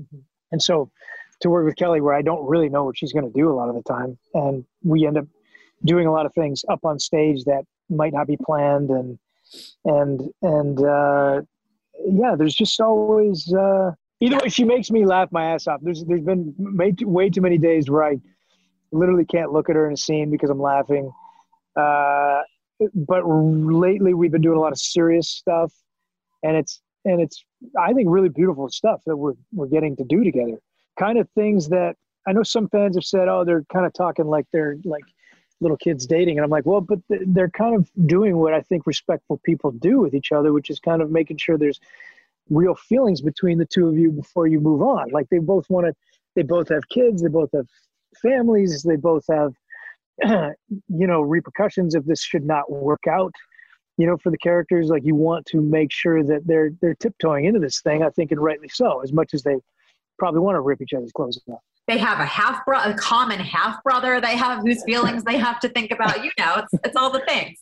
Mm-hmm. 0.00 0.18
And 0.52 0.62
so 0.62 0.90
to 1.40 1.50
work 1.50 1.66
with 1.66 1.76
Kelly 1.76 2.00
where 2.00 2.14
I 2.14 2.22
don't 2.22 2.46
really 2.46 2.68
know 2.68 2.84
what 2.84 2.96
she's 2.96 3.12
going 3.12 3.30
to 3.30 3.38
do 3.38 3.50
a 3.50 3.54
lot 3.54 3.68
of 3.68 3.74
the 3.74 3.82
time 3.82 4.18
and 4.34 4.64
we 4.82 5.06
end 5.06 5.18
up 5.18 5.26
doing 5.84 6.06
a 6.06 6.12
lot 6.12 6.24
of 6.24 6.32
things 6.34 6.64
up 6.70 6.84
on 6.84 6.98
stage 6.98 7.44
that 7.44 7.64
might 7.90 8.12
not 8.12 8.26
be 8.26 8.38
planned 8.46 8.90
and 8.90 9.18
and 9.84 10.22
and 10.40 10.82
uh 10.84 11.42
yeah 12.06 12.34
there's 12.36 12.54
just 12.54 12.80
always 12.80 13.52
uh 13.52 13.90
either 14.22 14.38
way 14.38 14.48
she 14.48 14.64
makes 14.64 14.90
me 14.90 15.04
laugh 15.04 15.30
my 15.32 15.46
ass 15.52 15.66
off. 15.66 15.80
There's 15.82 16.04
there's 16.04 16.22
been 16.22 16.54
way 16.58 16.92
too, 16.92 17.08
way 17.08 17.28
too 17.28 17.40
many 17.40 17.58
days 17.58 17.90
where 17.90 18.04
i 18.04 18.20
literally 18.92 19.24
can't 19.24 19.52
look 19.52 19.70
at 19.70 19.76
her 19.76 19.86
in 19.86 19.94
a 19.94 19.96
scene 19.96 20.30
because 20.30 20.50
i'm 20.50 20.60
laughing. 20.60 21.10
Uh 21.76 22.40
but 22.94 23.22
lately 23.24 24.12
we've 24.14 24.32
been 24.32 24.42
doing 24.42 24.58
a 24.58 24.60
lot 24.60 24.72
of 24.72 24.78
serious 24.78 25.28
stuff 25.28 25.72
and 26.42 26.56
it's 26.56 26.80
and 27.04 27.20
it's 27.20 27.44
i 27.80 27.92
think 27.92 28.08
really 28.10 28.28
beautiful 28.28 28.68
stuff 28.68 29.00
that 29.06 29.16
we're 29.16 29.34
we're 29.52 29.66
getting 29.66 29.96
to 29.96 30.04
do 30.04 30.24
together. 30.24 30.58
Kind 30.98 31.18
of 31.18 31.28
things 31.30 31.68
that 31.68 31.96
i 32.26 32.32
know 32.32 32.42
some 32.42 32.68
fans 32.68 32.96
have 32.96 33.04
said 33.04 33.28
oh 33.28 33.44
they're 33.44 33.64
kind 33.72 33.86
of 33.86 33.92
talking 33.92 34.26
like 34.26 34.46
they're 34.52 34.76
like 34.84 35.04
little 35.60 35.76
kids 35.76 36.06
dating 36.06 36.38
and 36.38 36.44
i'm 36.44 36.50
like 36.50 36.66
well 36.66 36.80
but 36.80 36.98
they're 37.08 37.50
kind 37.50 37.76
of 37.76 37.88
doing 38.06 38.36
what 38.36 38.52
i 38.52 38.60
think 38.60 38.84
respectful 38.86 39.40
people 39.44 39.70
do 39.70 40.00
with 40.00 40.12
each 40.12 40.32
other 40.32 40.52
which 40.52 40.70
is 40.70 40.80
kind 40.80 41.00
of 41.00 41.10
making 41.10 41.36
sure 41.36 41.56
there's 41.56 41.80
real 42.50 42.74
feelings 42.74 43.20
between 43.20 43.58
the 43.58 43.66
two 43.66 43.88
of 43.88 43.96
you 43.96 44.10
before 44.10 44.46
you 44.46 44.60
move 44.60 44.82
on 44.82 45.10
like 45.10 45.26
they 45.30 45.38
both 45.38 45.68
want 45.70 45.86
to 45.86 45.94
they 46.36 46.42
both 46.42 46.68
have 46.68 46.86
kids 46.88 47.22
they 47.22 47.28
both 47.28 47.50
have 47.54 47.66
families 48.20 48.82
they 48.82 48.96
both 48.96 49.24
have 49.30 49.52
you 50.88 51.06
know 51.06 51.20
repercussions 51.20 51.94
if 51.94 52.04
this 52.04 52.22
should 52.22 52.44
not 52.44 52.70
work 52.70 53.06
out 53.08 53.32
you 53.96 54.06
know 54.06 54.16
for 54.18 54.30
the 54.30 54.38
characters 54.38 54.88
like 54.88 55.04
you 55.04 55.14
want 55.14 55.46
to 55.46 55.60
make 55.60 55.92
sure 55.92 56.22
that 56.22 56.46
they're 56.46 56.70
they're 56.80 56.94
tiptoeing 56.96 57.44
into 57.44 57.60
this 57.60 57.80
thing 57.80 58.02
i 58.02 58.10
think 58.10 58.30
and 58.30 58.40
rightly 58.40 58.68
so 58.68 59.00
as 59.02 59.12
much 59.12 59.34
as 59.34 59.42
they 59.42 59.56
probably 60.18 60.40
want 60.40 60.54
to 60.54 60.60
rip 60.60 60.80
each 60.80 60.92
other's 60.92 61.12
clothes 61.12 61.40
off 61.50 61.60
they 61.88 61.98
have 61.98 62.20
a 62.20 62.24
half 62.24 62.64
brother, 62.64 62.92
a 62.92 62.94
common 62.94 63.40
half 63.40 63.82
brother 63.82 64.20
they 64.20 64.36
have 64.36 64.62
whose 64.62 64.84
feelings 64.84 65.24
they 65.24 65.36
have 65.36 65.58
to 65.60 65.68
think 65.68 65.90
about. 65.90 66.22
You 66.22 66.30
know, 66.38 66.54
it's, 66.58 66.84
it's 66.84 66.96
all 66.96 67.10
the 67.10 67.24
things. 67.26 67.58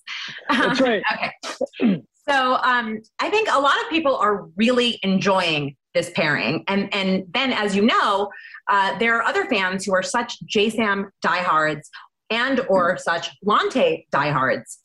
That's 0.51 0.81
right. 0.81 1.03
okay. 1.81 2.03
So 2.31 2.55
um, 2.63 3.01
I 3.19 3.29
think 3.29 3.49
a 3.51 3.59
lot 3.59 3.77
of 3.83 3.91
people 3.91 4.15
are 4.15 4.47
really 4.57 5.01
enjoying 5.03 5.77
this 5.95 6.11
pairing. 6.15 6.63
And, 6.69 6.93
and 6.95 7.25
then, 7.35 7.53
as 7.53 7.75
you 7.75 7.83
know, 7.83 8.31
uh, 8.69 8.97
there 8.99 9.17
are 9.17 9.23
other 9.23 9.47
fans 9.47 9.85
who 9.85 9.93
are 9.93 10.03
such 10.03 10.37
JaSam 10.47 11.09
diehards 11.23 11.91
and 12.31 12.61
or 12.69 12.97
such 12.99 13.31
Lante 13.43 14.07
diehards 14.13 14.79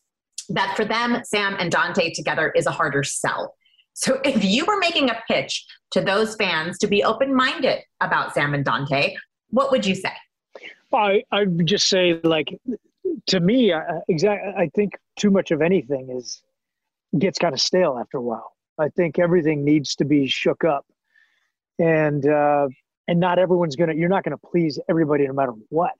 that 0.49 0.75
for 0.75 0.85
them, 0.85 1.21
Sam 1.23 1.55
and 1.59 1.71
Dante 1.71 2.11
together 2.13 2.51
is 2.55 2.65
a 2.65 2.71
harder 2.71 3.03
sell. 3.03 3.55
So 3.93 4.19
if 4.25 4.43
you 4.43 4.65
were 4.65 4.77
making 4.77 5.09
a 5.09 5.21
pitch 5.27 5.65
to 5.91 6.01
those 6.01 6.35
fans 6.35 6.79
to 6.79 6.87
be 6.87 7.03
open-minded 7.03 7.79
about 8.01 8.33
Sam 8.33 8.53
and 8.53 8.65
Dante, 8.65 9.15
what 9.49 9.71
would 9.71 9.85
you 9.85 9.95
say? 9.95 10.11
I 10.91 11.23
I 11.31 11.43
would 11.45 11.65
just 11.65 11.89
say 11.89 12.19
like 12.23 12.57
to 13.27 13.39
me, 13.39 13.73
exactly. 14.07 14.53
I 14.57 14.69
think 14.75 14.93
too 15.17 15.29
much 15.29 15.51
of 15.51 15.61
anything 15.61 16.09
is 16.09 16.41
gets 17.17 17.39
kind 17.39 17.53
of 17.53 17.61
stale 17.61 17.97
after 17.99 18.17
a 18.17 18.21
while. 18.21 18.53
I 18.77 18.89
think 18.89 19.19
everything 19.19 19.63
needs 19.63 19.95
to 19.95 20.05
be 20.05 20.27
shook 20.27 20.63
up, 20.63 20.85
and 21.79 22.25
uh, 22.27 22.67
and 23.07 23.19
not 23.19 23.39
everyone's 23.39 23.75
gonna. 23.75 23.93
You're 23.93 24.09
not 24.09 24.23
gonna 24.23 24.37
please 24.37 24.79
everybody 24.89 25.25
no 25.27 25.33
matter 25.33 25.53
what. 25.69 25.95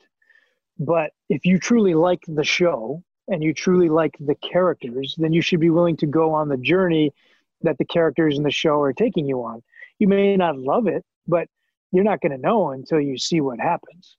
But 0.78 1.12
if 1.30 1.46
you 1.46 1.58
truly 1.58 1.94
like 1.94 2.24
the 2.28 2.44
show 2.44 3.02
and 3.28 3.44
you 3.44 3.54
truly 3.54 3.90
like 3.90 4.16
the 4.20 4.36
characters, 4.36 5.16
then 5.18 5.34
you 5.34 5.42
should 5.42 5.60
be 5.60 5.70
willing 5.70 5.98
to 5.98 6.06
go 6.06 6.34
on 6.34 6.50
the 6.50 6.58
journey 6.58 7.14
that 7.62 7.78
the 7.78 7.86
characters 7.86 8.38
in 8.38 8.44
the 8.44 8.52
show 8.52 8.82
are 8.82 8.94
taking 8.94 9.26
you 9.26 9.44
on. 9.44 9.64
You 10.00 10.08
may 10.08 10.36
not 10.36 10.58
love 10.58 10.88
it, 10.88 11.04
but 11.28 11.48
you're 11.92 12.04
not 12.04 12.22
going 12.22 12.34
to 12.34 12.38
know 12.38 12.72
until 12.72 13.00
you 13.00 13.18
see 13.18 13.42
what 13.42 13.60
happens. 13.60 14.18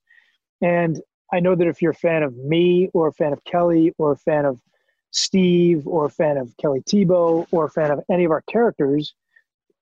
And 0.61 0.99
I 1.31 1.39
know 1.39 1.55
that 1.55 1.67
if 1.67 1.81
you're 1.81 1.91
a 1.91 1.95
fan 1.95 2.23
of 2.23 2.35
me 2.35 2.89
or 2.93 3.07
a 3.07 3.13
fan 3.13 3.33
of 3.33 3.43
Kelly 3.43 3.93
or 3.97 4.13
a 4.13 4.17
fan 4.17 4.45
of 4.45 4.59
Steve 5.11 5.87
or 5.87 6.05
a 6.05 6.09
fan 6.09 6.37
of 6.37 6.55
Kelly 6.57 6.81
Thiebaud 6.81 7.47
or 7.51 7.65
a 7.65 7.69
fan 7.69 7.91
of 7.91 7.99
any 8.11 8.25
of 8.25 8.31
our 8.31 8.43
characters, 8.49 9.13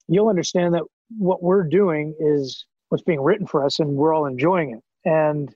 you'll 0.07 0.29
understand 0.29 0.73
that 0.73 0.83
what 1.17 1.43
we're 1.43 1.63
doing 1.63 2.15
is 2.19 2.65
what's 2.89 3.03
being 3.03 3.21
written 3.21 3.47
for 3.47 3.65
us 3.65 3.79
and 3.79 3.89
we're 3.95 4.13
all 4.13 4.25
enjoying 4.25 4.71
it. 4.71 5.09
And 5.09 5.53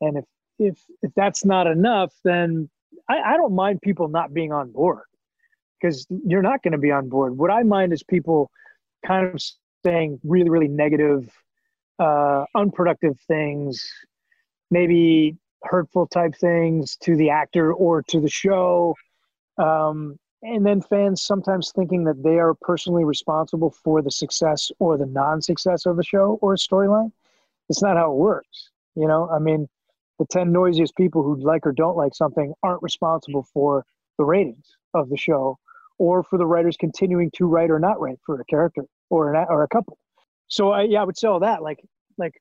and 0.00 0.18
if 0.18 0.24
if 0.58 0.78
if 1.02 1.12
that's 1.16 1.44
not 1.44 1.66
enough, 1.66 2.12
then 2.24 2.68
I, 3.08 3.20
I 3.20 3.36
don't 3.36 3.54
mind 3.54 3.80
people 3.82 4.08
not 4.08 4.32
being 4.32 4.52
on 4.52 4.72
board 4.72 5.04
because 5.80 6.06
you're 6.26 6.42
not 6.42 6.62
going 6.62 6.72
to 6.72 6.78
be 6.78 6.90
on 6.90 7.08
board. 7.08 7.36
What 7.36 7.50
I 7.50 7.62
mind 7.62 7.92
is 7.92 8.02
people 8.02 8.50
kind 9.06 9.26
of 9.26 9.40
saying 9.84 10.20
really, 10.24 10.48
really 10.48 10.68
negative, 10.68 11.28
uh, 11.98 12.44
unproductive 12.54 13.18
things, 13.26 13.86
maybe 14.70 15.36
hurtful 15.64 16.06
type 16.06 16.34
things 16.34 16.96
to 16.96 17.16
the 17.16 17.30
actor 17.30 17.72
or 17.72 18.02
to 18.02 18.20
the 18.20 18.28
show. 18.28 18.94
Um, 19.58 20.18
and 20.42 20.66
then 20.66 20.82
fans 20.82 21.22
sometimes 21.22 21.72
thinking 21.74 22.04
that 22.04 22.22
they 22.22 22.38
are 22.38 22.54
personally 22.54 23.04
responsible 23.04 23.70
for 23.70 24.02
the 24.02 24.10
success 24.10 24.70
or 24.78 24.98
the 24.98 25.06
non-success 25.06 25.86
of 25.86 25.96
the 25.96 26.04
show 26.04 26.38
or 26.42 26.54
a 26.54 26.56
storyline. 26.58 27.12
It's 27.70 27.82
not 27.82 27.96
how 27.96 28.12
it 28.12 28.16
works. 28.16 28.70
You 28.94 29.08
know, 29.08 29.28
I 29.30 29.38
mean, 29.38 29.68
the 30.18 30.26
10 30.26 30.52
noisiest 30.52 30.96
people 30.96 31.22
who 31.22 31.36
like 31.36 31.66
or 31.66 31.72
don't 31.72 31.96
like 31.96 32.14
something 32.14 32.52
aren't 32.62 32.82
responsible 32.82 33.46
for 33.52 33.84
the 34.18 34.24
ratings 34.24 34.76
of 34.92 35.08
the 35.08 35.16
show 35.16 35.58
or 35.98 36.22
for 36.22 36.38
the 36.38 36.46
writers 36.46 36.76
continuing 36.76 37.30
to 37.32 37.46
write 37.46 37.70
or 37.70 37.78
not 37.78 38.00
write 38.00 38.18
for 38.24 38.40
a 38.40 38.44
character 38.44 38.84
or 39.10 39.32
an 39.32 39.46
or 39.48 39.62
a 39.62 39.68
couple. 39.68 39.98
So 40.48 40.70
I 40.70 40.82
yeah, 40.82 41.00
I 41.00 41.04
would 41.04 41.16
say 41.16 41.28
all 41.28 41.40
that 41.40 41.62
like 41.62 41.84
like 42.18 42.40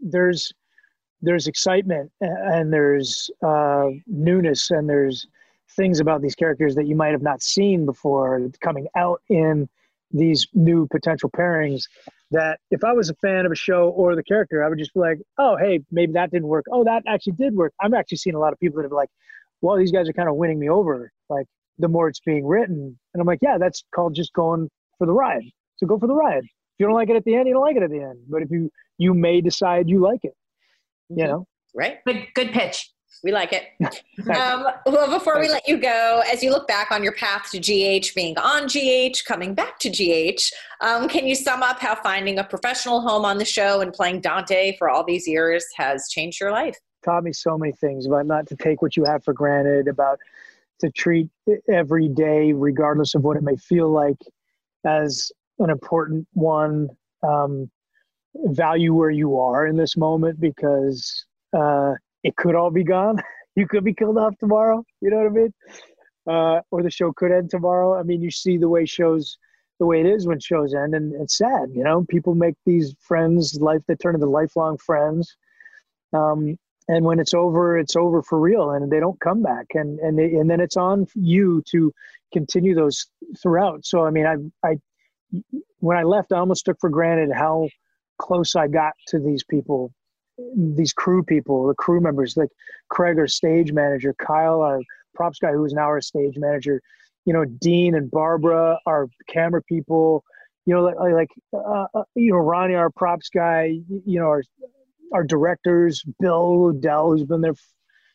there's 0.00 0.52
there's 1.22 1.46
excitement 1.46 2.10
and 2.20 2.72
there's 2.72 3.30
uh, 3.42 3.88
newness 4.06 4.70
and 4.70 4.88
there's 4.88 5.26
things 5.76 6.00
about 6.00 6.22
these 6.22 6.34
characters 6.34 6.74
that 6.74 6.86
you 6.86 6.94
might 6.94 7.12
have 7.12 7.22
not 7.22 7.42
seen 7.42 7.84
before 7.84 8.40
coming 8.60 8.86
out 8.96 9.20
in 9.28 9.68
these 10.10 10.46
new 10.54 10.86
potential 10.86 11.30
pairings 11.30 11.84
that 12.30 12.58
if 12.70 12.84
I 12.84 12.92
was 12.92 13.10
a 13.10 13.14
fan 13.14 13.46
of 13.46 13.52
a 13.52 13.56
show 13.56 13.88
or 13.90 14.14
the 14.14 14.22
character, 14.22 14.64
I 14.64 14.68
would 14.68 14.78
just 14.78 14.94
be 14.94 15.00
like, 15.00 15.18
oh, 15.38 15.56
hey, 15.56 15.80
maybe 15.90 16.12
that 16.12 16.30
didn't 16.30 16.48
work. 16.48 16.66
Oh, 16.70 16.84
that 16.84 17.02
actually 17.06 17.34
did 17.34 17.54
work. 17.54 17.72
I'm 17.80 17.94
actually 17.94 18.18
seeing 18.18 18.36
a 18.36 18.38
lot 18.38 18.52
of 18.52 18.60
people 18.60 18.80
that 18.80 18.90
are 18.90 18.94
like, 18.94 19.10
well, 19.60 19.76
these 19.76 19.92
guys 19.92 20.08
are 20.08 20.12
kind 20.12 20.28
of 20.28 20.36
winning 20.36 20.58
me 20.58 20.68
over. 20.68 21.10
Like, 21.28 21.46
the 21.78 21.88
more 21.88 22.08
it's 22.08 22.20
being 22.20 22.46
written. 22.46 22.98
And 23.14 23.20
I'm 23.20 23.26
like, 23.26 23.40
yeah, 23.42 23.56
that's 23.58 23.82
called 23.94 24.14
just 24.14 24.32
going 24.32 24.70
for 24.98 25.06
the 25.06 25.12
ride. 25.12 25.44
So 25.76 25.86
go 25.86 25.98
for 25.98 26.06
the 26.06 26.14
ride. 26.14 26.44
If 26.44 26.80
you 26.80 26.86
don't 26.86 26.94
like 26.94 27.08
it 27.08 27.16
at 27.16 27.24
the 27.24 27.34
end, 27.34 27.48
you 27.48 27.54
don't 27.54 27.62
like 27.62 27.76
it 27.76 27.82
at 27.82 27.90
the 27.90 28.02
end. 28.02 28.18
But 28.28 28.42
if 28.42 28.50
you 28.50 28.70
you 28.98 29.14
may 29.14 29.40
decide 29.40 29.88
you 29.88 30.00
like 30.00 30.24
it. 30.24 30.34
You 31.08 31.24
know? 31.24 31.46
Right. 31.74 31.98
Good 32.04 32.26
good 32.34 32.52
pitch. 32.52 32.90
We 33.22 33.32
like 33.32 33.52
it. 33.52 33.64
um, 34.30 34.66
well, 34.86 35.10
before 35.10 35.40
we 35.40 35.48
let 35.48 35.66
you 35.66 35.78
go, 35.78 36.22
as 36.30 36.42
you 36.42 36.50
look 36.50 36.68
back 36.68 36.90
on 36.90 37.02
your 37.02 37.14
path 37.14 37.50
to 37.50 37.58
GH, 37.58 38.14
being 38.14 38.38
on 38.38 38.68
GH, 38.68 39.24
coming 39.26 39.54
back 39.54 39.78
to 39.80 39.90
GH, 39.90 40.52
um, 40.80 41.08
can 41.08 41.26
you 41.26 41.34
sum 41.34 41.62
up 41.62 41.80
how 41.80 41.96
finding 41.96 42.38
a 42.38 42.44
professional 42.44 43.00
home 43.00 43.24
on 43.24 43.38
the 43.38 43.44
show 43.44 43.80
and 43.80 43.92
playing 43.92 44.20
Dante 44.20 44.76
for 44.76 44.88
all 44.88 45.04
these 45.04 45.26
years 45.26 45.64
has 45.76 46.08
changed 46.10 46.40
your 46.40 46.52
life? 46.52 46.76
Taught 47.04 47.24
me 47.24 47.32
so 47.32 47.58
many 47.58 47.72
things 47.72 48.06
about 48.06 48.26
not 48.26 48.46
to 48.48 48.56
take 48.56 48.82
what 48.82 48.96
you 48.96 49.04
have 49.04 49.24
for 49.24 49.32
granted, 49.32 49.88
about 49.88 50.18
to 50.80 50.90
treat 50.90 51.28
every 51.68 52.08
day, 52.08 52.52
regardless 52.52 53.14
of 53.14 53.22
what 53.22 53.36
it 53.36 53.42
may 53.42 53.56
feel 53.56 53.90
like, 53.90 54.18
as 54.84 55.32
an 55.58 55.70
important 55.70 56.26
one. 56.34 56.88
Um, 57.26 57.70
value 58.34 58.94
where 58.94 59.10
you 59.10 59.38
are 59.38 59.66
in 59.66 59.76
this 59.76 59.96
moment 59.96 60.40
because 60.40 61.26
uh, 61.56 61.94
it 62.24 62.36
could 62.36 62.54
all 62.54 62.70
be 62.70 62.84
gone. 62.84 63.22
you 63.56 63.66
could 63.66 63.84
be 63.84 63.94
killed 63.94 64.18
off 64.18 64.36
tomorrow. 64.38 64.84
You 65.00 65.10
know 65.10 65.16
what 65.18 65.26
I 65.26 65.30
mean? 65.30 65.54
Uh, 66.28 66.60
or 66.70 66.82
the 66.82 66.90
show 66.90 67.12
could 67.12 67.32
end 67.32 67.50
tomorrow. 67.50 67.98
I 67.98 68.02
mean, 68.02 68.20
you 68.20 68.30
see 68.30 68.58
the 68.58 68.68
way 68.68 68.84
shows, 68.84 69.38
the 69.78 69.86
way 69.86 70.00
it 70.00 70.06
is 70.06 70.26
when 70.26 70.40
shows 70.40 70.74
end, 70.74 70.94
and 70.94 71.14
it's 71.20 71.38
sad. 71.38 71.70
You 71.74 71.84
know, 71.84 72.04
people 72.08 72.34
make 72.34 72.54
these 72.66 72.94
friends, 73.00 73.58
life 73.60 73.80
they 73.88 73.94
turn 73.96 74.14
into 74.14 74.28
lifelong 74.28 74.76
friends. 74.78 75.36
Um, 76.12 76.58
and 76.88 77.04
when 77.04 77.20
it's 77.20 77.34
over 77.34 77.78
it's 77.78 77.96
over 77.96 78.22
for 78.22 78.40
real 78.40 78.70
and 78.70 78.90
they 78.90 78.98
don't 78.98 79.20
come 79.20 79.42
back 79.42 79.66
and 79.74 79.98
and 80.00 80.18
they, 80.18 80.34
and 80.34 80.50
then 80.50 80.60
it's 80.60 80.76
on 80.76 81.06
you 81.14 81.62
to 81.70 81.92
continue 82.32 82.74
those 82.74 83.06
throughout 83.40 83.84
so 83.84 84.04
i 84.04 84.10
mean 84.10 84.26
i 84.26 84.68
i 84.68 84.76
when 85.80 85.96
i 85.96 86.02
left 86.02 86.32
i 86.32 86.38
almost 86.38 86.64
took 86.64 86.78
for 86.80 86.90
granted 86.90 87.30
how 87.32 87.68
close 88.18 88.54
i 88.56 88.66
got 88.66 88.92
to 89.06 89.18
these 89.18 89.44
people 89.44 89.92
these 90.56 90.92
crew 90.92 91.22
people, 91.22 91.66
the 91.66 91.74
crew 91.74 92.00
members, 92.00 92.36
like 92.36 92.50
Craig, 92.88 93.18
our 93.18 93.26
stage 93.26 93.72
manager, 93.72 94.14
Kyle, 94.18 94.62
our 94.62 94.80
props 95.14 95.38
guy, 95.38 95.52
who 95.52 95.64
is 95.64 95.72
now 95.72 95.82
our 95.82 96.00
stage 96.00 96.34
manager, 96.36 96.80
you 97.24 97.32
know, 97.32 97.44
Dean 97.44 97.94
and 97.94 98.10
Barbara, 98.10 98.78
our 98.86 99.08
camera 99.28 99.62
people, 99.62 100.24
you 100.64 100.74
know, 100.74 100.82
like, 100.82 101.12
like 101.12 101.28
uh, 101.52 101.86
uh, 101.94 102.04
you 102.14 102.32
know, 102.32 102.38
Ronnie, 102.38 102.74
our 102.74 102.90
props 102.90 103.28
guy, 103.28 103.78
you 103.88 104.20
know, 104.20 104.26
our 104.26 104.42
our 105.12 105.24
directors, 105.24 106.04
Bill 106.20 106.72
Ludel, 106.74 107.08
who's 107.08 107.24
been 107.24 107.40
there 107.40 107.54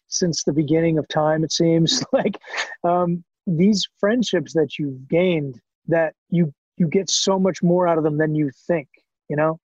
since 0.07 0.43
the 0.43 0.53
beginning 0.53 0.99
of 0.99 1.07
time, 1.07 1.43
it 1.43 1.51
seems. 1.51 2.03
Like 2.13 2.39
um, 2.83 3.23
these 3.47 3.87
friendships 3.99 4.53
that 4.53 4.77
you've 4.77 5.07
gained 5.07 5.59
that 5.87 6.13
you 6.29 6.53
you 6.77 6.87
get 6.87 7.09
so 7.09 7.39
much 7.39 7.61
more 7.63 7.87
out 7.87 7.97
of 7.97 8.03
them 8.03 8.17
than 8.17 8.35
you 8.35 8.51
think, 8.67 8.87
you 9.29 9.35
know, 9.35 9.59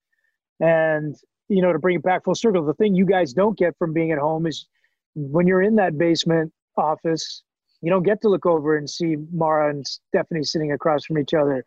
and 0.60 1.16
you 1.48 1.62
know 1.62 1.72
to 1.72 1.78
bring 1.78 1.96
it 1.96 2.02
back 2.02 2.24
full 2.24 2.34
circle, 2.34 2.64
the 2.64 2.74
thing 2.74 2.94
you 2.94 3.06
guys 3.06 3.32
don't 3.32 3.58
get 3.58 3.76
from 3.78 3.92
being 3.92 4.12
at 4.12 4.18
home 4.18 4.46
is 4.46 4.66
when 5.14 5.46
you're 5.46 5.62
in 5.62 5.76
that 5.76 5.96
basement 5.96 6.52
office, 6.76 7.42
you 7.80 7.90
don't 7.90 8.02
get 8.02 8.20
to 8.22 8.28
look 8.28 8.46
over 8.46 8.76
and 8.76 8.88
see 8.88 9.16
Mara 9.32 9.70
and 9.70 9.86
Stephanie 9.86 10.44
sitting 10.44 10.72
across 10.72 11.04
from 11.04 11.18
each 11.18 11.34
other 11.34 11.64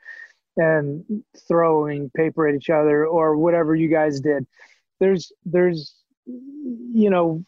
and 0.58 1.06
throwing 1.48 2.10
paper 2.16 2.48
at 2.48 2.56
each 2.56 2.70
other 2.70 3.06
or 3.06 3.38
whatever 3.38 3.76
you 3.76 3.88
guys 3.88 4.20
did. 4.20 4.46
There's 5.00 5.32
there's 5.46 5.94
you 6.26 7.10
know 7.10 7.44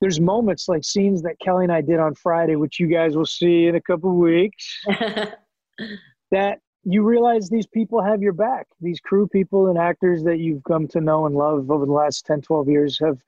there's 0.00 0.20
moments 0.20 0.68
like 0.68 0.84
scenes 0.84 1.22
that 1.22 1.38
Kelly 1.38 1.64
and 1.64 1.72
I 1.72 1.80
did 1.80 2.00
on 2.00 2.14
Friday, 2.14 2.56
which 2.56 2.80
you 2.80 2.88
guys 2.88 3.16
will 3.16 3.26
see 3.26 3.66
in 3.66 3.74
a 3.74 3.80
couple 3.80 4.10
of 4.10 4.16
weeks, 4.16 4.82
that 6.30 6.58
you 6.84 7.02
realize 7.02 7.48
these 7.48 7.66
people 7.66 8.02
have 8.02 8.22
your 8.22 8.32
back. 8.32 8.66
These 8.80 9.00
crew 9.00 9.26
people 9.26 9.68
and 9.68 9.78
actors 9.78 10.22
that 10.24 10.38
you've 10.38 10.64
come 10.64 10.86
to 10.88 11.00
know 11.00 11.26
and 11.26 11.34
love 11.34 11.70
over 11.70 11.86
the 11.86 11.92
last 11.92 12.26
10, 12.26 12.42
12 12.42 12.68
years 12.68 12.98
have 12.98 13.18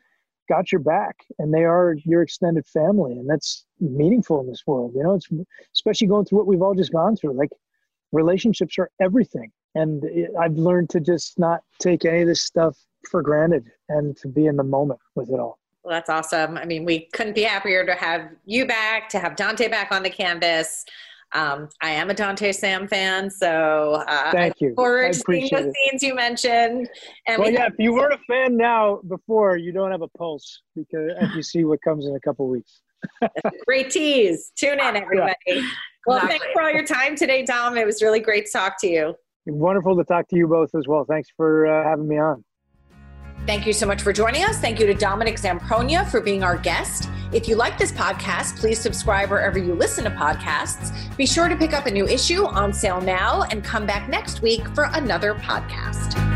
got 0.49 0.71
your 0.71 0.81
back 0.81 1.25
and 1.39 1.53
they 1.53 1.65
are 1.65 1.97
your 2.05 2.23
extended 2.23 2.67
family. 2.67 3.13
And 3.13 3.29
that's 3.29 3.65
meaningful 3.81 4.41
in 4.41 4.47
this 4.47 4.63
world. 4.67 4.93
You 4.95 5.03
know, 5.03 5.15
it's 5.15 5.29
especially 5.75 6.07
going 6.07 6.25
through 6.25 6.39
what 6.39 6.47
we've 6.47 6.63
all 6.63 6.75
just 6.75 6.93
gone 6.93 7.17
through. 7.17 7.33
Like 7.33 7.51
relationships 8.13 8.79
are 8.79 8.91
everything. 9.01 9.51
And 9.75 10.05
I've 10.39 10.57
learned 10.57 10.91
to 10.91 11.01
just 11.01 11.39
not 11.39 11.63
take 11.79 12.05
any 12.05 12.23
of 12.23 12.29
this 12.29 12.43
stuff 12.43 12.79
for 13.11 13.23
granted 13.23 13.71
and 13.89 14.17
to 14.19 14.29
be 14.29 14.47
in 14.47 14.57
the 14.57 14.65
moment 14.65 15.01
with 15.15 15.31
it 15.31 15.39
all. 15.39 15.59
Well, 15.83 15.95
that's 15.95 16.11
awesome. 16.11 16.57
I 16.57 16.65
mean, 16.65 16.85
we 16.85 17.01
couldn't 17.13 17.35
be 17.35 17.43
happier 17.43 17.87
to 17.87 17.95
have 17.95 18.31
you 18.45 18.67
back, 18.67 19.09
to 19.11 19.21
have 19.21 19.37
Dante 19.37 19.69
back 19.69 19.93
on 19.93 20.03
the 20.03 20.11
canvas. 20.11 20.85
Um, 21.35 21.69
I 21.83 21.91
am 21.91 22.09
a 22.09 22.15
Dante 22.15 22.53
Sam 22.53 22.87
fan, 22.87 23.31
so 23.31 24.03
uh, 24.07 24.31
thank 24.33 24.55
I 24.55 24.57
you. 24.61 24.75
Forward 24.75 25.13
to 25.13 25.19
seeing 25.19 25.49
the 25.51 25.69
it. 25.69 25.75
scenes 25.75 26.03
you 26.03 26.15
mentioned. 26.15 26.89
And 27.27 27.39
well, 27.39 27.49
we 27.49 27.55
yeah, 27.55 27.67
if 27.67 27.75
you 27.79 27.93
weren't 27.93 28.15
a 28.15 28.19
fan 28.29 28.57
now 28.57 29.01
before, 29.09 29.57
you 29.57 29.73
don't 29.73 29.91
have 29.91 30.03
a 30.03 30.09
pulse 30.09 30.63
because 30.75 31.11
if 31.21 31.35
you 31.35 31.43
see 31.43 31.65
what 31.65 31.83
comes 31.83 32.07
in 32.07 32.15
a 32.15 32.21
couple 32.21 32.49
weeks. 32.49 32.81
great 33.67 33.91
tease. 33.91 34.53
Tune 34.57 34.81
in, 34.81 34.97
everybody. 34.97 35.35
Yeah. 35.47 35.63
Well, 36.07 36.21
thanks 36.27 36.47
for 36.53 36.63
all 36.63 36.71
your 36.71 36.87
time 36.87 37.17
today, 37.17 37.45
Dom. 37.45 37.77
It 37.77 37.85
was 37.85 38.01
really 38.01 38.21
great 38.21 38.47
to 38.47 38.53
talk 38.53 38.81
to 38.81 38.87
you. 38.87 39.15
Wonderful 39.47 39.97
to 39.97 40.05
talk 40.05 40.29
to 40.29 40.37
you 40.37 40.47
both 40.47 40.75
as 40.75 40.87
well. 40.87 41.05
Thanks 41.05 41.29
for 41.37 41.67
uh, 41.67 41.89
having 41.89 42.09
me 42.09 42.19
on. 42.19 42.45
Thank 43.47 43.67
you 43.67 43.73
so 43.73 43.87
much 43.87 44.03
for 44.03 44.13
joining 44.13 44.45
us. 44.45 44.59
Thank 44.59 44.81
you 44.81 44.87
to 44.87 44.95
Dominic 44.95 45.37
Zamprogna 45.37 46.09
for 46.11 46.21
being 46.21 46.43
our 46.43 46.57
guest. 46.57 47.09
If 47.33 47.49
you 47.49 47.57
like 47.57 47.77
this 47.79 47.93
podcast, 47.93 48.59
please 48.59 48.81
subscribe 48.81 49.31
wherever 49.31 49.59
you 49.59 49.75
listen 49.75 50.05
to 50.05 50.11
podcasts. 50.11 50.93
Be 51.17 51.27
sure 51.27 51.49
to 51.49 51.57
pick 51.57 51.73
up 51.73 51.87
a 51.87 51.91
new 51.91 52.07
issue 52.07 52.45
on 52.45 52.73
sale 52.73 53.01
now 53.01 53.43
and 53.51 53.65
come 53.65 53.87
back 53.87 54.09
next 54.09 54.43
week 54.43 54.67
for 54.75 54.85
another 54.93 55.35
podcast. 55.35 56.36